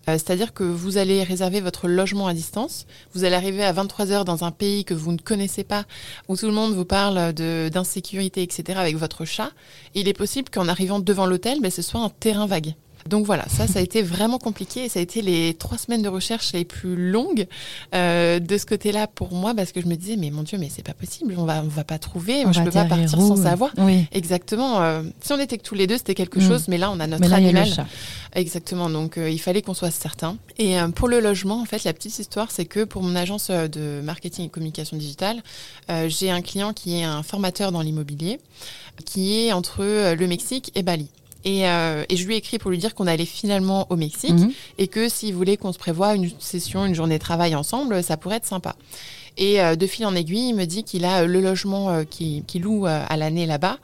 Euh, 0.09 0.12
C'est-à-dire 0.12 0.53
que 0.53 0.64
vous 0.64 0.99
allez 0.99 1.23
réserver 1.23 1.61
votre 1.61 1.88
logement 1.88 2.27
à 2.27 2.35
distance, 2.35 2.87
vous 3.14 3.25
allez 3.25 3.35
arriver 3.35 3.64
à 3.64 3.73
23 3.73 4.12
heures 4.12 4.25
dans 4.25 4.44
un 4.44 4.51
pays 4.51 4.85
que 4.85 4.94
vous 4.94 5.12
ne 5.12 5.18
connaissez 5.18 5.64
pas, 5.64 5.85
où 6.29 6.37
tout 6.37 6.47
le 6.47 6.53
monde 6.53 6.75
vous 6.75 6.85
parle 6.85 7.33
d'insécurité, 7.33 8.42
etc., 8.42 8.79
avec 8.79 8.97
votre 8.97 9.25
chat. 9.25 9.51
Il 9.94 10.07
est 10.07 10.12
possible 10.12 10.51
qu'en 10.51 10.68
arrivant 10.68 11.01
devant 11.01 11.27
l'hôtel, 11.27 11.61
ben, 11.61 11.70
ce 11.70 11.83
soit 11.83 12.01
un 12.01 12.11
terrain 12.11 12.47
vague. 12.47 12.75
Donc 13.09 13.27
voilà, 13.27 13.45
ça, 13.49 13.67
ça 13.67 13.81
a 13.81 13.83
été 13.83 14.03
vraiment 14.03 14.38
compliqué 14.38 14.85
et 14.85 14.88
ça 14.88 14.99
a 14.99 15.03
été 15.03 15.21
les 15.21 15.55
trois 15.55 15.77
semaines 15.77 16.01
de 16.01 16.09
recherche 16.09 16.53
les 16.55 16.64
plus 16.64 16.97
longues 16.97 17.47
euh, 17.95 18.38
de 18.38 18.57
ce 18.57 18.64
côté-là 18.64 19.07
pour 19.07 19.33
moi 19.33 19.55
parce 19.55 19.73
que 19.73 19.81
je 19.83 19.87
me 19.87 19.95
disais 19.95 20.17
mais 20.17 20.31
mon 20.31 20.43
Dieu 20.43 20.57
mais 20.59 20.71
c'est 20.75 20.85
pas 20.85 20.95
possible, 20.95 21.35
on 21.37 21.45
va 21.45 21.62
on 21.62 21.69
va 21.69 21.85
pas 21.85 21.99
trouver, 21.99 22.47
on 22.47 22.53
je 22.53 22.62
peux 22.62 22.71
pas 22.71 22.87
partir 22.87 23.11
sans 23.11 23.37
savoir. 23.37 23.73
Oui. 23.77 24.07
Exactement. 24.12 24.81
Euh, 24.81 25.03
si 25.21 25.33
on 25.33 25.38
était 25.38 25.59
que 25.59 25.62
tous 25.62 25.75
les 25.75 25.87
deux 25.87 25.99
c'était 25.99 26.14
quelque 26.14 26.38
mm. 26.38 26.49
chose, 26.49 26.69
mais 26.69 26.79
là 26.79 26.90
on 26.90 26.99
a 26.99 27.07
notre 27.07 27.29
là, 27.29 27.37
animal. 27.37 27.69
A 27.79 28.40
Exactement. 28.40 28.88
Donc 28.88 29.19
euh, 29.19 29.29
il 29.29 29.38
fallait 29.38 29.61
qu'on 29.61 29.75
soit 29.75 29.90
certain. 29.90 30.38
Et 30.59 30.77
pour 30.95 31.09
le 31.09 31.21
logement, 31.21 31.61
en 31.61 31.64
fait, 31.64 31.85
la 31.85 31.93
petite 31.93 32.19
histoire 32.19 32.51
c'est 32.51 32.64
que 32.64 32.85
pour 32.85 33.03
mon 33.03 33.17
agence 33.17 33.51
de 33.51 34.01
marketing 34.03 34.47
et 34.47 34.49
communication 34.49 34.97
digitale, 34.97 35.43
j'ai 36.09 36.31
un 36.31 36.40
client 36.40 36.73
qui 36.73 37.01
est 37.01 37.05
un 37.05 37.23
formateur 37.23 37.71
dans 37.71 37.83
l'immobilier, 37.83 38.40
qui 39.05 39.40
est 39.40 39.53
entre 39.53 40.14
le 40.14 40.27
Mexique 40.27 40.73
et 40.75 40.83
Bali. 40.83 41.09
Et, 41.45 41.69
euh, 41.69 42.05
et, 42.09 42.17
je 42.17 42.27
lui 42.27 42.35
ai 42.35 42.39
écrit 42.39 42.59
pour 42.59 42.71
lui 42.71 42.79
dire 42.79 42.95
qu'on 42.95 43.07
allait 43.07 43.27
finalement 43.27 43.87
au 43.91 43.97
Mexique 43.97 44.31
Mhm. 44.33 44.51
et 44.79 44.89
que 44.89 45.09
s'il 45.09 45.35
voulait 45.35 45.57
qu'on 45.59 45.73
se 45.73 45.79
prévoie 45.79 46.15
une 46.15 46.31
session, 46.39 46.87
une 46.87 46.95
journée 46.95 47.19
de 47.19 47.23
travail 47.23 47.55
ensemble, 47.55 48.03
ça 48.03 48.17
pourrait 48.17 48.37
être 48.37 48.47
sympa. 48.47 48.77
Et 49.37 49.61
euh, 49.61 49.75
de 49.75 49.87
fil 49.87 50.07
en 50.07 50.15
aiguille, 50.15 50.51
il 50.51 50.55
me 50.55 50.65
dit 50.65 50.85
qu'il 50.85 51.05
a 51.05 51.23
euh, 51.23 51.27
le 51.27 51.41
logement 51.41 51.91
euh, 51.91 52.05
qu'il 52.09 52.45
qui 52.45 52.61
loue 52.61 52.87
euh, 52.87 53.05
à 53.09 53.17
l'année 53.17 53.47
là-bas 53.47 53.79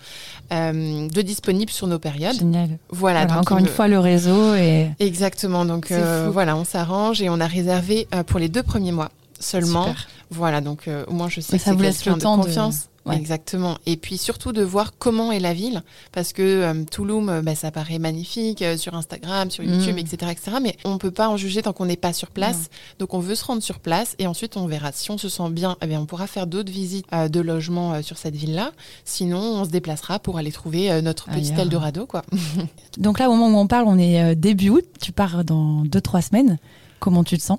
euh, 0.53 1.09
de 1.09 1.23
disponible 1.23 1.71
sur 1.73 1.87
nos 1.89 1.99
périodes. 1.99 2.37
Génial. 2.39 2.69
Voilà, 2.89 3.21
Voilà, 3.21 3.27
donc 3.27 3.37
encore 3.43 3.59
une 3.59 3.65
me- 3.65 3.71
fois, 3.71 3.89
le 3.89 3.99
réseau 3.99 4.55
et. 4.55 4.89
Exactement. 5.01 5.65
Donc 5.65 5.91
euh, 5.91 6.29
voilà, 6.33 6.57
on 6.57 6.65
s'arrange 6.65 7.21
et 7.21 7.29
on 7.29 7.41
a 7.41 7.47
réservé 7.49 8.07
euh, 8.15 8.23
pour 8.23 8.39
les 8.39 8.49
deux 8.49 8.63
premiers 8.63 8.93
mois 8.93 9.11
seulement. 9.41 9.87
Super. 9.89 10.09
Voilà, 10.31 10.61
donc 10.61 10.87
euh, 10.87 11.05
au 11.09 11.13
moins 11.13 11.29
je 11.29 11.41
sais 11.41 11.55
Mais 11.55 11.59
que 11.59 11.65
ça 11.65 11.73
vous 11.75 11.83
laisse 11.83 12.05
le 12.05 12.17
temps 12.19 12.37
de- 12.37 12.43
de 12.43 12.47
confiance. 12.47 12.87
Ouais. 13.07 13.17
Exactement. 13.17 13.79
Et 13.87 13.97
puis 13.97 14.19
surtout 14.19 14.53
de 14.53 14.63
voir 14.63 14.93
comment 14.99 15.33
est 15.33 15.41
la 15.41 15.55
ville, 15.55 15.83
parce 16.13 16.35
que 16.35 16.43
euh, 16.43 16.85
Touloum, 16.85 17.31
euh, 17.31 17.41
bah, 17.41 17.55
ça 17.55 17.71
paraît 17.71 17.99
magnifique 17.99 18.61
euh, 18.61 18.77
sur 18.77 18.95
Instagram, 18.95 19.51
sur 19.51 19.65
YouTube, 19.65 19.95
Mm. 19.97 19.99
etc., 20.01 20.17
etc. 20.33 20.59
Mais 20.63 20.77
on 20.85 20.99
peut 20.99 21.11
pas 21.11 21.31
en 21.31 21.39
juger 21.39 21.63
tant 21.63 21.73
qu'on 21.73 21.87
n'est 21.87 21.97
pas 21.97 22.13
sur 22.13 22.29
place. 22.31 22.69
Donc 22.99 23.15
on 23.15 23.19
veut 23.19 23.35
se 23.35 23.45
rendre 23.47 23.63
sur 23.63 23.79
place 23.81 24.15
et 24.19 24.27
ensuite 24.27 24.59
on 24.59 24.67
verra. 24.67 24.93
Si 24.93 25.11
on 25.11 25.17
se 25.17 25.31
sent 25.31 25.49
bien, 25.51 25.79
eh 25.81 25.87
bien, 25.87 25.99
on 25.99 26.05
pourra 26.07 26.27
faire 26.27 26.47
d'autres 26.47 26.71
visites 26.71 27.07
euh, 27.15 27.29
de 27.29 27.41
logements 27.41 27.95
euh, 27.95 28.03
sur 28.03 28.19
cette 28.19 28.37
ville-là. 28.37 28.71
Sinon, 29.07 29.39
on 29.41 29.65
se 29.65 29.71
déplacera 29.71 30.19
pour 30.19 30.37
aller 30.37 30.53
trouver 30.53 30.93
euh, 30.93 31.01
notre 31.01 31.25
petit 31.31 31.53
Ailleurs. 31.53 31.61
Eldorado, 31.61 32.05
quoi. 32.07 32.23
Donc 32.99 33.19
là, 33.19 33.31
au 33.31 33.35
moment 33.35 33.59
où 33.59 33.63
on 33.63 33.67
parle, 33.67 33.87
on 33.89 33.99
est 33.99 34.23
euh, 34.23 34.35
début 34.35 34.69
août. 34.69 34.85
Tu 35.01 35.11
pars 35.13 35.43
dans 35.43 35.85
2-3 35.85 36.21
semaines. 36.29 36.59
Comment 37.01 37.25
tu 37.25 37.39
te 37.39 37.43
sens? 37.43 37.59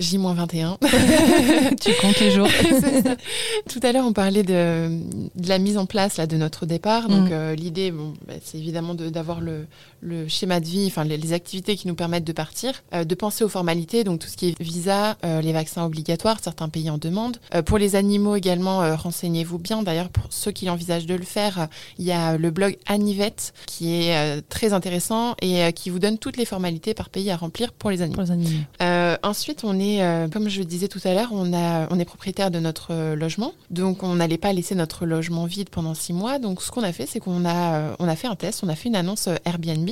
J-21. 0.00 0.76
Tu 1.80 1.92
comptes 2.00 2.18
les 2.20 2.30
jours. 2.30 2.48
Tout 3.68 3.80
à 3.82 3.92
l'heure, 3.92 4.06
on 4.06 4.12
parlait 4.12 4.42
de, 4.42 4.98
de 5.34 5.48
la 5.48 5.58
mise 5.58 5.76
en 5.78 5.86
place 5.86 6.16
là, 6.16 6.26
de 6.26 6.36
notre 6.36 6.66
départ. 6.66 7.08
Donc, 7.08 7.28
Mm. 7.28 7.32
euh, 7.32 7.54
l'idée, 7.54 7.90
bon, 7.90 8.14
bah, 8.26 8.34
c'est 8.42 8.58
évidemment 8.58 8.94
de- 8.94 9.10
d'avoir 9.10 9.40
le, 9.40 9.66
le 10.00 10.26
schéma 10.28 10.58
de 10.60 10.66
vie, 10.66 10.86
enfin 10.86 11.04
les, 11.04 11.16
les 11.18 11.32
activités 11.32 11.76
qui 11.76 11.86
nous 11.86 11.94
permettent 11.94 12.24
de 12.24 12.32
partir, 12.32 12.82
euh, 12.94 13.04
de 13.04 13.14
penser 13.14 13.44
aux 13.44 13.48
formalités, 13.48 14.02
donc 14.04 14.20
tout 14.20 14.28
ce 14.28 14.36
qui 14.36 14.48
est 14.48 14.60
visa, 14.62 15.16
euh, 15.24 15.40
les 15.42 15.52
vaccins 15.52 15.84
obligatoires, 15.84 16.38
certains 16.42 16.68
pays 16.68 16.88
en 16.90 16.98
demandent. 16.98 17.36
Pour 17.66 17.78
les 17.78 17.94
animaux 17.96 18.36
également, 18.36 18.96
renseignez-vous 18.96 19.58
bien. 19.58 19.82
D'ailleurs, 19.82 20.08
pour 20.08 20.24
ceux 20.30 20.50
qui 20.50 20.68
envisagent 20.70 21.06
de 21.06 21.14
le 21.14 21.24
faire, 21.24 21.68
il 21.98 22.04
y 22.04 22.12
a 22.12 22.36
le 22.38 22.50
blog 22.50 22.76
Anivette 22.86 23.52
qui 23.66 23.92
est 23.94 24.40
très 24.48 24.72
intéressant 24.72 25.34
et 25.42 25.72
qui 25.74 25.90
vous 25.90 25.98
donne 25.98 26.16
toutes 26.18 26.36
les 26.36 26.44
formalités 26.44 26.94
par 26.94 27.10
pays 27.10 27.30
à 27.30 27.36
remplir 27.36 27.72
pour 27.72 27.90
les 27.90 28.00
animaux. 28.02 28.14
Pour 28.16 28.24
les 28.24 28.30
animaux. 28.32 29.16
Ensuite, 29.22 29.64
on 29.64 29.78
est, 29.78 29.89
euh, 30.00 30.28
comme 30.28 30.48
je 30.48 30.58
le 30.58 30.64
disais 30.64 30.88
tout 30.88 31.00
à 31.04 31.14
l'heure, 31.14 31.30
on, 31.32 31.52
est 31.52 32.04
propriétaire 32.04 32.50
de 32.50 32.58
notre 32.58 32.92
euh, 32.92 33.16
logement. 33.16 33.52
Donc, 33.70 34.02
on 34.02 34.14
n'allait 34.14 34.38
pas 34.38 34.52
laisser 34.52 34.74
notre 34.74 35.06
logement 35.06 35.46
vide 35.46 35.70
pendant 35.70 35.94
six 35.94 36.12
mois. 36.12 36.38
Donc, 36.38 36.62
ce 36.62 36.70
qu'on 36.70 36.82
a 36.82 36.92
fait, 36.92 37.06
c'est 37.06 37.20
qu'on 37.20 37.44
a, 37.44 37.94
euh, 38.00 38.14
fait 38.16 38.26
un 38.26 38.36
test, 38.36 38.60
on 38.62 38.68
a 38.68 38.74
fait 38.74 38.88
une 38.88 38.96
annonce 38.96 39.28
Airbnb. 39.44 39.90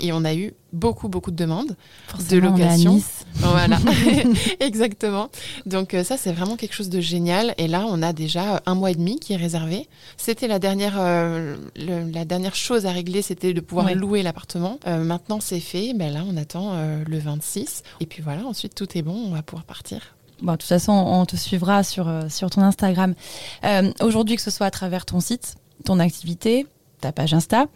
Et 0.00 0.12
on 0.12 0.24
a 0.24 0.34
eu 0.34 0.52
beaucoup, 0.72 1.08
beaucoup 1.08 1.30
de 1.30 1.36
demandes. 1.36 1.76
Forcément, 2.08 2.52
on 2.52 2.56
est 2.56 2.62
à 2.62 2.66
location. 2.66 2.94
Nice. 2.94 3.24
Voilà, 3.36 3.78
exactement. 4.60 5.28
Donc, 5.66 5.94
euh, 5.94 6.02
ça, 6.04 6.16
c'est 6.16 6.32
vraiment 6.32 6.56
quelque 6.56 6.74
chose 6.74 6.88
de 6.88 7.00
génial. 7.00 7.54
Et 7.58 7.68
là, 7.68 7.84
on 7.88 8.02
a 8.02 8.12
déjà 8.12 8.60
un 8.66 8.74
mois 8.74 8.90
et 8.90 8.94
demi 8.94 9.18
qui 9.20 9.32
est 9.32 9.36
réservé. 9.36 9.88
C'était 10.16 10.48
la 10.48 10.58
dernière, 10.58 10.94
euh, 10.98 11.56
le- 11.76 12.10
la 12.12 12.24
dernière 12.24 12.54
chose 12.54 12.86
à 12.86 12.90
régler, 12.92 13.22
c'était 13.22 13.54
de 13.54 13.60
pouvoir 13.60 13.86
Ouais. 13.86 13.94
louer 13.94 14.22
l'appartement. 14.22 14.78
Euh, 14.86 15.04
maintenant, 15.04 15.38
c'est 15.40 15.60
fait. 15.60 15.94
Ben 15.94 16.12
là, 16.12 16.22
on 16.28 16.36
attend 16.36 16.72
euh, 16.74 17.02
le 17.06 17.18
26. 17.18 17.82
Et 18.00 18.06
puis 18.06 18.22
voilà, 18.22 18.44
ensuite, 18.44 18.74
tout 18.74 18.88
est 18.98 19.02
bon. 19.02 19.14
On 19.28 19.30
va 19.30 19.42
pouvoir 19.42 19.64
partir. 19.64 20.00
Bon, 20.42 20.52
de 20.52 20.56
toute 20.58 20.68
façon, 20.68 20.92
on 20.92 21.24
te 21.24 21.36
suivra 21.36 21.84
sur, 21.84 22.10
sur 22.28 22.50
ton 22.50 22.62
Instagram. 22.62 23.14
Aujourd'hui, 24.00 24.34
que 24.36 24.42
ce 24.42 24.50
soit 24.50 24.66
à 24.66 24.70
travers 24.70 25.06
ton 25.06 25.20
site, 25.20 25.54
ton 25.84 26.00
activité, 26.00 26.66
ta 27.00 27.12
page 27.12 27.32
Insta, 27.34 27.66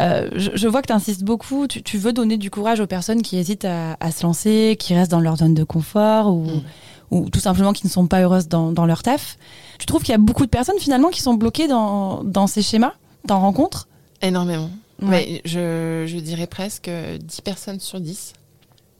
euh, 0.00 0.28
je, 0.34 0.50
je 0.54 0.68
vois 0.68 0.82
que 0.82 0.88
tu 0.88 0.92
insistes 0.92 1.22
beaucoup. 1.24 1.66
Tu, 1.66 1.82
tu 1.82 1.98
veux 1.98 2.12
donner 2.12 2.36
du 2.36 2.50
courage 2.50 2.80
aux 2.80 2.86
personnes 2.86 3.22
qui 3.22 3.36
hésitent 3.36 3.64
à, 3.64 3.96
à 4.00 4.10
se 4.10 4.22
lancer, 4.24 4.76
qui 4.78 4.94
restent 4.94 5.10
dans 5.10 5.20
leur 5.20 5.36
zone 5.36 5.54
de 5.54 5.64
confort 5.64 6.28
ou, 6.34 6.44
Mm. 6.44 6.62
ou 7.10 7.30
tout 7.30 7.40
simplement 7.40 7.72
qui 7.72 7.86
ne 7.86 7.90
sont 7.92 8.06
pas 8.06 8.20
heureuses 8.22 8.48
dans, 8.48 8.72
dans 8.72 8.86
leur 8.86 9.02
taf. 9.02 9.36
Tu 9.78 9.86
trouves 9.86 10.02
qu'il 10.02 10.12
y 10.12 10.14
a 10.14 10.18
beaucoup 10.18 10.44
de 10.44 10.50
personnes 10.50 10.78
finalement 10.80 11.10
qui 11.10 11.22
sont 11.22 11.34
bloquées 11.34 11.68
dans, 11.68 12.24
dans 12.24 12.46
ces 12.46 12.62
schémas 12.62 12.94
T'en 13.28 13.40
rencontres? 13.40 13.88
Énormément. 14.20 14.70
Ouais. 15.02 15.08
Ouais, 15.08 15.42
je, 15.44 16.04
je 16.06 16.18
dirais 16.18 16.46
presque 16.46 16.88
euh, 16.88 17.18
10 17.18 17.40
personnes 17.42 17.80
sur 17.80 18.00
10. 18.00 18.32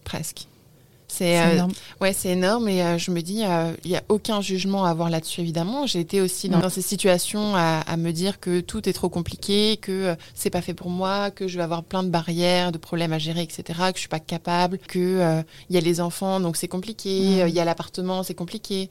Presque. 0.05 0.47
C'est 1.17 1.39
euh, 1.41 1.53
énorme. 1.55 1.73
Ouais, 2.01 2.13
c'est 2.13 2.31
énorme 2.31 2.69
et 2.69 2.83
euh, 2.83 2.99
je 2.99 3.11
me 3.11 3.21
dis, 3.23 3.43
euh, 3.45 3.73
il 3.85 3.91
n'y 3.93 3.97
a 3.97 4.03
aucun 4.09 4.41
jugement 4.41 4.85
à 4.85 4.91
avoir 4.91 5.11
là-dessus, 5.11 5.41
évidemment. 5.43 5.87
J'ai 5.87 6.01
été 6.01 6.21
aussi 6.21 6.49
dans, 6.49 6.69
ces 6.69 6.83
situations 6.83 7.55
à, 7.55 7.81
à 7.87 7.97
me 7.97 8.11
dire 8.13 8.41
que 8.41 8.61
tout 8.61 8.89
est 8.89 8.93
trop 8.93 9.09
compliqué, 9.09 9.77
que 9.81 9.93
euh, 9.93 10.15
c'est 10.35 10.51
pas 10.51 10.61
fait 10.63 10.75
pour 10.75 10.91
moi, 10.91 11.31
que 11.31 11.47
je 11.47 11.57
vais 11.57 11.63
avoir 11.63 11.83
plein 11.85 12.03
de 12.03 12.09
barrières, 12.09 12.73
de 12.73 12.79
problèmes 12.79 13.13
à 13.13 13.19
gérer, 13.19 13.43
etc., 13.43 13.63
que 13.91 13.97
je 13.97 14.01
suis 14.01 14.09
pas 14.09 14.19
capable, 14.21 14.79
que 14.79 14.99
euh, 14.99 15.43
il 15.71 15.75
y 15.75 15.79
a 15.79 15.81
les 15.81 16.01
enfants, 16.01 16.41
donc 16.41 16.57
c'est 16.57 16.69
compliqué, 16.69 17.43
euh, 17.43 17.49
il 17.49 17.55
y 17.55 17.61
a 17.61 17.65
l'appartement, 17.65 18.23
c'est 18.23 18.35
compliqué. 18.35 18.91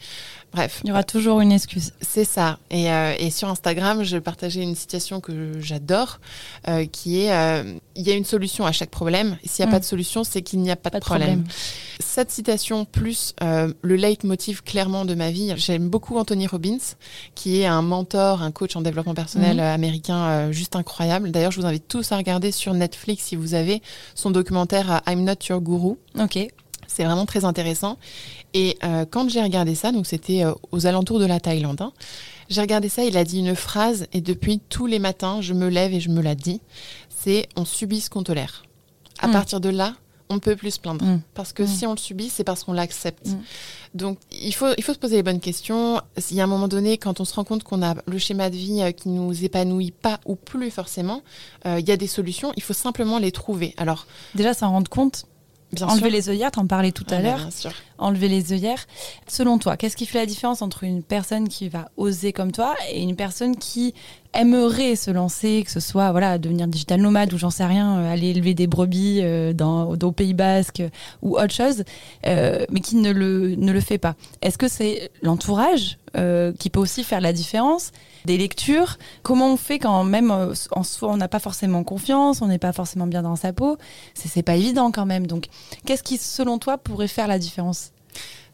Bref, 0.53 0.81
Il 0.83 0.89
y 0.89 0.91
aura 0.91 1.03
toujours 1.03 1.41
une 1.41 1.51
excuse. 1.51 1.91
c'est 2.01 2.25
ça. 2.25 2.59
Et, 2.69 2.91
euh, 2.91 3.13
et 3.17 3.31
sur 3.31 3.49
Instagram, 3.49 4.03
je 4.03 4.17
partageais 4.17 4.61
une 4.61 4.75
situation 4.75 5.19
que 5.19 5.59
j'adore, 5.59 6.19
euh, 6.67 6.85
qui 6.85 7.21
est, 7.23 7.33
euh, 7.33 7.63
il 7.95 8.07
y 8.07 8.11
a 8.11 8.15
une 8.15 8.25
solution 8.25 8.65
à 8.65 8.71
chaque 8.71 8.91
problème. 8.91 9.37
S'il 9.43 9.65
n'y 9.65 9.67
a 9.67 9.71
Mm. 9.71 9.75
pas 9.75 9.79
de 9.79 9.85
solution, 9.85 10.23
c'est 10.23 10.41
qu'il 10.43 10.59
n'y 10.59 10.69
a 10.71 10.75
pas, 10.75 10.89
Pas 10.91 10.99
de 10.99 11.01
de 11.01 11.05
problème. 11.05 11.41
problème. 11.41 11.47
Cette 12.15 12.29
citation 12.29 12.85
plus 12.85 13.33
euh, 13.41 13.73
le 13.81 13.95
leitmotiv 13.95 14.61
clairement 14.61 15.03
de 15.03 15.15
ma 15.15 15.31
vie, 15.31 15.51
j'aime 15.55 15.89
beaucoup 15.89 16.15
Anthony 16.19 16.45
Robbins, 16.45 16.77
qui 17.33 17.59
est 17.61 17.65
un 17.65 17.81
mentor, 17.81 18.43
un 18.43 18.51
coach 18.51 18.75
en 18.75 18.81
développement 18.81 19.15
personnel 19.15 19.55
Mhm. 19.57 19.63
euh, 19.63 19.73
américain 19.73 20.17
euh, 20.27 20.51
juste 20.51 20.75
incroyable. 20.75 21.31
D'ailleurs, 21.31 21.49
je 21.51 21.59
vous 21.59 21.65
invite 21.65 21.87
tous 21.87 22.11
à 22.11 22.17
regarder 22.17 22.51
sur 22.51 22.75
Netflix 22.75 23.23
si 23.23 23.35
vous 23.35 23.55
avez 23.55 23.81
son 24.13 24.29
documentaire 24.29 25.01
I'm 25.07 25.23
Not 25.23 25.37
Your 25.49 25.59
Guru. 25.59 25.95
Ok. 26.19 26.37
C'est 26.85 27.03
vraiment 27.03 27.25
très 27.25 27.45
intéressant. 27.45 27.97
Et 28.53 28.77
euh, 28.83 29.05
quand 29.09 29.27
j'ai 29.27 29.41
regardé 29.41 29.73
ça, 29.73 29.91
donc 29.91 30.05
c'était 30.05 30.43
aux 30.71 30.85
alentours 30.85 31.17
de 31.17 31.25
la 31.25 31.39
Thaïlande, 31.39 31.81
hein, 31.81 31.93
j'ai 32.47 32.61
regardé 32.61 32.89
ça, 32.89 33.03
il 33.03 33.17
a 33.17 33.23
dit 33.23 33.39
une 33.39 33.55
phrase, 33.55 34.05
et 34.13 34.21
depuis 34.21 34.59
tous 34.69 34.85
les 34.85 34.99
matins, 34.99 35.41
je 35.41 35.55
me 35.55 35.67
lève 35.67 35.91
et 35.95 35.99
je 35.99 36.09
me 36.09 36.21
la 36.21 36.35
dis, 36.35 36.61
c'est 37.09 37.47
on 37.55 37.65
subit 37.65 38.01
ce 38.01 38.11
qu'on 38.11 38.21
tolère. 38.21 38.65
À 39.17 39.27
Mm. 39.27 39.31
partir 39.31 39.59
de 39.59 39.69
là, 39.69 39.95
on 40.29 40.35
ne 40.35 40.39
peut 40.39 40.55
plus 40.55 40.71
se 40.71 40.79
plaindre. 40.79 41.03
Mm. 41.05 41.21
Parce 41.33 41.53
que 41.53 41.63
Mm. 41.63 41.67
si 41.67 41.85
on 41.87 41.91
le 41.91 41.97
subit, 41.97 42.29
c'est 42.29 42.43
parce 42.43 42.63
qu'on 42.63 42.73
l'accepte. 42.73 43.27
Mm. 43.27 43.37
Donc, 43.95 44.17
il 44.31 44.53
faut, 44.53 44.73
il 44.77 44.83
faut 44.83 44.93
se 44.93 44.97
poser 44.99 45.17
les 45.17 45.23
bonnes 45.23 45.39
questions. 45.39 46.01
Il 46.31 46.35
y 46.35 46.41
a 46.41 46.43
un 46.43 46.47
moment 46.47 46.67
donné, 46.67 46.97
quand 46.97 47.19
on 47.19 47.25
se 47.25 47.33
rend 47.35 47.43
compte 47.43 47.63
qu'on 47.63 47.83
a 47.83 47.95
le 48.07 48.17
schéma 48.17 48.49
de 48.49 48.55
vie 48.55 48.81
euh, 48.81 48.91
qui 48.91 49.09
nous 49.09 49.43
épanouit 49.43 49.91
pas 49.91 50.19
ou 50.25 50.35
plus 50.35 50.71
forcément, 50.71 51.21
euh, 51.65 51.79
il 51.79 51.87
y 51.87 51.91
a 51.91 51.97
des 51.97 52.07
solutions. 52.07 52.51
Il 52.57 52.63
faut 52.63 52.73
simplement 52.73 53.19
les 53.19 53.31
trouver. 53.31 53.73
Alors, 53.77 54.07
Déjà, 54.33 54.53
s'en 54.53 54.71
rendre 54.71 54.89
compte. 54.89 55.25
bien 55.71 55.87
enlever 55.87 56.01
sûr. 56.09 56.11
les 56.11 56.29
œillères, 56.29 56.51
t'en 56.51 56.65
parlais 56.67 56.91
tout 56.91 57.05
à 57.09 57.15
Ah, 57.17 57.21
l'heure. 57.21 57.49
enlever 57.97 58.27
les 58.29 58.53
œillères. 58.53 58.85
Selon 59.27 59.57
toi, 59.59 59.77
qu'est-ce 59.77 59.95
qui 59.97 60.05
fait 60.05 60.19
la 60.19 60.25
différence 60.25 60.61
entre 60.61 60.83
une 60.83 61.03
personne 61.03 61.47
qui 61.49 61.69
va 61.69 61.89
oser 61.97 62.33
comme 62.33 62.51
toi 62.51 62.75
et 62.91 63.01
une 63.01 63.15
personne 63.15 63.55
qui 63.57 63.93
aimerait 64.33 64.95
se 64.95 65.11
lancer, 65.11 65.63
que 65.63 65.71
ce 65.71 65.79
soit 65.79 66.11
voilà 66.11 66.37
devenir 66.37 66.67
digital 66.67 66.99
nomade 66.99 67.31
ou 67.33 67.37
j'en 67.37 67.49
sais 67.51 67.65
rien, 67.65 67.99
euh, 67.99 68.11
aller 68.11 68.29
élever 68.29 68.53
des 68.53 68.67
brebis 68.67 69.19
euh, 69.21 69.53
dans, 69.53 69.93
au 69.93 70.11
Pays 70.11 70.33
Basque 70.33 70.81
euh, 70.81 70.89
ou 71.21 71.37
autre 71.37 71.53
chose, 71.53 71.83
euh, 72.27 72.65
mais 72.69 72.81
qui 72.81 72.97
ne 72.97 73.11
le, 73.11 73.55
ne 73.55 73.71
le 73.71 73.79
fait 73.79 73.97
pas. 73.97 74.15
Est-ce 74.41 74.57
que 74.57 74.67
c'est 74.67 75.09
l'entourage 75.21 75.97
euh, 76.17 76.51
qui 76.59 76.69
peut 76.69 76.81
aussi 76.81 77.03
faire 77.03 77.21
la 77.21 77.31
différence 77.31 77.91
des 78.25 78.37
lectures? 78.37 78.97
Comment 79.21 79.53
on 79.53 79.57
fait 79.57 79.79
quand 79.79 80.03
même 80.03 80.31
euh, 80.31 80.53
en 80.71 80.83
soi 80.83 81.09
on 81.11 81.17
n'a 81.17 81.29
pas 81.29 81.39
forcément 81.39 81.83
confiance, 81.83 82.41
on 82.41 82.47
n'est 82.47 82.59
pas 82.59 82.73
forcément 82.73 83.07
bien 83.07 83.21
dans 83.21 83.37
sa 83.37 83.53
peau? 83.53 83.77
C'est 84.13 84.27
c'est 84.27 84.43
pas 84.43 84.55
évident 84.55 84.91
quand 84.91 85.05
même. 85.05 85.27
Donc, 85.27 85.47
qu'est-ce 85.85 86.03
qui 86.03 86.17
selon 86.17 86.59
toi 86.59 86.77
pourrait 86.77 87.07
faire 87.07 87.27
la 87.27 87.39
différence? 87.39 87.92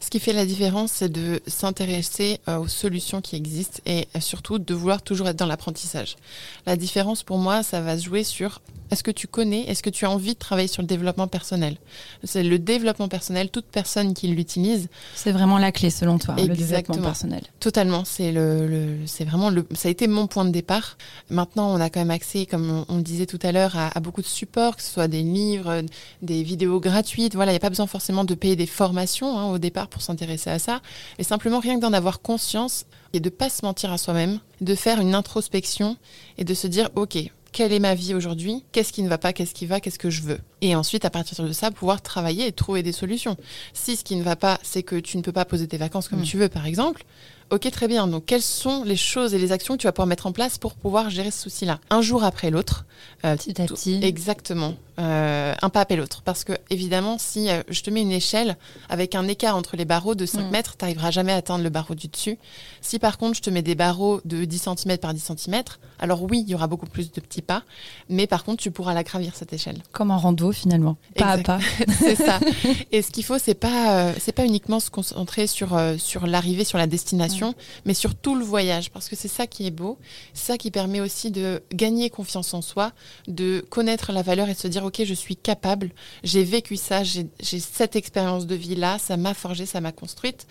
Ce 0.02 0.08
qui 0.08 0.18
fait 0.18 0.32
la 0.32 0.46
différence, 0.46 0.92
c'est 0.92 1.10
de 1.10 1.40
s'intéresser 1.46 2.40
aux 2.46 2.68
solutions 2.68 3.20
qui 3.20 3.36
existent 3.36 3.80
et 3.84 4.08
surtout 4.18 4.58
de 4.58 4.74
vouloir 4.74 5.02
toujours 5.02 5.28
être 5.28 5.36
dans 5.36 5.46
l'apprentissage. 5.46 6.16
La 6.66 6.76
différence 6.76 7.22
pour 7.22 7.38
moi, 7.38 7.62
ça 7.62 7.80
va 7.82 7.98
se 7.98 8.04
jouer 8.04 8.24
sur 8.24 8.60
est-ce 8.90 9.02
que 9.02 9.10
tu 9.10 9.26
connais, 9.26 9.62
est-ce 9.62 9.82
que 9.82 9.90
tu 9.90 10.04
as 10.04 10.10
envie 10.10 10.34
de 10.34 10.38
travailler 10.38 10.68
sur 10.68 10.82
le 10.82 10.88
développement 10.88 11.28
personnel? 11.28 11.76
C'est 12.24 12.42
le 12.42 12.58
développement 12.58 13.08
personnel, 13.08 13.50
toute 13.50 13.66
personne 13.66 14.14
qui 14.14 14.28
l'utilise. 14.28 14.88
C'est 15.14 15.32
vraiment 15.32 15.58
la 15.58 15.72
clé 15.72 15.90
selon 15.90 16.18
toi, 16.18 16.34
le 16.36 16.48
développement 16.48 16.98
personnel. 16.98 17.42
Totalement, 17.60 18.04
c'est 18.04 18.32
le, 18.32 18.98
c'est 19.06 19.24
vraiment 19.24 19.50
le, 19.50 19.66
ça 19.74 19.88
a 19.88 19.90
été 19.90 20.08
mon 20.08 20.26
point 20.26 20.44
de 20.44 20.50
départ. 20.50 20.96
Maintenant, 21.30 21.72
on 21.72 21.80
a 21.80 21.90
quand 21.90 22.00
même 22.00 22.10
accès, 22.10 22.46
comme 22.46 22.84
on, 22.88 22.96
le 22.96 23.02
disait 23.02 23.26
tout 23.26 23.38
à 23.42 23.52
l'heure, 23.52 23.76
à, 23.76 23.98
beaucoup 24.00 24.22
de 24.22 24.26
supports, 24.26 24.76
que 24.76 24.82
ce 24.82 24.90
soit 24.90 25.08
des 25.08 25.22
livres, 25.22 25.82
des 26.22 26.42
vidéos 26.42 26.80
gratuites. 26.80 27.34
Voilà, 27.34 27.52
il 27.52 27.54
n'y 27.54 27.58
a 27.58 27.60
pas 27.60 27.70
besoin 27.70 27.86
forcément 27.86 28.24
de 28.24 28.34
payer 28.34 28.56
des 28.56 28.66
formations 28.66 29.38
hein, 29.38 29.50
au 29.50 29.58
départ 29.58 29.88
pour 29.88 30.02
s'intéresser 30.02 30.50
à 30.50 30.58
ça, 30.58 30.80
et 31.18 31.24
simplement 31.24 31.60
rien 31.60 31.76
que 31.76 31.80
d'en 31.82 31.92
avoir 31.92 32.20
conscience 32.20 32.86
et 33.12 33.20
de 33.20 33.28
pas 33.28 33.48
se 33.48 33.64
mentir 33.64 33.92
à 33.92 33.98
soi-même, 33.98 34.38
de 34.60 34.74
faire 34.74 35.00
une 35.00 35.14
introspection 35.14 35.96
et 36.38 36.44
de 36.44 36.54
se 36.54 36.66
dire 36.66 36.90
ok 36.94 37.30
quelle 37.52 37.72
est 37.72 37.80
ma 37.80 37.94
vie 37.94 38.14
aujourd'hui, 38.14 38.64
qu'est-ce 38.72 38.92
qui 38.92 39.02
ne 39.02 39.08
va 39.08 39.18
pas, 39.18 39.32
qu'est-ce 39.32 39.54
qui 39.54 39.66
va, 39.66 39.80
qu'est-ce 39.80 39.98
que 39.98 40.10
je 40.10 40.22
veux. 40.22 40.38
Et 40.60 40.74
ensuite, 40.74 41.04
à 41.04 41.10
partir 41.10 41.44
de 41.44 41.52
ça, 41.52 41.70
pouvoir 41.70 42.02
travailler 42.02 42.46
et 42.46 42.52
trouver 42.52 42.82
des 42.82 42.92
solutions. 42.92 43.36
Si 43.72 43.96
ce 43.96 44.04
qui 44.04 44.16
ne 44.16 44.22
va 44.22 44.36
pas, 44.36 44.58
c'est 44.62 44.82
que 44.82 44.96
tu 44.96 45.16
ne 45.16 45.22
peux 45.22 45.32
pas 45.32 45.44
poser 45.44 45.66
tes 45.66 45.76
vacances 45.78 46.08
comme 46.08 46.20
mm. 46.20 46.24
tu 46.24 46.36
veux, 46.36 46.48
par 46.48 46.66
exemple, 46.66 47.04
Ok, 47.50 47.68
très 47.72 47.88
bien. 47.88 48.06
Donc, 48.06 48.26
quelles 48.26 48.42
sont 48.42 48.84
les 48.84 48.96
choses 48.96 49.34
et 49.34 49.38
les 49.38 49.50
actions 49.50 49.74
que 49.74 49.80
tu 49.80 49.88
vas 49.88 49.92
pouvoir 49.92 50.06
mettre 50.06 50.26
en 50.28 50.32
place 50.32 50.56
pour 50.56 50.74
pouvoir 50.74 51.10
gérer 51.10 51.32
ce 51.32 51.42
souci-là 51.42 51.80
Un 51.90 52.00
jour 52.00 52.22
après 52.22 52.50
l'autre. 52.50 52.84
Euh, 53.24 53.36
petit 53.36 53.60
à 53.60 53.66
petit. 53.66 53.98
Exactement. 54.02 54.76
Euh, 55.00 55.54
un 55.60 55.70
pas 55.70 55.80
après 55.80 55.96
l'autre. 55.96 56.22
Parce 56.22 56.44
que, 56.44 56.52
évidemment, 56.68 57.16
si 57.18 57.48
euh, 57.48 57.62
je 57.68 57.82
te 57.82 57.90
mets 57.90 58.02
une 58.02 58.12
échelle 58.12 58.56
avec 58.88 59.14
un 59.14 59.26
écart 59.28 59.56
entre 59.56 59.76
les 59.76 59.84
barreaux 59.84 60.14
de 60.14 60.26
5 60.26 60.42
mm. 60.42 60.50
mètres, 60.50 60.76
tu 60.76 60.84
n'arriveras 60.84 61.10
jamais 61.10 61.32
à 61.32 61.36
atteindre 61.36 61.64
le 61.64 61.70
barreau 61.70 61.94
du 61.94 62.08
dessus. 62.08 62.38
Si 62.80 62.98
par 62.98 63.18
contre, 63.18 63.36
je 63.36 63.42
te 63.42 63.50
mets 63.50 63.62
des 63.62 63.74
barreaux 63.74 64.20
de 64.24 64.44
10 64.44 64.68
cm 64.76 64.98
par 64.98 65.14
10 65.14 65.32
cm, 65.36 65.62
alors 65.98 66.22
oui, 66.22 66.44
il 66.46 66.50
y 66.50 66.54
aura 66.54 66.66
beaucoup 66.66 66.86
plus 66.86 67.12
de 67.12 67.20
petits 67.20 67.42
pas. 67.42 67.62
Mais 68.08 68.26
par 68.26 68.44
contre, 68.44 68.62
tu 68.62 68.70
pourras 68.70 68.94
la 68.94 69.02
gravir, 69.02 69.34
cette 69.34 69.52
échelle. 69.52 69.78
Comme 69.92 70.10
en 70.10 70.18
rando, 70.18 70.52
finalement. 70.52 70.96
Pas 71.16 71.32
à 71.32 71.38
pas. 71.38 71.60
c'est 71.98 72.16
ça. 72.16 72.38
Et 72.92 73.02
ce 73.02 73.10
qu'il 73.10 73.24
faut, 73.24 73.38
c'est 73.38 73.54
pas, 73.54 74.12
c'est 74.18 74.32
pas 74.32 74.44
uniquement 74.44 74.80
se 74.80 74.90
concentrer 74.90 75.46
sur, 75.46 75.78
sur 75.98 76.26
l'arrivée, 76.26 76.64
sur 76.64 76.78
la 76.78 76.86
destination 76.86 77.30
mais 77.84 77.94
sur 77.94 78.14
tout 78.14 78.34
le 78.34 78.44
voyage, 78.44 78.90
parce 78.90 79.08
que 79.08 79.16
c'est 79.16 79.28
ça 79.28 79.46
qui 79.46 79.66
est 79.66 79.70
beau, 79.70 79.98
c'est 80.34 80.52
ça 80.52 80.58
qui 80.58 80.70
permet 80.70 81.00
aussi 81.00 81.30
de 81.30 81.62
gagner 81.72 82.10
confiance 82.10 82.54
en 82.54 82.62
soi, 82.62 82.92
de 83.28 83.64
connaître 83.68 84.12
la 84.12 84.22
valeur 84.22 84.48
et 84.48 84.54
de 84.54 84.58
se 84.58 84.68
dire, 84.68 84.84
ok, 84.90 85.04
je 85.04 85.14
suis 85.14 85.36
capable, 85.36 85.90
j'ai 86.22 86.44
vécu 86.44 86.76
ça, 86.76 87.02
j'ai 87.02 87.28
cette 87.40 87.96
expérience 87.96 88.46
de 88.46 88.54
vie-là, 88.54 88.98
ça 88.98 89.16
m'a 89.16 89.34
forgé, 89.34 89.66
ça 89.66 89.80
m'a 89.80 89.92
construite. 89.92 90.46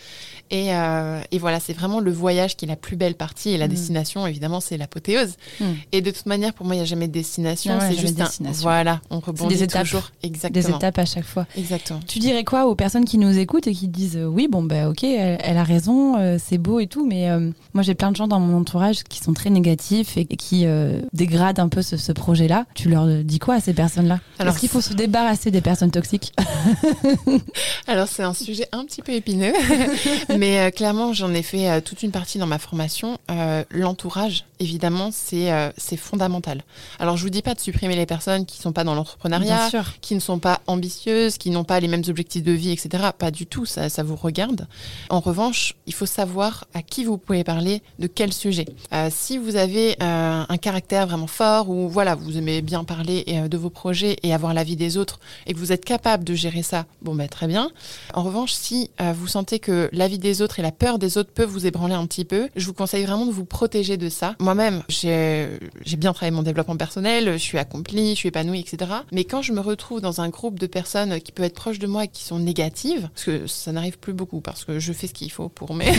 Et, 0.49 0.73
euh, 0.73 1.21
et 1.31 1.39
voilà, 1.39 1.59
c'est 1.59 1.73
vraiment 1.73 1.99
le 1.99 2.11
voyage 2.11 2.55
qui 2.55 2.65
est 2.65 2.67
la 2.67 2.75
plus 2.75 2.95
belle 2.95 3.15
partie, 3.15 3.49
et 3.51 3.57
la 3.57 3.67
mm. 3.67 3.71
destination, 3.71 4.27
évidemment, 4.27 4.59
c'est 4.59 4.77
l'apothéose. 4.77 5.35
Mm. 5.59 5.65
Et 5.91 6.01
de 6.01 6.11
toute 6.11 6.25
manière, 6.25 6.53
pour 6.53 6.65
moi, 6.65 6.75
il 6.75 6.79
n'y 6.79 6.83
a 6.83 6.85
jamais 6.85 7.07
de 7.07 7.13
destination, 7.13 7.77
c'est 7.81 7.97
juste 7.97 8.19
un... 8.19 8.29
Voilà, 8.53 9.01
on 9.09 9.19
rebondit 9.19 9.55
des 9.55 9.63
étapes, 9.63 9.83
toujours. 9.83 10.11
Exactement. 10.23 10.63
Des 10.63 10.75
étapes 10.75 10.97
à 10.97 11.05
chaque 11.05 11.25
fois. 11.25 11.45
Exactement. 11.57 11.99
Tu 12.07 12.19
dirais 12.19 12.43
quoi 12.43 12.67
aux 12.67 12.75
personnes 12.75 13.05
qui 13.05 13.17
nous 13.17 13.37
écoutent 13.37 13.67
et 13.67 13.73
qui 13.73 13.87
disent, 13.87 14.17
oui, 14.17 14.47
bon, 14.49 14.63
bah 14.63 14.89
ok, 14.89 15.03
elle, 15.03 15.57
a 15.57 15.63
raison, 15.63 16.17
euh, 16.17 16.37
c'est 16.39 16.57
beau 16.57 16.79
et 16.79 16.87
tout, 16.87 17.05
mais 17.05 17.29
euh, 17.29 17.51
moi 17.73 17.83
j'ai 17.83 17.95
plein 17.95 18.11
de 18.11 18.15
gens 18.15 18.27
dans 18.27 18.39
mon 18.39 18.57
entourage 18.57 19.03
qui 19.03 19.19
sont 19.19 19.33
très 19.33 19.49
négatifs 19.49 20.17
et, 20.17 20.25
qui 20.25 20.65
euh, 20.65 21.01
dégradent 21.13 21.59
un 21.59 21.69
peu 21.69 21.81
ce, 21.81 22.11
projet-là. 22.11 22.65
Tu 22.73 22.89
leur 22.89 23.07
dis 23.23 23.39
quoi 23.39 23.55
à 23.55 23.59
ces 23.59 23.73
personnes-là? 23.73 24.19
Est-ce 24.39 24.59
qu'il 24.59 24.69
faut 24.69 24.81
se 24.81 24.93
débarrasser 24.93 25.51
des 25.51 25.61
personnes 25.61 25.91
toxiques 25.91 26.33
Alors 27.87 28.07
c'est 28.07 28.23
un 28.23 28.33
sujet 28.33 28.67
un 28.71 28.85
petit 28.85 29.01
peu 29.01 29.11
épineux, 29.13 29.53
mais 30.37 30.59
euh, 30.59 30.71
clairement 30.71 31.13
j'en 31.13 31.33
ai 31.33 31.43
fait 31.43 31.81
toute 31.81 32.03
une 32.03 32.11
partie 32.11 32.37
dans 32.37 32.47
ma 32.47 32.59
formation. 32.59 33.17
L'entourage, 33.71 34.45
évidemment, 34.59 35.09
c'est 35.11 35.51
c'est 35.77 35.97
fondamental. 35.97 36.63
Alors 36.99 37.17
je 37.17 37.23
vous 37.23 37.29
dis 37.29 37.41
pas 37.41 37.53
de 37.53 37.59
supprimer 37.59 37.95
les 37.95 38.05
personnes 38.05 38.45
qui 38.45 38.59
sont 38.59 38.71
pas 38.71 38.83
dans 38.83 38.95
l'entrepreneuriat, 38.95 39.69
qui 40.01 40.15
ne 40.15 40.19
sont 40.19 40.39
pas 40.39 40.61
ambitieuses, 40.67 41.37
qui 41.37 41.49
n'ont 41.49 41.63
pas 41.63 41.79
les 41.79 41.87
mêmes 41.87 42.03
objectifs 42.07 42.43
de 42.43 42.51
vie, 42.51 42.71
etc. 42.71 43.09
Pas 43.17 43.31
du 43.31 43.45
tout, 43.45 43.65
ça, 43.65 43.89
ça 43.89 44.03
vous 44.03 44.15
regarde. 44.15 44.67
En 45.09 45.19
revanche, 45.19 45.75
il 45.85 45.93
faut 45.93 46.05
savoir 46.05 46.65
à 46.73 46.81
qui 46.81 47.03
vous 47.03 47.17
pouvez 47.17 47.43
parler 47.43 47.81
de 47.99 48.07
quel 48.07 48.33
sujet. 48.33 48.65
Euh, 48.93 49.09
si 49.11 49.37
vous 49.37 49.55
avez 49.55 49.95
euh, 50.01 50.43
un 50.47 50.57
caractère 50.57 51.07
vraiment 51.07 51.27
fort 51.27 51.69
ou 51.69 51.89
voilà, 51.89 52.15
vous 52.15 52.37
aimez 52.37 52.61
bien 52.61 52.83
parler 52.83 53.25
euh, 53.29 53.47
de 53.47 53.57
vos 53.57 53.69
projets 53.69 54.08
et 54.23 54.33
avoir 54.33 54.53
l'avis 54.53 54.75
des 54.75 54.97
autres 54.97 55.19
et 55.47 55.53
que 55.53 55.59
vous 55.59 55.71
êtes 55.71 55.85
capable 55.85 56.23
de 56.23 56.33
gérer 56.33 56.63
ça, 56.63 56.85
bon 57.01 57.15
ben 57.15 57.27
très 57.27 57.47
bien. 57.47 57.71
En 58.13 58.23
revanche, 58.23 58.53
si 58.53 58.91
vous 58.99 59.27
sentez 59.27 59.59
que 59.59 59.89
l'avis 59.91 60.19
des 60.19 60.41
autres 60.41 60.59
et 60.59 60.61
la 60.61 60.71
peur 60.71 60.99
des 60.99 61.17
autres 61.17 61.31
peuvent 61.31 61.49
vous 61.49 61.65
ébranler 61.65 61.95
un 61.95 62.05
petit 62.05 62.25
peu, 62.25 62.49
je 62.55 62.65
vous 62.65 62.73
conseille 62.73 63.05
vraiment 63.05 63.25
de 63.25 63.31
vous 63.31 63.45
protéger 63.45 63.97
de 63.97 64.09
ça. 64.09 64.35
Moi-même, 64.39 64.83
j'ai 64.89 65.49
bien 65.97 66.13
travaillé 66.13 66.35
mon 66.35 66.43
développement 66.43 66.77
personnel, 66.77 67.33
je 67.33 67.37
suis 67.37 67.57
accomplie, 67.57 68.11
je 68.11 68.15
suis 68.15 68.29
épanouie, 68.29 68.59
etc. 68.59 68.91
Mais 69.11 69.23
quand 69.23 69.41
je 69.41 69.53
me 69.53 69.59
retrouve 69.59 70.01
dans 70.01 70.21
un 70.21 70.29
groupe 70.29 70.59
de 70.59 70.67
personnes 70.67 71.19
qui 71.21 71.31
peuvent 71.31 71.45
être 71.45 71.55
proches 71.55 71.79
de 71.79 71.87
moi 71.87 72.05
et 72.05 72.07
qui 72.07 72.23
sont 72.23 72.39
négatives, 72.39 73.09
parce 73.13 73.25
que 73.25 73.47
ça 73.47 73.71
n'arrive 73.71 73.97
plus 73.97 74.13
beaucoup 74.13 74.41
parce 74.41 74.65
que 74.65 74.79
je 74.79 74.93
fais 74.93 75.07
ce 75.07 75.13
qu'il 75.13 75.31
faut 75.31 75.49
pour 75.49 75.73
mes 75.73 75.91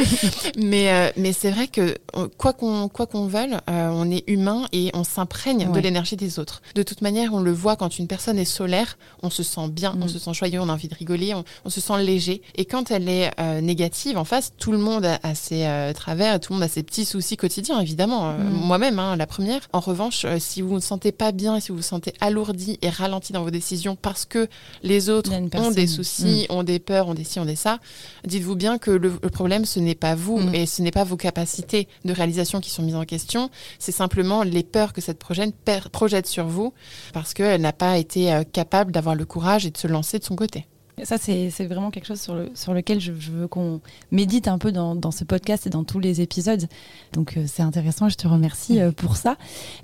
mais 0.56 0.92
euh, 0.92 1.10
mais 1.16 1.32
c'est 1.32 1.50
vrai 1.50 1.68
que 1.68 1.96
euh, 2.16 2.28
quoi 2.36 2.52
qu'on 2.52 2.88
qu'on 2.88 3.26
veuille, 3.26 3.56
euh, 3.68 3.88
on 3.92 4.10
est 4.10 4.24
humain 4.28 4.66
et 4.72 4.90
on 4.94 5.04
s'imprègne 5.04 5.72
de 5.72 5.80
l'énergie 5.80 6.16
des 6.16 6.38
autres. 6.38 6.62
De 6.74 6.82
toute 6.82 7.00
manière, 7.00 7.32
on 7.32 7.40
le 7.40 7.49
voit 7.50 7.76
quand 7.76 7.98
une 7.98 8.06
personne 8.06 8.38
est 8.38 8.44
solaire, 8.44 8.98
on 9.22 9.30
se 9.30 9.42
sent 9.42 9.68
bien, 9.68 9.96
on 10.00 10.06
mm. 10.06 10.08
se 10.08 10.18
sent 10.18 10.34
joyeux, 10.34 10.60
on 10.60 10.68
a 10.68 10.72
envie 10.72 10.88
de 10.88 10.94
rigoler, 10.94 11.34
on, 11.34 11.70
se 11.70 11.80
sent 11.80 12.02
léger. 12.02 12.42
Et 12.56 12.64
quand 12.64 12.90
elle 12.90 13.08
est 13.08 13.30
négative, 13.60 14.18
en 14.18 14.24
face, 14.24 14.52
tout 14.58 14.72
le 14.72 14.78
monde 14.78 15.04
a, 15.04 15.34
ses 15.34 15.92
travers, 15.94 16.34
et 16.34 16.40
tout 16.40 16.52
le 16.52 16.58
monde 16.58 16.64
a 16.64 16.68
ses 16.68 16.82
petits 16.82 17.04
soucis 17.04 17.36
quotidiens, 17.36 17.80
évidemment. 17.80 18.32
Mm. 18.32 18.50
Moi-même, 18.50 18.98
hein, 18.98 19.16
la 19.16 19.26
première. 19.26 19.60
En 19.72 19.80
revanche, 19.80 20.26
si 20.38 20.62
vous 20.62 20.74
ne 20.74 20.80
sentez 20.80 21.12
pas 21.12 21.32
bien 21.32 21.60
si 21.60 21.70
vous 21.70 21.76
vous 21.76 21.82
sentez 21.82 22.14
alourdi 22.20 22.78
et 22.82 22.90
ralenti 22.90 23.32
dans 23.32 23.42
vos 23.42 23.50
décisions 23.50 23.96
parce 23.96 24.24
que 24.24 24.48
les 24.82 25.08
autres 25.08 25.32
ont 25.32 25.70
des 25.70 25.86
soucis, 25.86 26.46
mm. 26.48 26.52
ont 26.52 26.62
des 26.62 26.78
peurs, 26.78 27.08
ont 27.08 27.14
des 27.14 27.24
ci, 27.24 27.38
ont 27.38 27.44
des 27.44 27.56
ça, 27.56 27.78
dites-vous 28.24 28.56
bien 28.56 28.78
que 28.78 28.90
le, 28.90 29.12
le 29.22 29.30
problème, 29.30 29.64
ce 29.64 29.80
n'est 29.80 29.94
pas 29.94 30.14
vous. 30.14 30.40
Et 30.52 30.66
ce 30.66 30.82
n'est 30.82 30.90
pas 30.90 31.04
vos 31.04 31.16
capacités 31.16 31.88
de 32.04 32.12
réalisation 32.12 32.60
qui 32.60 32.70
sont 32.70 32.82
mises 32.82 32.96
en 32.96 33.04
question, 33.04 33.50
c'est 33.78 33.92
simplement 33.92 34.42
les 34.42 34.62
peurs 34.62 34.92
que 34.92 35.00
cette 35.00 35.18
projette, 35.18 35.54
projette 35.92 36.26
sur 36.26 36.46
vous 36.46 36.72
parce 37.12 37.34
qu'elle 37.40 37.62
n'a 37.62 37.72
pas 37.72 37.96
été 37.96 38.32
euh, 38.32 38.42
capable 38.44 38.92
d'avoir 38.92 39.14
le 39.14 39.24
courage 39.24 39.64
et 39.64 39.70
de 39.70 39.78
se 39.78 39.86
lancer 39.86 40.18
de 40.18 40.24
son 40.24 40.36
côté. 40.36 40.66
Ça, 41.04 41.18
c'est 41.18 41.50
vraiment 41.66 41.90
quelque 41.90 42.06
chose 42.06 42.20
sur, 42.20 42.34
le, 42.34 42.50
sur 42.54 42.74
lequel 42.74 43.00
je, 43.00 43.12
veux 43.12 43.48
qu'on 43.48 43.80
médite 44.10 44.48
un 44.48 44.58
peu 44.58 44.72
dans, 44.72 44.94
dans, 44.94 45.10
ce 45.10 45.24
podcast 45.24 45.66
et 45.66 45.70
dans 45.70 45.84
tous 45.84 45.98
les 45.98 46.20
épisodes. 46.20 46.66
Donc, 47.12 47.36
euh, 47.36 47.44
c'est 47.46 47.62
intéressant. 47.62 48.08
Je 48.08 48.16
te 48.16 48.26
remercie 48.26 48.80
euh, 48.80 48.92
pour 48.92 49.16
ça. 49.16 49.36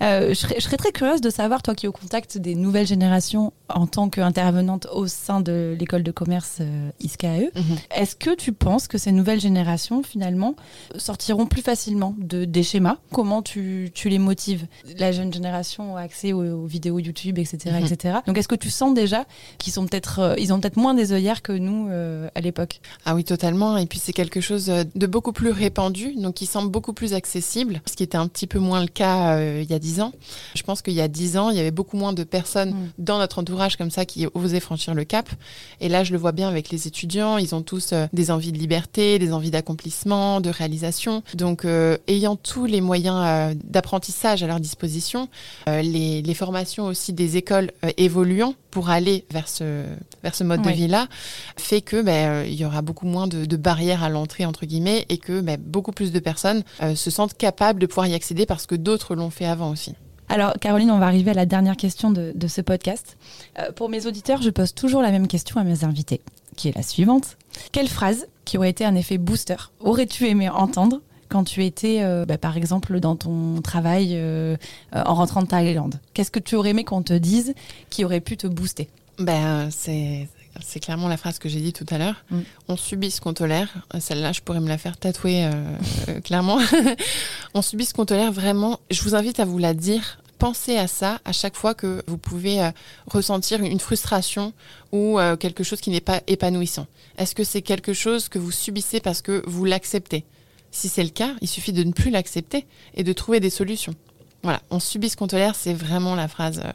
Euh, 0.03 0.31
je, 0.31 0.35
serais, 0.35 0.57
je, 0.59 0.65
serais, 0.65 0.77
très 0.77 0.93
curieuse 0.93 1.21
de 1.21 1.31
savoir, 1.31 1.63
toi 1.63 1.75
qui 1.75 1.87
es 1.87 1.89
au 1.89 1.93
contact 1.93 2.39
des 2.39 2.55
nouvelles 2.55 2.87
générations 2.87 3.53
en 3.69 3.87
tant 3.87 4.09
qu'intervenante 4.09 4.87
au 4.93 5.07
sein 5.07 5.41
de 5.41 5.77
l'école 5.79 6.03
de 6.03 6.13
commerce 6.13 6.61
ISCAE, 7.01 7.51
mhm. 7.55 7.77
est-ce 7.95 8.17
que 8.17 8.35
tu 8.35 8.53
penses 8.53 8.89
que 8.89 8.99
ces 8.99 9.13
nouvelles 9.13 9.41
générations, 9.41 10.03
finalement, 10.03 10.55
sortiront 10.97 11.47
plus 11.47 11.63
facilement 11.63 12.15
de, 12.19 12.45
des 12.45 12.63
schémas? 12.63 12.99
Comment 13.13 13.43
tu, 13.43 13.91
tu, 13.95 14.09
les 14.09 14.19
motives? 14.19 14.67
La 14.99 15.13
jeune 15.13 15.33
génération 15.33 15.97
a 15.97 16.01
accès 16.01 16.33
aux, 16.33 16.67
vidéos 16.67 16.99
YouTube, 16.99 17.39
etc. 17.39 17.77
Etc. 17.85 18.19
Donc, 18.27 18.39
est-ce 18.39 18.49
que 18.49 18.55
tu 18.55 18.71
sens 18.71 18.95
déjà 18.95 19.25
qu'ils 19.59 19.73
sont 19.73 19.87
peut-être, 19.87 20.37
ils 20.39 20.53
ont 20.53 20.61
peut-être 20.61 20.77
moins 20.77 20.95
des 20.95 21.06
œillères 21.13 21.43
que 21.43 21.53
nous 21.53 21.89
euh, 21.91 22.29
à 22.35 22.41
l'époque. 22.41 22.81
Ah 23.05 23.15
oui, 23.15 23.25
totalement. 23.25 23.77
Et 23.77 23.87
puis 23.87 23.99
c'est 23.99 24.13
quelque 24.13 24.41
chose 24.41 24.71
euh, 24.71 24.85
de 24.95 25.07
beaucoup 25.07 25.33
plus 25.33 25.51
répandu, 25.51 26.15
donc 26.17 26.35
qui 26.35 26.47
semble 26.47 26.71
beaucoup 26.71 26.93
plus 26.93 27.15
accessible, 27.15 27.81
ce 27.87 27.97
qui 27.97 28.03
était 28.03 28.19
un 28.19 28.29
petit 28.29 28.47
peu 28.47 28.59
moins 28.59 28.81
le 28.81 28.89
cas 28.89 29.37
euh, 29.37 29.63
il 29.63 29.71
y 29.71 29.75
a 29.75 29.79
dix 29.79 30.01
ans. 30.01 30.13
Je 30.55 30.63
pense 30.63 30.83
qu'il 30.83 30.95
y 30.95 31.01
a 31.01 31.09
dix 31.09 31.37
ans, 31.37 31.51
il 31.51 31.57
y 31.57 31.61
avait 31.61 31.71
beaucoup 31.71 31.97
moins 31.97 32.13
de 32.13 32.25
personnes 32.25 32.71
mm. 32.71 32.91
dans 32.99 33.19
notre 33.19 33.39
entourage 33.39 33.77
comme 33.77 33.91
ça 33.91 34.05
qui 34.05 34.27
osaient 34.35 34.61
franchir 34.61 34.95
le 34.95 35.05
cap. 35.05 35.29
Et 35.81 35.89
là, 35.89 36.05
je 36.05 36.13
le 36.13 36.19
vois 36.19 36.33
bien 36.33 36.49
avec 36.49 36.71
les 36.71 36.87
étudiants, 36.87 37.39
ils 37.39 37.55
ont 37.55 37.63
tous 37.63 37.95
des 38.13 38.31
envies 38.31 38.53
de 38.53 38.59
liberté, 38.59 39.19
des 39.19 39.33
envies 39.33 39.51
d'accomplissement, 39.51 40.41
de 40.41 40.51
réalisation. 40.51 41.23
Donc, 41.35 41.67
ayant 42.07 42.37
tous 42.37 42.67
les 42.67 42.81
moyens 42.81 43.55
d'apprentissage 43.65 44.43
à 44.43 44.47
leur 44.47 44.61
disposition, 44.61 45.29
les, 45.67 46.23
les, 46.23 46.35
formations 46.35 46.87
aussi 46.87 47.13
des 47.13 47.37
écoles 47.37 47.73
évoluant 47.97 48.55
pour 48.77 48.91
aller 48.91 49.25
vers 49.31 49.49
ce, 49.49 49.85
vers 50.23 50.35
ce 50.35 50.45
mode 50.45 50.61
de 50.61 50.69
vie-là, 50.69 51.07
fait 51.57 51.81
que 51.81 52.03
ben, 52.03 52.13
euh, 52.13 52.47
il 52.47 52.57
y 52.57 52.65
aura 52.67 52.83
beaucoup 52.83 53.07
moins 53.07 53.27
de, 53.27 53.57
barrières 53.57 54.03
à 54.03 54.11
l'entrée, 54.11 54.45
entre 54.45 54.67
guillemets, 54.67 55.07
et 55.09 55.17
que 55.17 55.41
ben, 55.41 55.59
beaucoup 55.59 55.93
plus 55.93 56.13
de 56.13 56.19
personnes 56.19 56.63
euh, 56.83 56.95
se 56.95 57.11
sentent 57.11 57.33
capables 57.39 57.81
de 57.81 57.87
pouvoir 57.87 58.07
y 58.07 58.13
accéder 58.13 58.45
parce 58.45 58.67
que 58.67 58.75
d'autres 58.75 59.15
l'ont 59.15 59.31
fait 59.31 59.47
avant 59.47 59.71
aussi. 59.71 59.95
Alors, 60.29 60.53
Caroline, 60.61 60.91
on 60.91 60.99
va 60.99 61.07
arriver 61.07 61.31
à 61.31 61.35
la 61.35 61.47
dernière 61.47 61.79
question 61.79 62.11
de, 62.11 62.35
ce 62.49 62.61
podcast. 62.61 63.17
Euh, 63.59 63.73
pour 63.73 63.89
mes 63.89 64.05
auditeurs, 64.05 64.43
je 64.43 64.51
pose 64.51 64.75
toujours 64.75 65.01
la 65.01 65.11
même 65.11 65.27
question 65.27 65.59
à 65.59 65.65
mes 65.65 65.83
invités, 65.83 66.21
qui 66.55 66.69
est 66.69 66.77
la 66.77 66.83
suivante. 66.83 67.39
Quelle 67.73 67.89
phrase, 67.89 68.27
qui 68.45 68.59
aurait 68.59 68.69
été 68.69 68.85
un 68.85 68.95
effet 68.95 69.17
booster, 69.17 69.57
aurais-tu 69.81 70.27
aimé 70.27 70.51
entendre 70.51 71.01
quand 71.29 71.45
tu 71.45 71.65
étais, 71.65 72.03
bah, 72.27 72.39
par 72.39 72.57
exemple, 72.57 73.01
dans 73.01 73.17
ton 73.17 73.61
travail 73.63 74.21
en 74.93 75.15
rentrant 75.15 75.43
de 75.43 75.47
Thaïlande 75.47 76.01
Qu'est-ce 76.15 76.31
que 76.31 76.39
tu 76.39 76.57
aurais 76.57 76.71
aimé 76.71 76.85
qu'on 76.85 77.03
te 77.03 77.13
dise 77.13 77.55
qui 77.91 78.05
aurait 78.05 78.21
pu 78.21 78.37
te 78.37 78.47
booster? 78.47 78.89
Ben, 79.19 79.69
c'est 79.71 80.29
c'est 80.61 80.81
clairement 80.81 81.09
la 81.09 81.17
phrase 81.17 81.39
que 81.39 81.49
j'ai 81.49 81.61
dit 81.61 81.73
tout 81.73 81.87
à 81.91 81.99
l'heure. 81.99 82.25
Mm. 82.31 82.41
On 82.69 82.77
subit 82.77 83.11
ce 83.11 83.21
qu'on 83.21 83.35
tolère. 83.35 83.69
Celle-là, 83.99 84.33
je 84.33 84.41
pourrais 84.41 84.61
me 84.61 84.69
la 84.69 84.79
faire 84.79 84.97
tatouer 84.97 85.45
euh, 85.45 85.53
euh, 86.09 86.21
clairement. 86.25 86.59
on 87.55 87.63
subit 87.63 87.85
ce 87.85 87.95
qu'on 87.95 88.07
tolère 88.07 88.33
vraiment. 88.33 88.81
Je 88.91 89.03
vous 89.03 89.15
invite 89.15 89.41
à 89.41 89.45
vous 89.45 89.59
la 89.59 89.75
dire. 89.75 90.19
Pensez 90.39 90.77
à 90.77 90.87
ça 90.87 91.21
à 91.25 91.33
chaque 91.33 91.57
fois 91.57 91.75
que 91.75 92.03
vous 92.07 92.19
pouvez 92.19 92.63
euh, 92.63 92.71
ressentir 93.07 93.63
une 93.63 93.81
frustration 93.81 94.53
ou 94.93 95.19
euh, 95.19 95.37
quelque 95.37 95.65
chose 95.65 95.81
qui 95.81 95.91
n'est 95.91 96.01
pas 96.01 96.21
épanouissant. 96.27 96.87
Est-ce 97.17 97.35
que 97.35 97.45
c'est 97.45 97.63
quelque 97.63 97.95
chose 97.95 98.29
que 98.29 98.39
vous 98.39 98.51
subissez 98.51 99.01
parce 99.01 99.23
que 99.23 99.43
vous 99.47 99.65
l'acceptez? 99.65 100.25
Si 100.77 100.91
c'est 100.91 101.03
le 101.03 101.09
cas, 101.09 101.31
il 101.41 101.49
suffit 101.49 101.73
de 101.73 101.83
ne 101.83 101.91
plus 101.91 102.11
l'accepter 102.11 102.67
et 102.95 103.03
de 103.03 103.15
trouver 103.15 103.41
des 103.41 103.49
solutions. 103.49 103.95
Voilà, 104.43 104.61
on 104.71 104.79
subit 104.79 105.09
ce 105.09 105.17
qu'on 105.17 105.27
tolère, 105.27 105.55
c'est 105.55 105.73
vraiment 105.73 106.15
la 106.15 106.29
phrase 106.29 106.61
euh, 106.63 106.71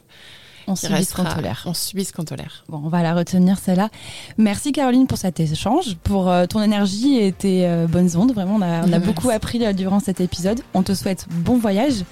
On 0.66 0.74
qui 0.74 0.86
subit 0.86 1.04
ce 1.04 1.14
qu'on 1.14 1.22
tolère. 1.22 1.62
On 1.66 1.72
subit 1.72 2.04
ce 2.04 2.12
qu'on 2.12 2.24
tolère. 2.24 2.64
Bon, 2.68 2.82
on 2.84 2.88
va 2.88 3.04
la 3.04 3.14
retenir 3.14 3.60
celle-là. 3.60 3.90
Merci 4.38 4.72
Caroline 4.72 5.06
pour 5.06 5.18
cet 5.18 5.38
échange, 5.38 5.94
pour 6.02 6.28
euh, 6.28 6.46
ton 6.46 6.60
énergie 6.60 7.16
et 7.18 7.30
tes 7.30 7.64
euh, 7.64 7.86
bonnes 7.86 8.16
ondes. 8.16 8.32
Vraiment, 8.32 8.56
on 8.56 8.62
a, 8.62 8.80
on 8.80 8.82
a 8.82 8.86
Merci. 8.86 9.06
beaucoup 9.06 9.30
appris 9.30 9.72
durant 9.72 10.00
cet 10.00 10.20
épisode. 10.20 10.62
On 10.74 10.82
te 10.82 10.94
souhaite 10.94 11.26
bon 11.30 11.56
voyage, 11.56 12.02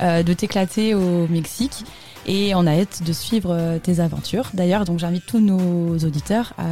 de 0.00 0.32
t'éclater 0.32 0.94
au 0.94 1.28
Mexique. 1.28 1.84
Et 2.26 2.54
on 2.54 2.66
a 2.66 2.72
hâte 2.72 3.02
de 3.04 3.12
suivre 3.12 3.78
tes 3.82 4.00
aventures. 4.00 4.48
D'ailleurs, 4.54 4.86
donc 4.86 4.98
j'invite 4.98 5.26
tous 5.26 5.40
nos 5.40 5.98
auditeurs 5.98 6.54
à 6.56 6.64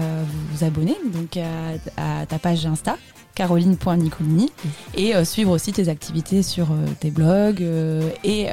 vous 0.50 0.64
abonner 0.64 0.96
donc 1.12 1.36
à, 1.36 2.20
à 2.22 2.24
ta 2.24 2.38
page 2.38 2.64
Insta 2.64 2.96
caroline.nicolini 3.34 4.50
et 4.94 5.14
euh, 5.14 5.24
suivre 5.24 5.52
aussi 5.52 5.72
tes 5.72 5.88
activités 5.88 6.42
sur 6.42 6.72
euh, 6.72 6.86
tes 7.00 7.10
blogs 7.10 7.62
euh, 7.62 8.10
et 8.24 8.48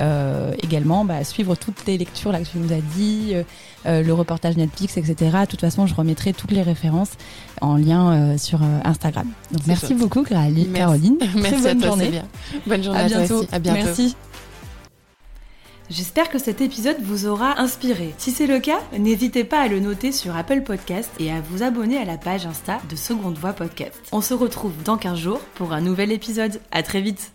également 0.64 1.06
bah, 1.06 1.24
suivre 1.24 1.56
toutes 1.56 1.86
les 1.86 1.98
lectures 1.98 2.32
là 2.32 2.40
que 2.40 2.48
tu 2.48 2.58
nous 2.58 2.72
as 2.72 2.82
dit, 2.96 3.34
le 3.86 4.12
reportage 4.12 4.58
Netflix, 4.58 4.98
etc. 4.98 5.16
De 5.42 5.46
toute 5.46 5.62
façon, 5.62 5.88
je 5.88 5.96
remettrai 5.96 6.34
toutes 6.34 6.52
les 6.52 6.62
références 6.62 7.12
en 7.62 7.76
lien 7.76 8.38
sur 8.38 8.62
Instagram. 8.84 9.28
Donc 9.52 9.68
merci 9.68 9.88
chouette. 9.88 9.98
beaucoup 9.98 10.24
Caroline. 10.24 10.68
Merci. 10.72 11.18
Très 11.20 11.42
Merci 11.42 11.56
à 11.56 11.74
bonne 11.74 11.78
toi, 11.80 11.88
journée. 11.88 12.06
Célia. 12.06 12.24
Bonne 12.68 12.84
journée 12.84 13.00
À 13.00 13.08
bientôt. 13.08 13.46
À 13.52 13.60
bientôt. 13.60 13.86
Merci. 13.86 14.16
J'espère 15.90 16.30
que 16.30 16.38
cet 16.38 16.62
épisode 16.62 17.02
vous 17.02 17.26
aura 17.26 17.60
inspiré. 17.60 18.14
Si 18.20 18.30
c'est 18.32 18.46
le 18.46 18.60
cas, 18.60 18.80
n'hésitez 18.98 19.44
pas 19.44 19.62
à 19.62 19.68
le 19.68 19.80
noter 19.80 20.12
sur 20.12 20.36
Apple 20.36 20.62
Podcast 20.62 21.10
et 21.20 21.32
à 21.32 21.42
vous 21.42 21.64
abonner 21.64 21.98
à 21.98 22.06
la 22.06 22.18
page 22.18 22.46
Insta 22.46 22.80
de 22.90 22.96
Seconde 22.96 23.40
Voix 23.40 23.54
Podcast. 23.54 24.00
On 24.12 24.22
se 24.22 24.36
retrouve 24.36 24.84
dans 24.84 24.98
15 24.98 25.18
jours 25.18 25.42
pour 25.56 25.74
un 25.74 25.82
nouvel 25.82 26.12
épisode. 26.12 26.62
À 26.72 26.84
très 26.84 27.02
vite 27.02 27.32